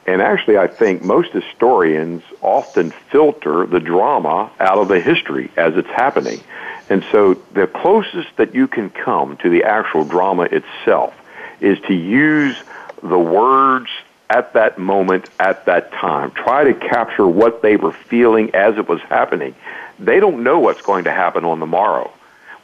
And 0.06 0.22
actually, 0.22 0.58
I 0.58 0.68
think 0.68 1.02
most 1.02 1.32
historians 1.32 2.24
often 2.42 2.92
filter 3.10 3.66
the 3.66 3.80
drama 3.80 4.52
out 4.60 4.78
of 4.78 4.90
the 4.90 5.00
history 5.00 5.50
as 5.56 5.78
it's 5.78 5.88
happening. 5.90 6.42
And 6.90 7.06
so 7.12 7.36
the 7.54 7.68
closest 7.68 8.36
that 8.36 8.54
you 8.54 8.68
can 8.68 8.90
come 8.90 9.38
to 9.38 9.50
the 9.50 9.64
actual 9.64 10.04
drama 10.04 10.44
itself 10.44 11.14
is 11.62 11.80
to 11.88 11.94
use 11.94 12.58
the 13.02 13.18
words 13.20 13.90
at 14.30 14.54
that 14.54 14.78
moment, 14.78 15.30
at 15.40 15.66
that 15.66 15.92
time. 15.94 16.32
Try 16.32 16.66
to 16.66 16.74
capture 16.74 17.28
what 17.28 17.62
they 17.62 17.78
were 17.78 17.94
feeling 17.94 18.54
as 18.54 18.78
it 18.78 18.90
was 18.90 19.00
happening. 19.02 19.56
They 20.00 20.20
don't 20.20 20.44
know 20.44 20.60
what's 20.60 20.82
going 20.82 21.06
to 21.06 21.12
happen 21.12 21.46
on 21.46 21.60
the 21.60 21.66
morrow. 21.66 22.12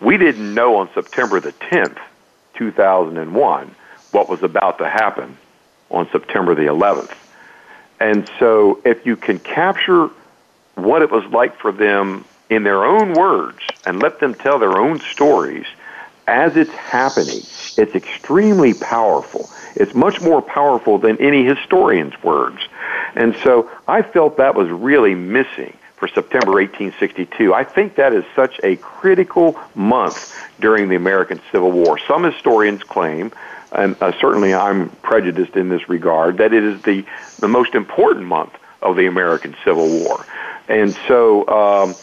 We 0.02 0.18
didn't 0.18 0.54
know 0.54 0.78
on 0.78 0.90
September 0.94 1.40
the 1.40 1.52
10th, 1.54 1.98
2001, 2.56 3.76
what 4.12 4.30
was 4.30 4.44
about 4.44 4.80
to 4.80 4.90
happen 4.90 5.38
on 5.90 6.10
September 6.12 6.56
the 6.56 6.64
11th. 6.64 7.14
And 8.00 8.30
so 8.40 8.82
if 8.86 9.06
you 9.06 9.16
can 9.16 9.40
capture 9.40 10.10
what 10.76 11.02
it 11.02 11.12
was 11.12 11.26
like 11.26 11.58
for 11.58 11.72
them 11.72 12.26
in 12.50 12.64
their 12.64 12.86
own 12.86 13.14
words 13.14 13.60
and 13.86 14.02
let 14.02 14.20
them 14.20 14.34
tell 14.34 14.60
their 14.60 14.78
own 14.78 15.00
stories 15.00 15.66
as 16.28 16.56
it's 16.56 16.72
happening, 16.72 17.42
it's 17.78 17.96
extremely 17.96 18.74
powerful. 18.74 19.50
It's 19.76 19.94
much 19.94 20.22
more 20.22 20.42
powerful 20.42 20.98
than 20.98 21.18
any 21.18 21.44
historian's 21.44 22.22
words. 22.24 22.60
And 23.16 23.36
so 23.44 23.70
I 23.88 24.02
felt 24.04 24.38
that 24.38 24.56
was 24.56 24.70
really 24.70 25.16
missing 25.16 25.76
for 25.96 26.08
September 26.08 26.54
1862. 26.54 27.54
I 27.54 27.64
think 27.64 27.96
that 27.96 28.14
is 28.14 28.24
such 28.36 28.60
a 28.64 28.78
critical 28.78 29.60
month 29.76 30.34
during 30.60 30.88
the 30.88 30.96
American 30.96 31.42
Civil 31.52 31.72
War. 31.72 31.98
Some 31.98 32.24
historians 32.24 32.84
claim 32.84 33.32
and 33.72 33.96
uh, 34.02 34.12
certainly 34.20 34.54
I'm 34.54 34.90
prejudiced 35.02 35.56
in 35.56 35.70
this 35.70 35.88
regard, 35.90 36.38
that 36.38 36.54
it 36.54 36.64
is 36.64 36.82
the, 36.82 37.06
the 37.40 37.48
most 37.48 37.76
important 37.76 38.26
month 38.26 38.54
of 38.82 38.96
the 38.96 39.06
American 39.06 39.56
Civil 39.64 39.88
War. 39.88 40.26
And 40.68 40.96
so 41.08 41.48
um, 41.48 41.96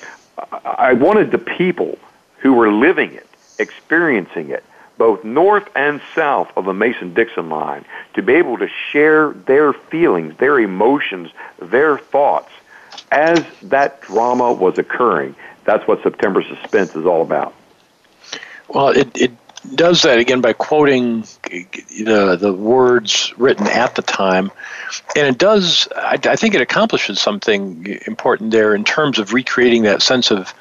I 0.64 0.92
wanted 0.92 1.30
the 1.30 1.38
people 1.38 1.98
who 2.38 2.52
were 2.52 2.70
living 2.70 3.12
it, 3.12 3.28
experiencing 3.58 4.50
it, 4.50 4.64
both 4.98 5.24
north 5.24 5.68
and 5.74 6.00
south 6.14 6.50
of 6.56 6.64
the 6.64 6.72
Mason 6.72 7.14
Dixon 7.14 7.48
line, 7.48 7.84
to 8.14 8.22
be 8.22 8.34
able 8.34 8.58
to 8.58 8.68
share 8.90 9.32
their 9.32 9.72
feelings, 9.72 10.36
their 10.38 10.58
emotions, 10.58 11.30
their 11.58 11.98
thoughts 11.98 12.50
as 13.12 13.44
that 13.62 14.00
drama 14.00 14.52
was 14.52 14.78
occurring. 14.78 15.34
That's 15.64 15.86
what 15.86 16.02
September 16.02 16.42
Suspense 16.42 16.94
is 16.94 17.04
all 17.04 17.22
about. 17.22 17.54
Well, 18.68 18.88
it, 18.88 19.16
it 19.16 19.30
does 19.74 20.02
that 20.02 20.18
again 20.18 20.40
by 20.40 20.52
quoting 20.52 21.22
the 21.42 22.36
the 22.38 22.52
words 22.52 23.34
written 23.36 23.66
at 23.66 23.94
the 23.94 24.02
time, 24.02 24.50
and 25.14 25.26
it 25.26 25.38
does. 25.38 25.88
I, 25.94 26.18
I, 26.24 26.36
think 26.36 26.54
it 26.54 26.60
accomplishes 26.60 27.20
something 27.20 27.86
important 28.06 28.50
there 28.50 28.74
in 28.74 28.84
terms 28.84 29.18
of 29.18 29.32
recreating 29.32 29.82
that 29.82 30.02
sense 30.02 30.30
of 30.30 30.54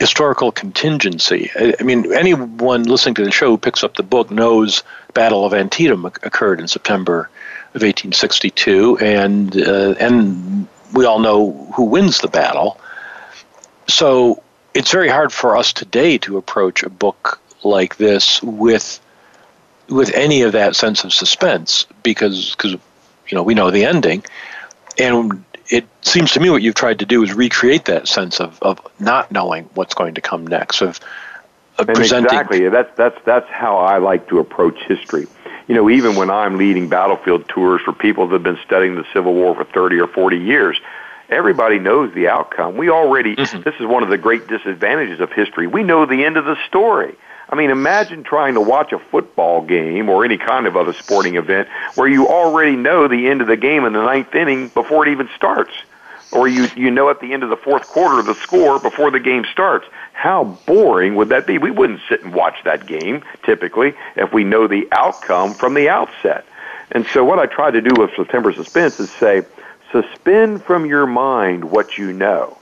historical 0.00 0.52
contingency. 0.52 1.50
I, 1.54 1.74
I 1.78 1.82
mean, 1.82 2.12
anyone 2.12 2.84
listening 2.84 3.14
to 3.16 3.24
the 3.24 3.30
show 3.30 3.50
who 3.50 3.58
picks 3.58 3.84
up 3.84 3.94
the 3.94 4.02
book 4.02 4.30
knows 4.30 4.82
Battle 5.14 5.44
of 5.44 5.54
Antietam 5.54 6.04
occurred 6.04 6.60
in 6.60 6.68
September 6.68 7.30
of 7.74 7.82
1862, 7.82 8.98
and 8.98 9.56
uh, 9.56 9.94
and 9.98 10.66
we 10.92 11.04
all 11.04 11.18
know 11.18 11.70
who 11.74 11.84
wins 11.84 12.20
the 12.20 12.28
battle. 12.28 12.78
So 13.88 14.42
it's 14.74 14.90
very 14.90 15.08
hard 15.08 15.32
for 15.32 15.56
us 15.56 15.72
today 15.72 16.18
to 16.18 16.36
approach 16.36 16.82
a 16.82 16.90
book 16.90 17.40
like 17.64 17.96
this 17.96 18.42
with 18.42 19.00
with 19.88 20.12
any 20.14 20.42
of 20.42 20.52
that 20.52 20.76
sense 20.76 21.04
of 21.04 21.12
suspense 21.12 21.86
because 22.02 22.54
because 22.54 22.72
you 22.72 22.80
know 23.32 23.42
we 23.42 23.54
know 23.54 23.70
the 23.70 23.84
ending. 23.84 24.24
And 24.98 25.44
it 25.68 25.86
seems 26.02 26.32
to 26.32 26.40
me 26.40 26.50
what 26.50 26.62
you've 26.62 26.74
tried 26.74 26.98
to 27.00 27.06
do 27.06 27.22
is 27.22 27.32
recreate 27.32 27.86
that 27.86 28.08
sense 28.08 28.40
of, 28.40 28.60
of 28.62 28.80
not 28.98 29.32
knowing 29.32 29.68
what's 29.74 29.94
going 29.94 30.14
to 30.14 30.20
come 30.20 30.46
next 30.46 30.82
of, 30.82 31.00
of 31.78 31.86
presenting 31.86 32.26
exactly. 32.26 32.68
That's 32.68 32.94
that's 32.96 33.18
that's 33.24 33.48
how 33.50 33.78
I 33.78 33.98
like 33.98 34.28
to 34.28 34.38
approach 34.38 34.78
history. 34.86 35.26
You 35.68 35.74
know 35.74 35.88
even 35.88 36.16
when 36.16 36.30
I'm 36.30 36.58
leading 36.58 36.88
battlefield 36.88 37.48
tours 37.48 37.80
for 37.82 37.92
people 37.92 38.26
that 38.28 38.34
have 38.34 38.42
been 38.42 38.58
studying 38.64 38.96
the 38.96 39.06
Civil 39.12 39.34
War 39.34 39.54
for 39.54 39.64
30 39.64 39.98
or 40.00 40.08
40 40.08 40.38
years 40.38 40.80
everybody 41.28 41.78
knows 41.78 42.12
the 42.14 42.28
outcome. 42.28 42.76
We 42.76 42.90
already 42.90 43.36
mm-hmm. 43.36 43.62
this 43.62 43.74
is 43.80 43.86
one 43.86 44.02
of 44.02 44.10
the 44.10 44.18
great 44.18 44.46
disadvantages 44.48 45.18
of 45.20 45.32
history. 45.32 45.66
We 45.66 45.82
know 45.82 46.04
the 46.04 46.24
end 46.24 46.36
of 46.36 46.44
the 46.44 46.56
story 46.68 47.16
I 47.52 47.54
mean, 47.54 47.68
imagine 47.68 48.24
trying 48.24 48.54
to 48.54 48.62
watch 48.62 48.92
a 48.92 48.98
football 48.98 49.60
game 49.60 50.08
or 50.08 50.24
any 50.24 50.38
kind 50.38 50.66
of 50.66 50.74
other 50.74 50.94
sporting 50.94 51.36
event 51.36 51.68
where 51.96 52.08
you 52.08 52.26
already 52.26 52.76
know 52.76 53.08
the 53.08 53.28
end 53.28 53.42
of 53.42 53.46
the 53.46 53.58
game 53.58 53.84
in 53.84 53.92
the 53.92 54.02
ninth 54.02 54.34
inning 54.34 54.68
before 54.68 55.06
it 55.06 55.12
even 55.12 55.28
starts. 55.36 55.72
Or 56.32 56.48
you, 56.48 56.68
you 56.74 56.90
know 56.90 57.10
at 57.10 57.20
the 57.20 57.34
end 57.34 57.42
of 57.42 57.50
the 57.50 57.58
fourth 57.58 57.86
quarter 57.88 58.22
the 58.22 58.34
score 58.36 58.80
before 58.80 59.10
the 59.10 59.20
game 59.20 59.44
starts. 59.52 59.86
How 60.14 60.44
boring 60.64 61.14
would 61.16 61.28
that 61.28 61.46
be? 61.46 61.58
We 61.58 61.70
wouldn't 61.70 62.00
sit 62.08 62.24
and 62.24 62.32
watch 62.32 62.56
that 62.64 62.86
game, 62.86 63.22
typically, 63.44 63.92
if 64.16 64.32
we 64.32 64.44
know 64.44 64.66
the 64.66 64.88
outcome 64.90 65.52
from 65.52 65.74
the 65.74 65.90
outset. 65.90 66.46
And 66.92 67.06
so 67.12 67.22
what 67.22 67.38
I 67.38 67.44
try 67.44 67.70
to 67.70 67.82
do 67.82 67.92
with 68.00 68.12
September 68.16 68.54
Suspense 68.54 68.98
is 68.98 69.10
say, 69.10 69.42
suspend 69.90 70.64
from 70.64 70.86
your 70.86 71.06
mind 71.06 71.70
what 71.70 71.98
you 71.98 72.14
know. 72.14 72.56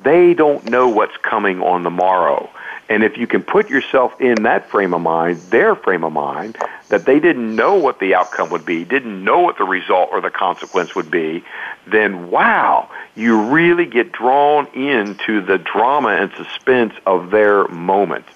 They 0.00 0.34
don't 0.34 0.64
know 0.68 0.88
what's 0.88 1.16
coming 1.18 1.62
on 1.62 1.84
the 1.84 1.90
morrow. 1.90 2.50
And 2.92 3.02
if 3.02 3.16
you 3.16 3.26
can 3.26 3.42
put 3.42 3.70
yourself 3.70 4.20
in 4.20 4.42
that 4.42 4.68
frame 4.68 4.92
of 4.92 5.00
mind, 5.00 5.38
their 5.48 5.74
frame 5.74 6.04
of 6.04 6.12
mind, 6.12 6.58
that 6.90 7.06
they 7.06 7.20
didn't 7.20 7.56
know 7.56 7.74
what 7.76 8.00
the 8.00 8.14
outcome 8.14 8.50
would 8.50 8.66
be, 8.66 8.84
didn't 8.84 9.24
know 9.24 9.40
what 9.40 9.56
the 9.56 9.64
result 9.64 10.10
or 10.12 10.20
the 10.20 10.28
consequence 10.28 10.94
would 10.94 11.10
be, 11.10 11.42
then 11.86 12.30
wow, 12.30 12.90
you 13.14 13.44
really 13.44 13.86
get 13.86 14.12
drawn 14.12 14.66
into 14.74 15.40
the 15.40 15.56
drama 15.56 16.10
and 16.10 16.32
suspense 16.36 16.92
of 17.06 17.30
their 17.30 17.66
moment. 17.68 18.26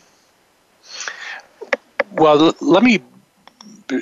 Well, 2.13 2.55
let 2.63 2.83
me 2.83 3.03
uh, 3.93 3.99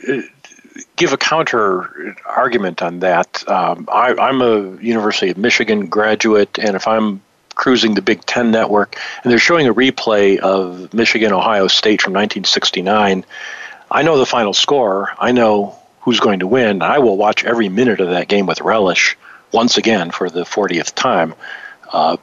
give 0.95 1.13
a 1.13 1.17
counter 1.17 2.15
argument 2.25 2.81
on 2.81 3.01
that. 3.01 3.43
Um, 3.49 3.89
I, 3.93 4.29
am 4.29 4.41
a 4.41 4.81
University 4.81 5.33
of 5.33 5.37
Michigan 5.37 5.89
graduate, 5.89 6.61
and 6.61 6.77
if 6.77 6.87
I'm 6.87 7.23
cruising 7.55 7.95
the 7.95 8.03
Big 8.03 8.25
Ten 8.25 8.51
network, 8.51 8.97
and 9.23 9.31
they're 9.31 9.39
showing 9.39 9.67
a 9.69 9.75
replay 9.75 10.39
of 10.39 10.93
Michigan 10.95 11.33
Ohio 11.33 11.67
State 11.69 12.03
from 12.03 12.13
1969. 12.13 13.25
I 13.91 14.03
know 14.03 14.19
the 14.19 14.27
final 14.27 14.53
score. 14.55 15.11
I 15.19 15.33
know 15.33 15.77
who's 16.01 16.21
going 16.21 16.41
to 16.41 16.47
win. 16.47 16.83
I 16.83 16.99
will 16.99 17.17
watch 17.17 17.45
every 17.45 17.69
minute 17.69 18.01
of 18.01 18.11
that 18.11 18.29
game 18.29 18.47
with 18.47 18.61
relish 18.61 19.17
once 19.53 19.77
again 19.79 20.11
for 20.11 20.29
the 20.29 20.43
40th 20.43 20.95
time. 20.95 21.35
Uh, 21.93 22.17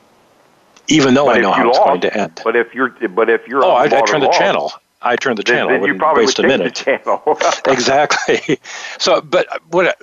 even 0.87 1.13
though 1.13 1.25
But 1.27 1.37
I 1.37 1.39
know 1.41 1.49
you 1.49 1.53
how 1.55 1.69
it's 1.69 1.77
lost- 1.77 1.87
going 1.87 2.01
to 2.01 2.17
end. 2.17 2.41
But 2.43 2.55
if 2.57 2.75
you're, 2.75 2.89
but 2.89 3.29
if 3.29 3.47
you're, 3.47 3.63
Oh, 3.63 3.71
I, 3.71 3.83
I 3.83 3.87
turned 4.01 4.23
the 4.23 4.27
lost, 4.27 4.39
channel. 4.39 4.71
I 5.01 5.15
turned 5.15 5.37
the 5.37 5.43
channel. 5.43 5.69
then 5.69 5.75
you 5.77 5.81
Wouldn't 5.81 5.99
probably 5.99 6.25
waste 6.25 6.39
a 6.39 6.43
minute. 6.43 6.75
the 6.75 6.83
channel. 6.97 7.39
exactly. 7.67 8.59
So, 8.99 9.21
but 9.21 9.47
what 9.69 9.95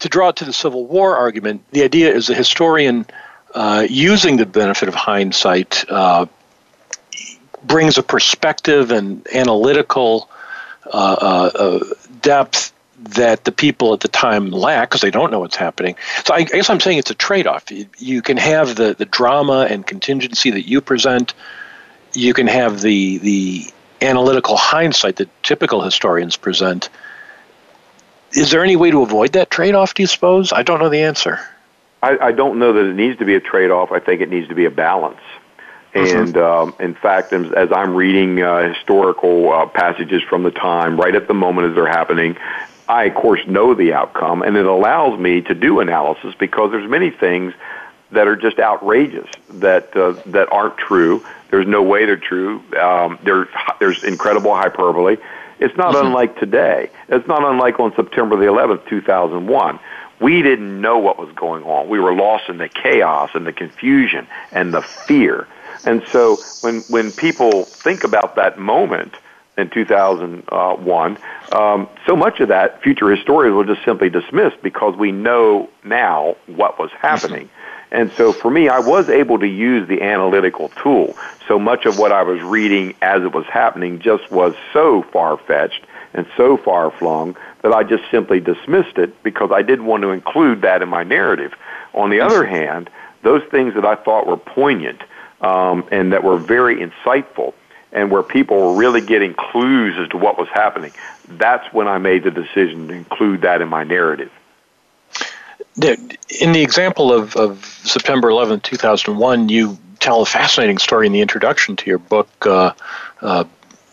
to 0.00 0.08
draw 0.08 0.28
it 0.28 0.36
to 0.36 0.44
the 0.44 0.52
Civil 0.52 0.86
War 0.86 1.16
argument, 1.16 1.64
the 1.72 1.82
idea 1.82 2.14
is 2.14 2.28
the 2.28 2.34
historian 2.34 3.04
uh, 3.54 3.86
using 3.88 4.36
the 4.36 4.46
benefit 4.46 4.88
of 4.88 4.94
hindsight 4.94 5.84
uh, 5.88 6.26
brings 7.64 7.98
a 7.98 8.02
perspective 8.02 8.90
and 8.90 9.26
analytical 9.34 10.28
uh, 10.86 11.48
uh, 11.52 11.84
depth 12.20 12.72
that 12.98 13.44
the 13.44 13.52
people 13.52 13.92
at 13.92 14.00
the 14.00 14.08
time 14.08 14.50
lack 14.50 14.88
because 14.88 15.00
they 15.00 15.10
don't 15.10 15.30
know 15.30 15.40
what's 15.40 15.56
happening. 15.56 15.96
So 16.24 16.34
I, 16.34 16.38
I 16.38 16.44
guess 16.44 16.70
I'm 16.70 16.80
saying 16.80 16.98
it's 16.98 17.10
a 17.10 17.14
trade-off. 17.14 17.70
You, 17.70 17.86
you 17.98 18.22
can 18.22 18.36
have 18.36 18.76
the, 18.76 18.94
the 18.94 19.04
drama 19.04 19.66
and 19.68 19.86
contingency 19.86 20.50
that 20.50 20.68
you 20.68 20.80
present. 20.80 21.34
You 22.14 22.32
can 22.34 22.46
have 22.46 22.80
the 22.80 23.18
the 23.18 23.66
analytical 24.00 24.56
hindsight 24.56 25.16
that 25.16 25.42
typical 25.42 25.80
historians 25.80 26.36
present. 26.36 26.90
Is 28.32 28.50
there 28.50 28.64
any 28.64 28.76
way 28.76 28.90
to 28.90 29.02
avoid 29.02 29.32
that 29.32 29.50
trade-off? 29.50 29.94
Do 29.94 30.02
you 30.02 30.06
suppose? 30.06 30.52
I 30.52 30.62
don't 30.62 30.78
know 30.80 30.88
the 30.88 31.02
answer. 31.02 31.40
I, 32.02 32.18
I 32.18 32.32
don't 32.32 32.58
know 32.58 32.72
that 32.72 32.84
it 32.84 32.94
needs 32.94 33.18
to 33.18 33.24
be 33.24 33.34
a 33.34 33.40
trade-off. 33.40 33.92
I 33.92 34.00
think 34.00 34.20
it 34.20 34.28
needs 34.28 34.48
to 34.48 34.54
be 34.54 34.64
a 34.64 34.70
balance. 34.70 35.20
And 35.94 36.36
um, 36.38 36.74
in 36.80 36.94
fact, 36.94 37.32
as, 37.32 37.52
as 37.52 37.70
I'm 37.70 37.94
reading 37.94 38.42
uh, 38.42 38.72
historical 38.72 39.52
uh, 39.52 39.66
passages 39.66 40.22
from 40.22 40.42
the 40.42 40.50
time, 40.50 40.98
right 40.98 41.14
at 41.14 41.28
the 41.28 41.34
moment 41.34 41.68
as 41.68 41.74
they're 41.74 41.86
happening, 41.86 42.36
I 42.88 43.04
of 43.04 43.14
course 43.14 43.40
know 43.46 43.74
the 43.74 43.92
outcome, 43.92 44.42
and 44.42 44.56
it 44.56 44.66
allows 44.66 45.18
me 45.18 45.42
to 45.42 45.54
do 45.54 45.80
analysis 45.80 46.34
because 46.38 46.70
there's 46.70 46.88
many 46.88 47.10
things 47.10 47.52
that 48.10 48.26
are 48.26 48.36
just 48.36 48.58
outrageous 48.58 49.28
that 49.50 49.94
uh, 49.96 50.12
that 50.26 50.50
aren't 50.52 50.78
true. 50.78 51.24
There's 51.50 51.66
no 51.66 51.82
way 51.82 52.06
they're 52.06 52.16
true. 52.16 52.62
Um, 52.78 53.18
there, 53.22 53.48
there's 53.78 54.02
incredible 54.02 54.54
hyperbole. 54.54 55.18
It's 55.58 55.76
not 55.76 55.94
unlike 55.94 56.38
today. 56.38 56.90
It's 57.08 57.28
not 57.28 57.44
unlike 57.44 57.78
on 57.78 57.94
September 57.94 58.36
the 58.36 58.46
11th, 58.46 58.88
2001. 58.88 59.78
We 60.22 60.40
didn't 60.40 60.80
know 60.80 60.98
what 60.98 61.18
was 61.18 61.32
going 61.34 61.64
on. 61.64 61.88
We 61.88 61.98
were 61.98 62.14
lost 62.14 62.48
in 62.48 62.58
the 62.58 62.68
chaos 62.68 63.30
and 63.34 63.46
the 63.46 63.52
confusion 63.52 64.26
and 64.52 64.72
the 64.72 64.82
fear. 64.82 65.48
And 65.84 66.02
so 66.12 66.38
when 66.60 66.82
when 66.82 67.10
people 67.10 67.64
think 67.64 68.04
about 68.04 68.36
that 68.36 68.58
moment 68.58 69.14
in 69.58 69.68
2001, 69.68 71.18
um, 71.52 71.88
so 72.06 72.16
much 72.16 72.40
of 72.40 72.48
that 72.48 72.82
future 72.82 73.10
historians 73.10 73.54
will 73.54 73.64
just 73.64 73.84
simply 73.84 74.08
dismiss 74.08 74.54
because 74.62 74.96
we 74.96 75.12
know 75.12 75.68
now 75.84 76.36
what 76.46 76.78
was 76.78 76.90
happening. 76.92 77.50
And 77.90 78.10
so 78.12 78.32
for 78.32 78.50
me, 78.50 78.68
I 78.68 78.78
was 78.78 79.10
able 79.10 79.38
to 79.40 79.46
use 79.46 79.86
the 79.86 80.00
analytical 80.00 80.70
tool. 80.82 81.14
So 81.46 81.58
much 81.58 81.84
of 81.84 81.98
what 81.98 82.10
I 82.10 82.22
was 82.22 82.40
reading 82.40 82.94
as 83.02 83.22
it 83.22 83.34
was 83.34 83.44
happening 83.46 83.98
just 83.98 84.30
was 84.30 84.54
so 84.72 85.02
far 85.02 85.36
fetched 85.36 85.84
and 86.14 86.26
so 86.36 86.56
far 86.56 86.90
flung 86.90 87.36
that 87.62 87.72
I 87.72 87.82
just 87.82 88.04
simply 88.10 88.40
dismissed 88.40 88.98
it 88.98 89.22
because 89.22 89.50
I 89.52 89.62
didn't 89.62 89.86
want 89.86 90.02
to 90.02 90.10
include 90.10 90.62
that 90.62 90.82
in 90.82 90.88
my 90.88 91.02
narrative. 91.02 91.54
On 91.94 92.10
the 92.10 92.20
other 92.20 92.44
hand, 92.44 92.90
those 93.22 93.42
things 93.50 93.74
that 93.74 93.84
I 93.84 93.94
thought 93.94 94.26
were 94.26 94.36
poignant 94.36 95.02
um, 95.40 95.86
and 95.90 96.12
that 96.12 96.24
were 96.24 96.38
very 96.38 96.76
insightful 96.76 97.54
and 97.92 98.10
where 98.10 98.22
people 98.22 98.56
were 98.56 98.74
really 98.74 99.00
getting 99.00 99.34
clues 99.34 99.96
as 99.98 100.08
to 100.08 100.16
what 100.16 100.38
was 100.38 100.48
happening, 100.48 100.92
that's 101.28 101.72
when 101.72 101.88
I 101.88 101.98
made 101.98 102.24
the 102.24 102.30
decision 102.30 102.88
to 102.88 102.94
include 102.94 103.42
that 103.42 103.60
in 103.60 103.68
my 103.68 103.84
narrative. 103.84 104.30
In 106.40 106.52
the 106.52 106.62
example 106.62 107.12
of, 107.12 107.36
of 107.36 107.64
September 107.64 108.28
11, 108.30 108.60
2001, 108.60 109.48
you 109.48 109.78
tell 110.00 110.22
a 110.22 110.26
fascinating 110.26 110.78
story 110.78 111.06
in 111.06 111.12
the 111.12 111.20
introduction 111.20 111.76
to 111.76 111.86
your 111.86 111.98
book. 111.98 112.28
Uh, 112.44 112.72
uh, 113.20 113.44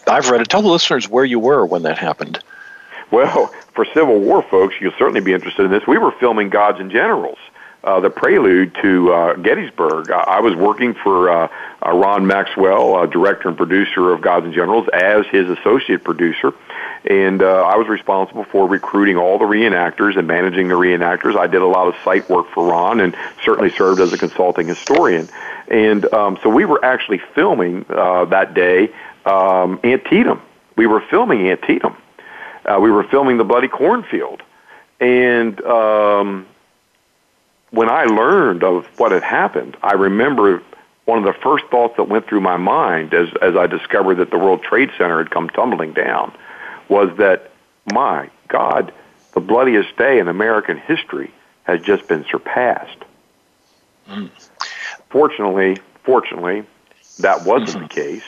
I've 0.09 0.29
read 0.29 0.41
it. 0.41 0.49
Tell 0.49 0.61
the 0.61 0.69
listeners 0.69 1.07
where 1.07 1.25
you 1.25 1.39
were 1.39 1.65
when 1.65 1.83
that 1.83 1.97
happened. 1.97 2.43
Well, 3.11 3.47
for 3.73 3.85
Civil 3.85 4.19
War 4.19 4.43
folks, 4.43 4.75
you'll 4.79 4.93
certainly 4.97 5.21
be 5.21 5.33
interested 5.33 5.65
in 5.65 5.71
this. 5.71 5.87
We 5.87 5.97
were 5.97 6.11
filming 6.11 6.49
Gods 6.49 6.79
and 6.79 6.91
Generals, 6.91 7.37
uh, 7.83 7.99
the 7.99 8.09
prelude 8.09 8.75
to 8.81 9.11
uh, 9.11 9.33
Gettysburg. 9.35 10.11
I, 10.11 10.19
I 10.19 10.39
was 10.41 10.55
working 10.55 10.93
for 10.93 11.29
uh, 11.29 11.47
uh, 11.85 11.91
Ron 11.91 12.27
Maxwell, 12.27 12.95
uh, 12.95 13.05
director 13.05 13.47
and 13.47 13.57
producer 13.57 14.11
of 14.11 14.21
Gods 14.21 14.45
and 14.45 14.53
Generals, 14.53 14.87
as 14.93 15.25
his 15.27 15.49
associate 15.49 16.03
producer. 16.03 16.53
And 17.05 17.41
uh, 17.41 17.63
I 17.63 17.77
was 17.77 17.87
responsible 17.87 18.43
for 18.43 18.67
recruiting 18.67 19.15
all 19.15 19.39
the 19.39 19.45
reenactors 19.45 20.17
and 20.17 20.27
managing 20.27 20.67
the 20.67 20.75
reenactors. 20.75 21.37
I 21.37 21.47
did 21.47 21.61
a 21.61 21.67
lot 21.67 21.87
of 21.87 21.95
site 22.03 22.29
work 22.29 22.49
for 22.51 22.69
Ron 22.69 22.99
and 22.99 23.15
certainly 23.43 23.69
served 23.71 24.01
as 24.01 24.11
a 24.11 24.17
consulting 24.17 24.67
historian. 24.67 25.29
And 25.69 26.11
um, 26.13 26.37
so 26.43 26.49
we 26.49 26.65
were 26.65 26.83
actually 26.83 27.21
filming 27.33 27.85
uh, 27.89 28.25
that 28.25 28.53
day 28.53 28.91
um, 29.25 29.79
Antietam. 29.83 30.41
We 30.75 30.87
were 30.87 31.01
filming 31.01 31.47
Antietam. 31.49 31.95
Uh, 32.65 32.79
we 32.81 32.91
were 32.91 33.03
filming 33.03 33.37
the 33.37 33.43
Bloody 33.43 33.67
Cornfield. 33.67 34.41
And 34.99 35.61
um, 35.61 36.45
when 37.71 37.89
I 37.89 38.05
learned 38.05 38.63
of 38.63 38.85
what 38.99 39.11
had 39.11 39.23
happened, 39.23 39.77
I 39.81 39.93
remember 39.93 40.61
one 41.05 41.17
of 41.17 41.23
the 41.23 41.39
first 41.41 41.65
thoughts 41.71 41.95
that 41.97 42.03
went 42.03 42.27
through 42.27 42.41
my 42.41 42.57
mind 42.57 43.13
as, 43.13 43.29
as 43.41 43.55
I 43.55 43.67
discovered 43.67 44.15
that 44.15 44.29
the 44.29 44.37
World 44.37 44.61
Trade 44.61 44.91
Center 44.97 45.17
had 45.17 45.31
come 45.31 45.49
tumbling 45.49 45.93
down 45.93 46.35
was 46.87 47.09
that, 47.17 47.51
my 47.91 48.29
God, 48.47 48.93
the 49.33 49.39
bloodiest 49.39 49.95
day 49.97 50.19
in 50.19 50.27
American 50.27 50.77
history 50.77 51.31
has 51.63 51.81
just 51.81 52.07
been 52.07 52.25
surpassed. 52.29 52.97
Mm. 54.07 54.29
Fortunately, 55.09 55.77
fortunately, 56.03 56.63
that 57.19 57.45
wasn't 57.45 57.83
the 57.83 57.87
case. 57.87 58.23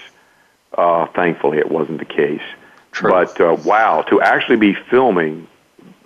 Uh, 0.77 1.05
thankfully, 1.07 1.57
it 1.57 1.69
wasn't 1.69 1.99
the 1.99 2.05
case. 2.05 2.41
True. 2.91 3.11
But 3.11 3.39
uh, 3.39 3.57
wow, 3.65 4.01
to 4.03 4.21
actually 4.21 4.57
be 4.57 4.73
filming 4.73 5.47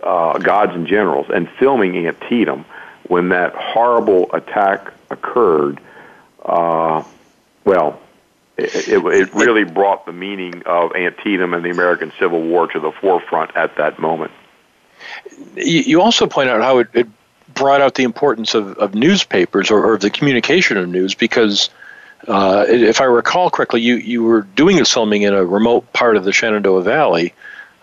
uh, 0.03 0.37
Gods 0.37 0.73
and 0.73 0.87
Generals 0.87 1.27
and 1.33 1.49
filming 1.59 2.07
Antietam 2.07 2.65
when 3.07 3.29
that 3.29 3.53
horrible 3.55 4.31
attack 4.33 4.91
occurred, 5.09 5.79
uh, 6.43 7.03
well, 7.63 7.99
it, 8.57 8.87
it, 8.87 9.05
it 9.05 9.33
really 9.33 9.63
brought 9.63 10.05
the 10.05 10.13
meaning 10.13 10.63
of 10.65 10.95
Antietam 10.95 11.53
and 11.53 11.63
the 11.63 11.69
American 11.69 12.11
Civil 12.17 12.41
War 12.41 12.67
to 12.67 12.79
the 12.79 12.91
forefront 12.91 13.55
at 13.55 13.75
that 13.77 13.99
moment. 13.99 14.31
You, 15.55 16.01
also 16.01 16.25
point 16.25 16.49
out 16.49 16.61
how 16.61 16.79
it, 16.79 16.87
it 16.93 17.07
brought 17.53 17.81
out 17.81 17.95
the 17.95 18.03
importance 18.03 18.53
of, 18.53 18.77
of 18.77 18.95
newspapers 18.95 19.71
or, 19.71 19.93
or 19.93 19.97
the 19.97 20.09
communication 20.09 20.77
of 20.77 20.87
news 20.87 21.13
because 21.13 21.69
uh, 22.27 22.65
if 22.67 23.01
I 23.01 23.05
recall 23.05 23.49
correctly, 23.49 23.81
you, 23.81 23.95
you 23.95 24.23
were 24.23 24.41
doing 24.41 24.77
this 24.77 24.91
filming 24.91 25.23
in 25.23 25.33
a 25.33 25.45
remote 25.45 25.91
part 25.93 26.17
of 26.17 26.23
the 26.23 26.33
Shenandoah 26.33 26.83
Valley. 26.83 27.33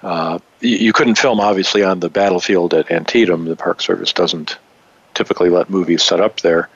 Uh, 0.02 0.38
you, 0.60 0.76
you 0.76 0.92
couldn't 0.92 1.16
film, 1.16 1.40
obviously, 1.40 1.82
on 1.82 2.00
the 2.00 2.08
battlefield 2.08 2.74
at 2.74 2.90
Antietam. 2.90 3.44
The 3.44 3.56
Park 3.56 3.80
Service 3.80 4.12
doesn't 4.12 4.58
typically 5.14 5.48
let 5.50 5.70
movies 5.70 6.02
set 6.02 6.20
up 6.20 6.40
there. 6.40 6.68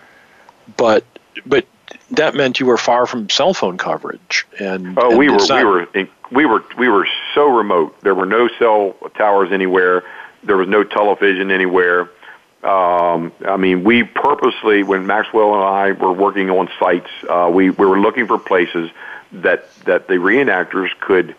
But 0.76 1.04
but 1.44 1.66
that 2.12 2.34
meant 2.34 2.60
you 2.60 2.66
were 2.66 2.76
far 2.76 3.06
from 3.06 3.28
cell 3.30 3.54
phone 3.54 3.78
coverage. 3.78 4.46
And 4.58 4.98
oh, 4.98 5.10
and 5.10 5.18
we 5.18 5.28
were 5.28 5.38
not- 5.38 5.48
we 5.58 5.64
were 5.64 5.82
in, 5.94 6.08
we 6.30 6.46
were 6.46 6.64
we 6.78 6.88
were 6.88 7.08
so 7.34 7.46
remote. 7.48 8.00
There 8.02 8.14
were 8.14 8.26
no 8.26 8.48
cell 8.58 8.94
towers 9.16 9.52
anywhere. 9.52 10.02
There 10.42 10.56
was 10.56 10.68
no 10.68 10.84
television 10.84 11.50
anywhere. 11.50 12.08
Um, 12.62 13.32
I 13.46 13.57
mean, 13.59 13.84
we 13.84 14.02
purposely, 14.02 14.82
when 14.82 15.07
Maxwell 15.07 15.54
and 15.54 15.62
I 15.62 15.92
were 15.92 16.12
working 16.12 16.50
on 16.50 16.68
sites, 16.80 17.11
uh, 17.28 17.50
we, 17.52 17.70
we 17.70 17.86
were 17.86 18.00
looking 18.00 18.26
for 18.26 18.38
places 18.38 18.90
that 19.32 19.68
that 19.84 20.09
the 20.09 20.14
reenactors 20.14 20.88
could 21.00 21.34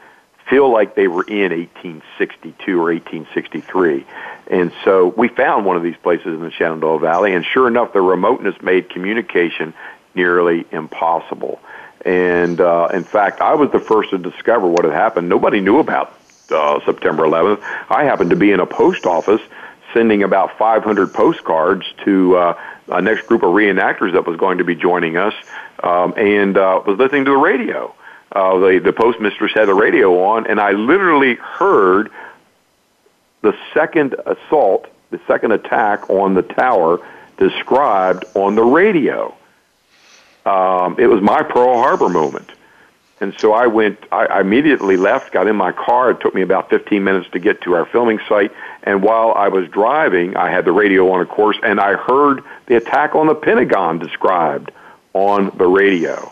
feel 0.49 0.71
like 0.71 0.95
they 0.95 1.07
were 1.07 1.23
in 1.23 1.51
1862 1.51 2.79
or 2.79 2.93
1863. 2.93 4.05
And 4.49 4.71
so 4.83 5.07
we 5.07 5.27
found 5.27 5.65
one 5.65 5.75
of 5.75 5.83
these 5.83 5.97
places 5.97 6.27
in 6.27 6.41
the 6.41 6.51
Shenandoah 6.51 6.99
Valley, 6.99 7.33
and 7.33 7.45
sure 7.45 7.67
enough, 7.67 7.93
the 7.93 8.01
remoteness 8.01 8.55
made 8.61 8.89
communication 8.89 9.73
nearly 10.15 10.65
impossible. 10.71 11.59
And 12.05 12.61
uh, 12.61 12.89
in 12.93 13.03
fact, 13.03 13.41
I 13.41 13.55
was 13.55 13.71
the 13.71 13.79
first 13.79 14.11
to 14.11 14.17
discover 14.17 14.67
what 14.67 14.85
had 14.85 14.93
happened. 14.93 15.27
Nobody 15.27 15.59
knew 15.59 15.79
about 15.79 16.17
uh, 16.49 16.79
September 16.85 17.23
11th. 17.23 17.61
I 17.89 18.05
happened 18.05 18.29
to 18.29 18.35
be 18.37 18.51
in 18.51 18.61
a 18.61 18.65
post 18.65 19.05
office 19.05 19.41
sending 19.93 20.23
about 20.23 20.57
500 20.57 21.13
postcards 21.13 21.85
to 22.05 22.37
uh, 22.37 22.61
a 22.89 23.01
next 23.01 23.27
group 23.27 23.43
of 23.43 23.49
reenactors 23.49 24.13
that 24.13 24.25
was 24.25 24.37
going 24.37 24.59
to 24.59 24.63
be 24.63 24.75
joining 24.75 25.17
us, 25.17 25.33
um, 25.83 26.13
and 26.17 26.57
uh, 26.57 26.81
was 26.85 26.97
listening 26.97 27.25
to 27.25 27.31
the 27.31 27.37
radio. 27.37 27.93
Uh, 28.31 28.57
the 28.59 28.79
the 28.79 28.91
postmistress 28.91 29.53
had 29.53 29.67
the 29.67 29.73
radio 29.73 30.25
on, 30.25 30.47
and 30.47 30.59
I 30.59 30.71
literally 30.71 31.35
heard 31.35 32.11
the 33.41 33.55
second 33.73 34.15
assault, 34.25 34.87
the 35.11 35.19
second 35.27 35.53
attack 35.53 36.09
on 36.09 36.33
the 36.33 36.41
tower 36.41 36.99
described 37.37 38.25
on 38.35 38.55
the 38.55 38.63
radio. 38.63 39.33
Um, 40.45 40.97
it 40.99 41.07
was 41.07 41.21
my 41.21 41.43
Pearl 41.43 41.75
Harbor 41.75 42.09
moment. 42.09 42.49
And 43.19 43.33
so 43.39 43.53
I 43.53 43.65
went, 43.65 43.97
I, 44.11 44.41
immediately 44.41 44.95
left, 44.95 45.31
got 45.31 45.47
in 45.47 45.55
my 45.55 45.71
car. 45.71 46.11
It 46.11 46.19
took 46.19 46.35
me 46.35 46.43
about 46.43 46.69
15 46.69 47.03
minutes 47.03 47.27
to 47.31 47.39
get 47.39 47.61
to 47.61 47.73
our 47.73 47.85
filming 47.85 48.19
site. 48.29 48.51
And 48.83 49.01
while 49.01 49.33
I 49.33 49.47
was 49.47 49.67
driving, 49.69 50.37
I 50.37 50.51
had 50.51 50.65
the 50.65 50.71
radio 50.71 51.09
on, 51.11 51.21
of 51.21 51.29
course, 51.29 51.57
and 51.63 51.79
I 51.79 51.95
heard 51.95 52.43
the 52.67 52.75
attack 52.75 53.15
on 53.15 53.25
the 53.25 53.33
Pentagon 53.33 53.97
described 53.97 54.71
on 55.13 55.51
the 55.57 55.65
radio. 55.65 56.31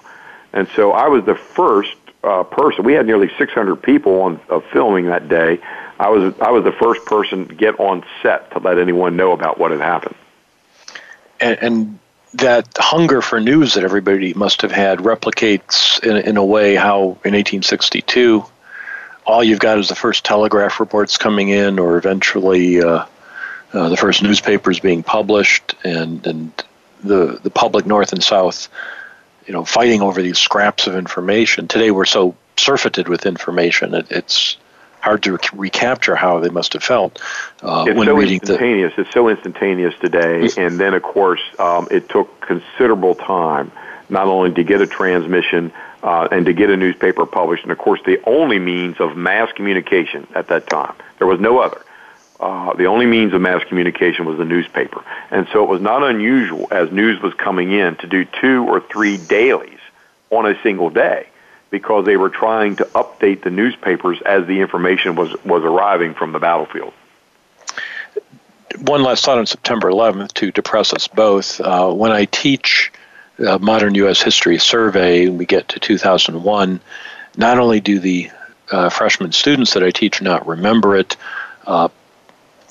And 0.53 0.67
so 0.75 0.91
I 0.91 1.07
was 1.07 1.25
the 1.25 1.35
first 1.35 1.95
uh, 2.23 2.43
person. 2.43 2.85
We 2.85 2.93
had 2.93 3.07
nearly 3.07 3.31
600 3.37 3.75
people 3.77 4.21
on 4.21 4.39
uh, 4.49 4.59
filming 4.71 5.07
that 5.07 5.27
day. 5.27 5.59
I 5.99 6.09
was 6.09 6.33
I 6.41 6.51
was 6.51 6.63
the 6.63 6.71
first 6.73 7.05
person 7.05 7.47
to 7.47 7.55
get 7.55 7.79
on 7.79 8.03
set 8.21 8.51
to 8.51 8.59
let 8.59 8.77
anyone 8.77 9.15
know 9.15 9.31
about 9.31 9.57
what 9.57 9.71
had 9.71 9.79
happened. 9.79 10.15
And, 11.39 11.57
and 11.61 11.99
that 12.37 12.67
hunger 12.77 13.21
for 13.21 13.39
news 13.39 13.75
that 13.75 13.83
everybody 13.83 14.33
must 14.33 14.61
have 14.61 14.71
had 14.71 14.99
replicates 14.99 16.03
in, 16.03 16.17
in 16.17 16.37
a 16.37 16.45
way 16.45 16.75
how 16.75 17.01
in 17.23 17.33
1862 17.33 18.45
all 19.25 19.43
you've 19.43 19.59
got 19.59 19.77
is 19.79 19.87
the 19.87 19.95
first 19.95 20.23
telegraph 20.23 20.79
reports 20.79 21.17
coming 21.17 21.49
in 21.49 21.79
or 21.79 21.97
eventually 21.97 22.81
uh, 22.81 23.05
uh, 23.73 23.89
the 23.89 23.97
first 23.97 24.21
newspapers 24.21 24.79
being 24.79 25.01
published 25.01 25.75
and, 25.83 26.25
and 26.27 26.63
the, 27.03 27.39
the 27.43 27.49
public 27.49 27.85
north 27.85 28.11
and 28.11 28.23
south 28.23 28.69
you 29.47 29.53
know 29.53 29.63
fighting 29.63 30.01
over 30.01 30.21
these 30.21 30.39
scraps 30.39 30.87
of 30.87 30.95
information. 30.95 31.67
Today 31.67 31.91
we're 31.91 32.05
so 32.05 32.35
surfeited 32.57 33.07
with 33.07 33.25
information 33.25 33.93
it, 33.93 34.07
it's 34.11 34.57
hard 35.05 35.21
to 35.21 35.37
recapture 35.53 36.15
how 36.15 36.39
they 36.39 36.49
must 36.49 36.73
have 36.73 36.83
felt 36.83 37.21
uh, 37.61 37.85
it's 37.87 37.95
when 37.95 38.07
so 38.07 38.15
reading 38.15 38.39
instantaneous. 38.39 38.93
the. 38.95 39.03
It's 39.03 39.13
so 39.13 39.29
instantaneous 39.29 39.93
today, 40.01 40.49
and 40.57 40.79
then 40.79 40.95
of 40.95 41.03
course 41.03 41.41
um, 41.59 41.87
it 41.91 42.09
took 42.09 42.41
considerable 42.41 43.13
time 43.13 43.71
not 44.09 44.27
only 44.27 44.51
to 44.53 44.63
get 44.63 44.81
a 44.81 44.87
transmission 44.87 45.71
uh, 46.01 46.27
and 46.31 46.47
to 46.47 46.53
get 46.53 46.71
a 46.71 46.77
newspaper 46.77 47.25
published, 47.27 47.63
and 47.63 47.71
of 47.71 47.77
course 47.77 47.99
the 48.05 48.19
only 48.25 48.57
means 48.57 48.99
of 48.99 49.15
mass 49.15 49.51
communication 49.51 50.27
at 50.33 50.47
that 50.47 50.67
time. 50.67 50.95
There 51.19 51.27
was 51.27 51.39
no 51.39 51.59
other. 51.59 51.81
Uh, 52.39 52.73
the 52.73 52.85
only 52.87 53.05
means 53.05 53.33
of 53.33 53.41
mass 53.41 53.63
communication 53.69 54.25
was 54.25 54.39
the 54.39 54.45
newspaper, 54.45 55.03
and 55.29 55.47
so 55.53 55.63
it 55.63 55.69
was 55.69 55.81
not 55.81 56.01
unusual 56.01 56.67
as 56.71 56.91
news 56.91 57.21
was 57.21 57.33
coming 57.35 57.71
in 57.71 57.95
to 57.97 58.07
do 58.07 58.25
two 58.25 58.65
or 58.67 58.81
three 58.81 59.17
dailies 59.17 59.79
on 60.31 60.47
a 60.47 60.59
single 60.63 60.89
day 60.89 61.27
because 61.75 62.05
they 62.05 62.15
were 62.15 62.29
trying 62.29 62.77
to 62.77 62.85
update 62.95 63.43
the 63.43 63.49
newspapers 63.49 64.21
as 64.21 64.47
the 64.47 64.61
information 64.61 65.13
was, 65.17 65.35
was 65.43 65.61
arriving 65.61 66.13
from 66.13 66.31
the 66.31 66.39
battlefield. 66.39 66.93
One 68.79 69.03
last 69.03 69.25
thought 69.25 69.39
on 69.39 69.45
September 69.45 69.91
11th 69.91 70.31
to 70.35 70.53
depress 70.53 70.93
us 70.93 71.09
both. 71.09 71.59
Uh, 71.59 71.91
when 71.91 72.13
I 72.13 72.25
teach 72.31 72.93
uh, 73.45 73.57
modern 73.57 73.93
U.S. 73.95 74.21
history 74.21 74.57
survey, 74.57 75.27
we 75.27 75.45
get 75.45 75.67
to 75.67 75.79
2001. 75.81 76.79
Not 77.35 77.59
only 77.59 77.81
do 77.81 77.99
the 77.99 78.31
uh, 78.71 78.87
freshman 78.87 79.33
students 79.33 79.73
that 79.73 79.83
I 79.83 79.91
teach 79.91 80.21
not 80.21 80.47
remember 80.47 80.95
it, 80.95 81.17
uh, 81.67 81.89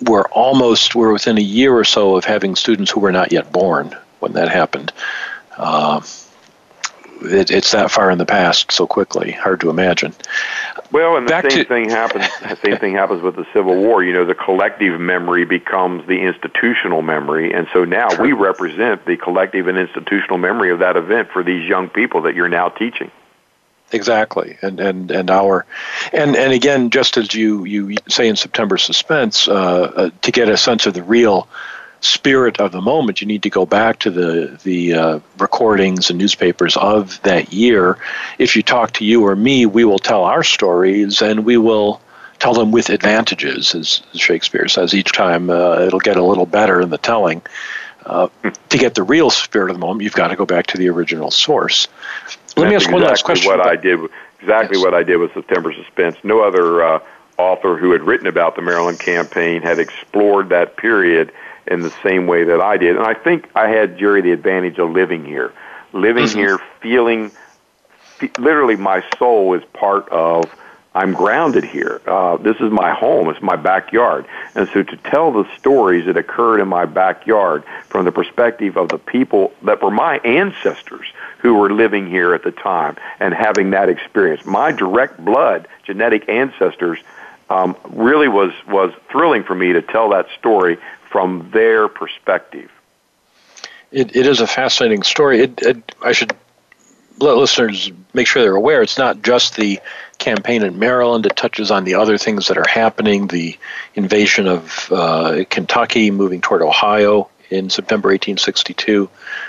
we're 0.01 0.29
almost 0.29 0.95
we're 0.95 1.13
within 1.13 1.37
a 1.37 1.43
year 1.43 1.77
or 1.77 1.85
so 1.85 2.17
of 2.17 2.25
having 2.25 2.57
students 2.57 2.91
who 2.91 3.01
were 3.01 3.13
not 3.13 3.33
yet 3.33 3.53
born 3.53 3.95
when 4.21 4.33
that 4.33 4.49
happened. 4.49 4.95
Uh, 5.59 6.01
it, 7.25 7.51
it's 7.51 7.73
that 7.73 7.91
far 7.91 8.11
in 8.11 8.19
the 8.19 8.27
past 8.27 8.71
so 8.73 8.87
quickly. 8.87 9.33
Hard 9.33 9.61
to 9.61 9.71
imagine. 9.71 10.15
Well, 10.93 11.17
and 11.17 11.27
the 11.27 11.31
Back 11.31 11.51
same 11.51 11.63
to- 11.63 11.69
thing 11.69 11.89
happens. 11.91 12.25
The 12.41 12.57
same 12.65 12.79
thing 12.79 12.95
happens 12.95 13.23
with 13.23 13.37
the 13.37 13.47
Civil 13.53 13.75
War. 13.77 14.03
You 14.05 14.13
know, 14.13 14.25
the 14.25 14.35
collective 14.35 15.01
memory 15.01 15.45
becomes 15.45 16.07
the 16.07 16.21
institutional 16.21 17.03
memory, 17.03 17.53
and 17.53 17.67
so 17.73 17.85
now 17.85 18.09
we 18.21 18.33
represent 18.33 19.05
the 19.07 19.17
collective 19.17 19.67
and 19.67 19.77
institutional 19.79 20.39
memory 20.39 20.71
of 20.71 20.79
that 20.81 20.97
event 20.97 21.31
for 21.31 21.43
these 21.43 21.69
young 21.69 21.89
people 21.89 22.23
that 22.23 22.35
you're 22.35 22.49
now 22.49 22.69
teaching. 22.69 23.11
Exactly, 23.93 24.57
and 24.63 24.81
and 24.81 25.11
and 25.11 25.31
our, 25.31 25.67
and 26.13 26.37
and 26.37 26.53
again, 26.53 26.91
just 26.91 27.17
as 27.17 27.35
you 27.35 27.65
you 27.65 27.97
say 28.09 28.29
in 28.29 28.35
September 28.37 28.77
suspense, 28.79 29.47
uh, 29.47 29.53
uh, 29.55 30.11
to 30.23 30.33
get 30.33 30.49
a 30.49 30.57
sense 30.57 30.87
of 30.87 30.95
the 30.95 31.03
real 31.03 31.47
spirit 32.05 32.61
of 32.61 32.73
the 32.73 32.81
moment, 32.81 33.21
you 33.21 33.27
need 33.27 33.43
to 33.43 33.51
go 33.51 33.67
back 33.67 33.99
to 34.01 34.11
the 34.11 34.59
the 34.63 34.95
uh, 34.95 35.21
recordings 35.39 36.11
and 36.11 36.19
newspapers 36.19 36.77
of 36.77 37.21
that 37.23 37.53
year. 37.53 37.99
If 38.39 38.57
you 38.57 38.63
talk 38.63 38.93
to 38.95 39.05
you 39.05 39.27
or 39.27 39.35
me, 39.35 39.67
we 39.67 39.85
will 39.85 39.99
tell 39.99 40.25
our 40.25 40.43
stories, 40.43 41.23
and 41.23 41.45
we 41.45 41.57
will 41.57 42.01
tell 42.39 42.55
them 42.55 42.73
with 42.73 42.91
advantages, 42.91 43.75
as 43.75 44.03
Shakespeare 44.15 44.69
says. 44.69 44.95
Each 44.95 45.13
time, 45.13 45.51
uh, 45.51 45.81
it'll 45.81 46.01
get 46.01 46.17
a 46.17 46.23
little 46.23 46.47
better 46.47 46.81
in 46.81 46.91
the 46.91 46.99
telling. 46.99 47.43
Uh, 48.05 48.29
to 48.69 48.77
get 48.77 48.95
the 48.95 49.03
real 49.03 49.31
spirit 49.31 49.71
of 49.71 49.77
the 49.77 49.81
moment, 49.81 50.03
you've 50.03 50.13
got 50.13 50.29
to 50.29 50.37
go 50.37 50.45
back 50.45 50.67
to 50.67 50.77
the 50.77 50.89
original 50.91 51.31
source. 51.31 51.89
Let 52.57 52.67
me 52.67 52.75
That's 52.75 52.85
ask 52.85 52.93
one 52.93 53.03
last 53.03 53.25
question. 53.25 53.51
What 53.51 53.67
I 53.67 53.77
did, 53.77 53.99
exactly 54.41 54.77
Yes. 54.77 54.85
what 54.85 54.93
I 54.95 55.03
did 55.03 55.17
with 55.17 55.33
September 55.33 55.73
Suspense. 55.73 56.17
No 56.23 56.43
other 56.43 56.85
uh, 56.85 56.99
author 57.39 57.79
who 57.79 57.93
had 57.93 58.03
written 58.03 58.27
about 58.27 58.57
the 58.57 58.63
Maryland 58.63 59.01
campaign 59.01 59.63
had 59.63 59.79
explored 59.79 60.51
that 60.51 60.77
period 60.77 61.33
in 61.67 61.83
the 61.83 61.93
same 62.03 62.27
way 62.27 62.45
that 62.45 62.61
I 62.61 62.77
did. 62.77 62.97
And 62.97 63.07
I 63.07 63.15
think 63.15 63.49
I 63.55 63.69
had 63.69 63.99
Jerry 63.99 64.21
the 64.21 64.33
advantage 64.33 64.79
of 64.79 64.91
living 64.91 65.25
here, 65.25 65.53
living 65.93 66.27
Mhm. 66.27 66.35
here, 66.35 66.61
feeling 66.81 67.31
literally 68.39 68.77
my 68.77 69.03
soul 69.19 69.55
is 69.55 69.63
part 69.73 70.09
of. 70.11 70.45
I'm 70.97 71.13
grounded 71.13 71.65
here. 71.65 72.01
Uh, 72.07 72.37
this 72.37 72.55
is 72.61 72.71
my 72.71 72.93
home. 72.93 73.29
It's 73.29 73.43
my 73.43 73.57
backyard. 73.57 74.27
And 74.55 74.69
so 74.73 74.85
to 74.85 74.97
tell 74.97 75.33
the 75.33 75.45
stories 75.59 76.07
that 76.07 76.17
occurred 76.17 76.61
in 76.61 76.69
my 76.69 76.85
backyard 76.85 77.65
from 77.89 78.05
the 78.05 78.13
perspective 78.13 78.77
of 78.77 78.91
the 78.91 78.99
people 78.99 79.53
that 79.63 79.83
were 79.83 79.91
my 79.91 80.19
ancestors 80.19 81.07
who 81.39 81.55
were 81.55 81.73
living 81.73 82.09
here 82.09 82.33
at 82.33 82.45
the 82.45 82.53
time 82.53 82.97
and 83.19 83.35
having 83.35 83.71
that 83.71 83.89
experience, 83.89 84.47
my 84.47 84.71
direct 84.71 85.23
blood, 85.25 85.67
genetic 85.85 86.29
ancestors, 86.29 87.01
um, 87.51 87.77
really 87.91 88.29
was, 88.29 88.53
was 88.69 88.93
thrilling 89.11 89.43
for 89.43 89.57
me 89.57 89.73
to 89.73 89.83
tell 89.83 90.11
that 90.11 90.27
story 90.39 90.79
from 91.15 91.49
their 91.53 91.87
perspective. 91.87 92.69
It, 93.93 94.17
it 94.17 94.27
is 94.27 94.41
a 94.41 94.49
fascinating 94.49 95.05
story. 95.05 95.43
It, 95.43 95.63
it, 95.63 95.95
I 96.03 96.11
should 96.11 96.35
let 97.21 97.37
listeners 97.37 97.93
make 98.15 98.27
sure 98.27 98.43
they're 98.43 98.57
aware 98.57 98.83
it's 98.83 98.99
not 98.99 99.23
just 99.23 99.55
the 99.55 99.79
campaign 100.19 100.65
in 100.65 100.77
Maryland, 100.77 101.25
it 101.25 101.37
touches 101.37 101.71
on 101.71 101.85
the 101.85 101.95
other 101.95 102.19
things 102.19 102.49
that 102.49 102.59
are 102.59 102.67
happening 102.69 103.29
the 103.29 103.57
invasion 103.95 104.49
of 104.49 104.89
uh, 104.91 105.45
Kentucky, 105.51 106.11
moving 106.11 106.41
toward 106.41 106.63
Ohio 106.63 107.31
in 107.49 107.71
September 107.71 108.09
1862, 108.09 109.09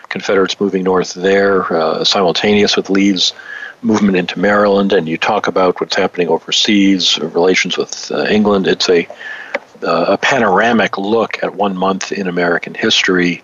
Confederates 0.09 0.59
moving 0.59 0.83
north 0.83 1.15
there, 1.15 1.73
uh, 1.73 2.03
simultaneous 2.03 2.77
with 2.77 2.91
Lee's 2.91 3.33
movement 3.81 4.17
into 4.17 4.37
Maryland, 4.37 4.93
and 4.93 5.09
you 5.09 5.17
talk 5.17 5.47
about 5.47 5.81
what's 5.81 5.95
happening 5.95 6.27
overseas, 6.27 7.17
relations 7.17 7.75
with 7.75 8.11
uh, 8.11 8.25
England. 8.25 8.67
It's 8.67 8.87
a 8.87 9.07
uh, 9.83 10.05
a 10.09 10.17
panoramic 10.17 10.97
look 10.97 11.43
at 11.43 11.55
one 11.55 11.77
month 11.77 12.11
in 12.11 12.27
American 12.27 12.73
history 12.73 13.43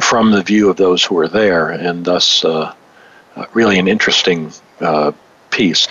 from 0.00 0.30
the 0.30 0.42
view 0.42 0.70
of 0.70 0.76
those 0.76 1.04
who 1.04 1.14
were 1.14 1.28
there, 1.28 1.70
and 1.70 2.04
thus 2.04 2.44
uh, 2.44 2.74
uh, 3.36 3.46
really 3.54 3.78
an 3.78 3.88
interesting 3.88 4.52
uh, 4.80 5.12
piece. 5.50 5.88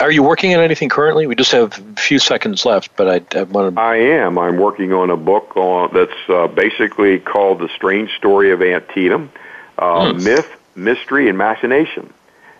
Are 0.00 0.10
you 0.10 0.22
working 0.22 0.54
on 0.54 0.62
anything 0.62 0.88
currently? 0.88 1.26
We 1.26 1.34
just 1.34 1.52
have 1.52 1.78
a 1.78 2.00
few 2.00 2.18
seconds 2.18 2.64
left, 2.64 2.96
but 2.96 3.08
I, 3.08 3.38
I 3.38 3.42
want 3.42 3.74
to. 3.74 3.80
I 3.80 3.96
am. 3.96 4.38
I'm 4.38 4.58
working 4.58 4.92
on 4.92 5.10
a 5.10 5.16
book 5.16 5.56
on, 5.56 5.92
that's 5.92 6.28
uh, 6.28 6.46
basically 6.46 7.18
called 7.18 7.58
The 7.58 7.68
Strange 7.74 8.14
Story 8.16 8.52
of 8.52 8.62
Antietam 8.62 9.30
uh, 9.78 10.12
Hmm. 10.12 10.24
Myth, 10.24 10.50
Mystery, 10.74 11.28
and 11.28 11.36
Machination. 11.36 12.12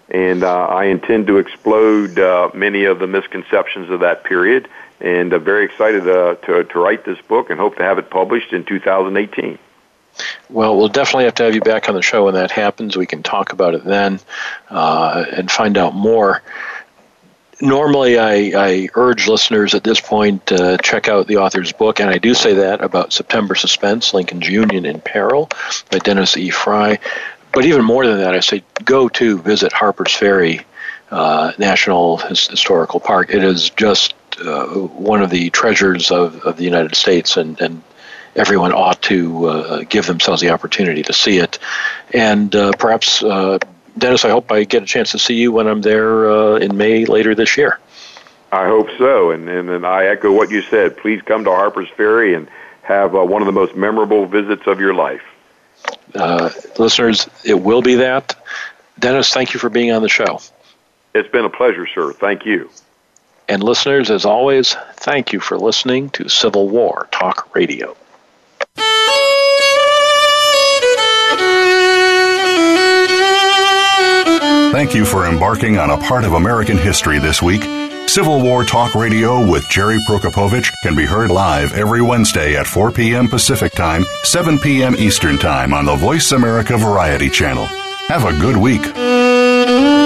And 0.08 0.44
uh, 0.44 0.66
I 0.66 0.84
intend 0.84 1.26
to 1.28 1.38
explode 1.38 2.18
uh, 2.18 2.50
many 2.54 2.84
of 2.84 2.98
the 3.00 3.06
misconceptions 3.06 3.90
of 3.90 4.00
that 4.00 4.24
period. 4.24 4.68
And 5.00 5.32
uh, 5.32 5.38
very 5.38 5.64
excited 5.64 6.08
uh, 6.08 6.36
to, 6.46 6.64
to 6.64 6.78
write 6.78 7.04
this 7.04 7.20
book 7.22 7.50
and 7.50 7.60
hope 7.60 7.76
to 7.76 7.82
have 7.82 7.98
it 7.98 8.10
published 8.10 8.52
in 8.52 8.64
2018. 8.64 9.58
Well, 10.48 10.76
we'll 10.76 10.88
definitely 10.88 11.24
have 11.24 11.34
to 11.36 11.44
have 11.44 11.54
you 11.54 11.60
back 11.60 11.88
on 11.88 11.94
the 11.94 12.02
show 12.02 12.24
when 12.24 12.34
that 12.34 12.50
happens. 12.50 12.96
We 12.96 13.06
can 13.06 13.22
talk 13.22 13.52
about 13.52 13.74
it 13.74 13.84
then 13.84 14.20
uh, 14.70 15.24
and 15.30 15.50
find 15.50 15.76
out 15.76 15.94
more. 15.94 16.42
Normally, 17.60 18.18
I, 18.18 18.52
I 18.54 18.88
urge 18.94 19.28
listeners 19.28 19.74
at 19.74 19.82
this 19.82 20.00
point 20.00 20.46
to 20.46 20.78
check 20.82 21.08
out 21.08 21.26
the 21.26 21.38
author's 21.38 21.72
book, 21.72 22.00
and 22.00 22.10
I 22.10 22.18
do 22.18 22.34
say 22.34 22.54
that 22.54 22.82
about 22.82 23.14
September 23.14 23.54
Suspense 23.54 24.12
Lincoln's 24.12 24.48
Union 24.48 24.84
in 24.84 25.00
Peril 25.00 25.48
by 25.90 25.98
Dennis 25.98 26.36
E. 26.36 26.50
Frye. 26.50 26.98
But 27.52 27.64
even 27.64 27.82
more 27.82 28.06
than 28.06 28.18
that, 28.18 28.34
I 28.34 28.40
say 28.40 28.62
go 28.84 29.08
to 29.08 29.38
visit 29.38 29.72
Harper's 29.72 30.14
Ferry 30.14 30.60
uh, 31.10 31.52
National 31.58 32.18
Historical 32.18 33.00
Park. 33.00 33.30
It 33.30 33.42
is 33.42 33.70
just 33.70 34.14
uh, 34.40 34.66
one 34.66 35.22
of 35.22 35.30
the 35.30 35.50
treasures 35.50 36.10
of, 36.10 36.40
of 36.44 36.56
the 36.56 36.64
United 36.64 36.94
States, 36.94 37.36
and, 37.36 37.60
and 37.60 37.82
everyone 38.34 38.72
ought 38.72 39.00
to 39.02 39.46
uh, 39.46 39.84
give 39.88 40.06
themselves 40.06 40.40
the 40.40 40.50
opportunity 40.50 41.02
to 41.02 41.12
see 41.12 41.38
it. 41.38 41.58
And 42.12 42.54
uh, 42.54 42.72
perhaps, 42.78 43.22
uh, 43.22 43.58
Dennis, 43.98 44.24
I 44.24 44.30
hope 44.30 44.52
I 44.52 44.64
get 44.64 44.82
a 44.82 44.86
chance 44.86 45.12
to 45.12 45.18
see 45.18 45.34
you 45.34 45.52
when 45.52 45.66
I'm 45.66 45.80
there 45.80 46.30
uh, 46.30 46.56
in 46.56 46.76
May 46.76 47.06
later 47.06 47.34
this 47.34 47.56
year. 47.56 47.78
I 48.52 48.66
hope 48.68 48.88
so. 48.98 49.30
And, 49.30 49.48
and, 49.48 49.68
and 49.70 49.86
I 49.86 50.06
echo 50.06 50.32
what 50.32 50.50
you 50.50 50.62
said. 50.62 50.96
Please 50.96 51.20
come 51.22 51.44
to 51.44 51.50
Harper's 51.50 51.88
Ferry 51.96 52.34
and 52.34 52.48
have 52.82 53.14
uh, 53.14 53.24
one 53.24 53.42
of 53.42 53.46
the 53.46 53.52
most 53.52 53.74
memorable 53.74 54.26
visits 54.26 54.66
of 54.66 54.80
your 54.80 54.94
life. 54.94 55.22
Uh, 56.14 56.50
listeners, 56.78 57.28
it 57.44 57.60
will 57.60 57.82
be 57.82 57.96
that. 57.96 58.34
Dennis, 58.98 59.32
thank 59.32 59.52
you 59.52 59.60
for 59.60 59.68
being 59.68 59.92
on 59.92 60.02
the 60.02 60.08
show. 60.08 60.40
It's 61.14 61.28
been 61.28 61.44
a 61.44 61.50
pleasure, 61.50 61.86
sir. 61.86 62.12
Thank 62.12 62.46
you. 62.46 62.70
And 63.48 63.62
listeners, 63.62 64.10
as 64.10 64.24
always, 64.24 64.76
thank 64.94 65.32
you 65.32 65.40
for 65.40 65.58
listening 65.58 66.10
to 66.10 66.28
Civil 66.28 66.68
War 66.68 67.08
Talk 67.12 67.54
Radio. 67.54 67.96
thank 74.76 74.94
you 74.94 75.06
for 75.06 75.24
embarking 75.26 75.78
on 75.78 75.88
a 75.88 75.96
part 75.96 76.22
of 76.22 76.34
American 76.34 76.76
history 76.76 77.18
this 77.18 77.40
week. 77.40 77.62
Civil 78.06 78.42
War 78.42 78.62
Talk 78.62 78.94
Radio 78.94 79.50
with 79.50 79.66
Jerry 79.70 79.98
Prokopowicz 80.06 80.70
can 80.82 80.94
be 80.94 81.06
heard 81.06 81.30
live 81.30 81.72
every 81.72 82.02
Wednesday 82.02 82.56
at 82.56 82.66
4 82.66 82.92
p.m. 82.92 83.26
Pacific 83.26 83.72
Time, 83.72 84.04
7 84.22 84.58
p.m. 84.58 84.94
Eastern 84.96 85.38
Time 85.38 85.72
on 85.72 85.86
the 85.86 85.96
Voice 85.96 86.30
America 86.32 86.76
Variety 86.76 87.30
Channel. 87.30 87.64
Have 88.08 88.26
a 88.26 88.38
good 88.38 88.58
week. 88.58 90.05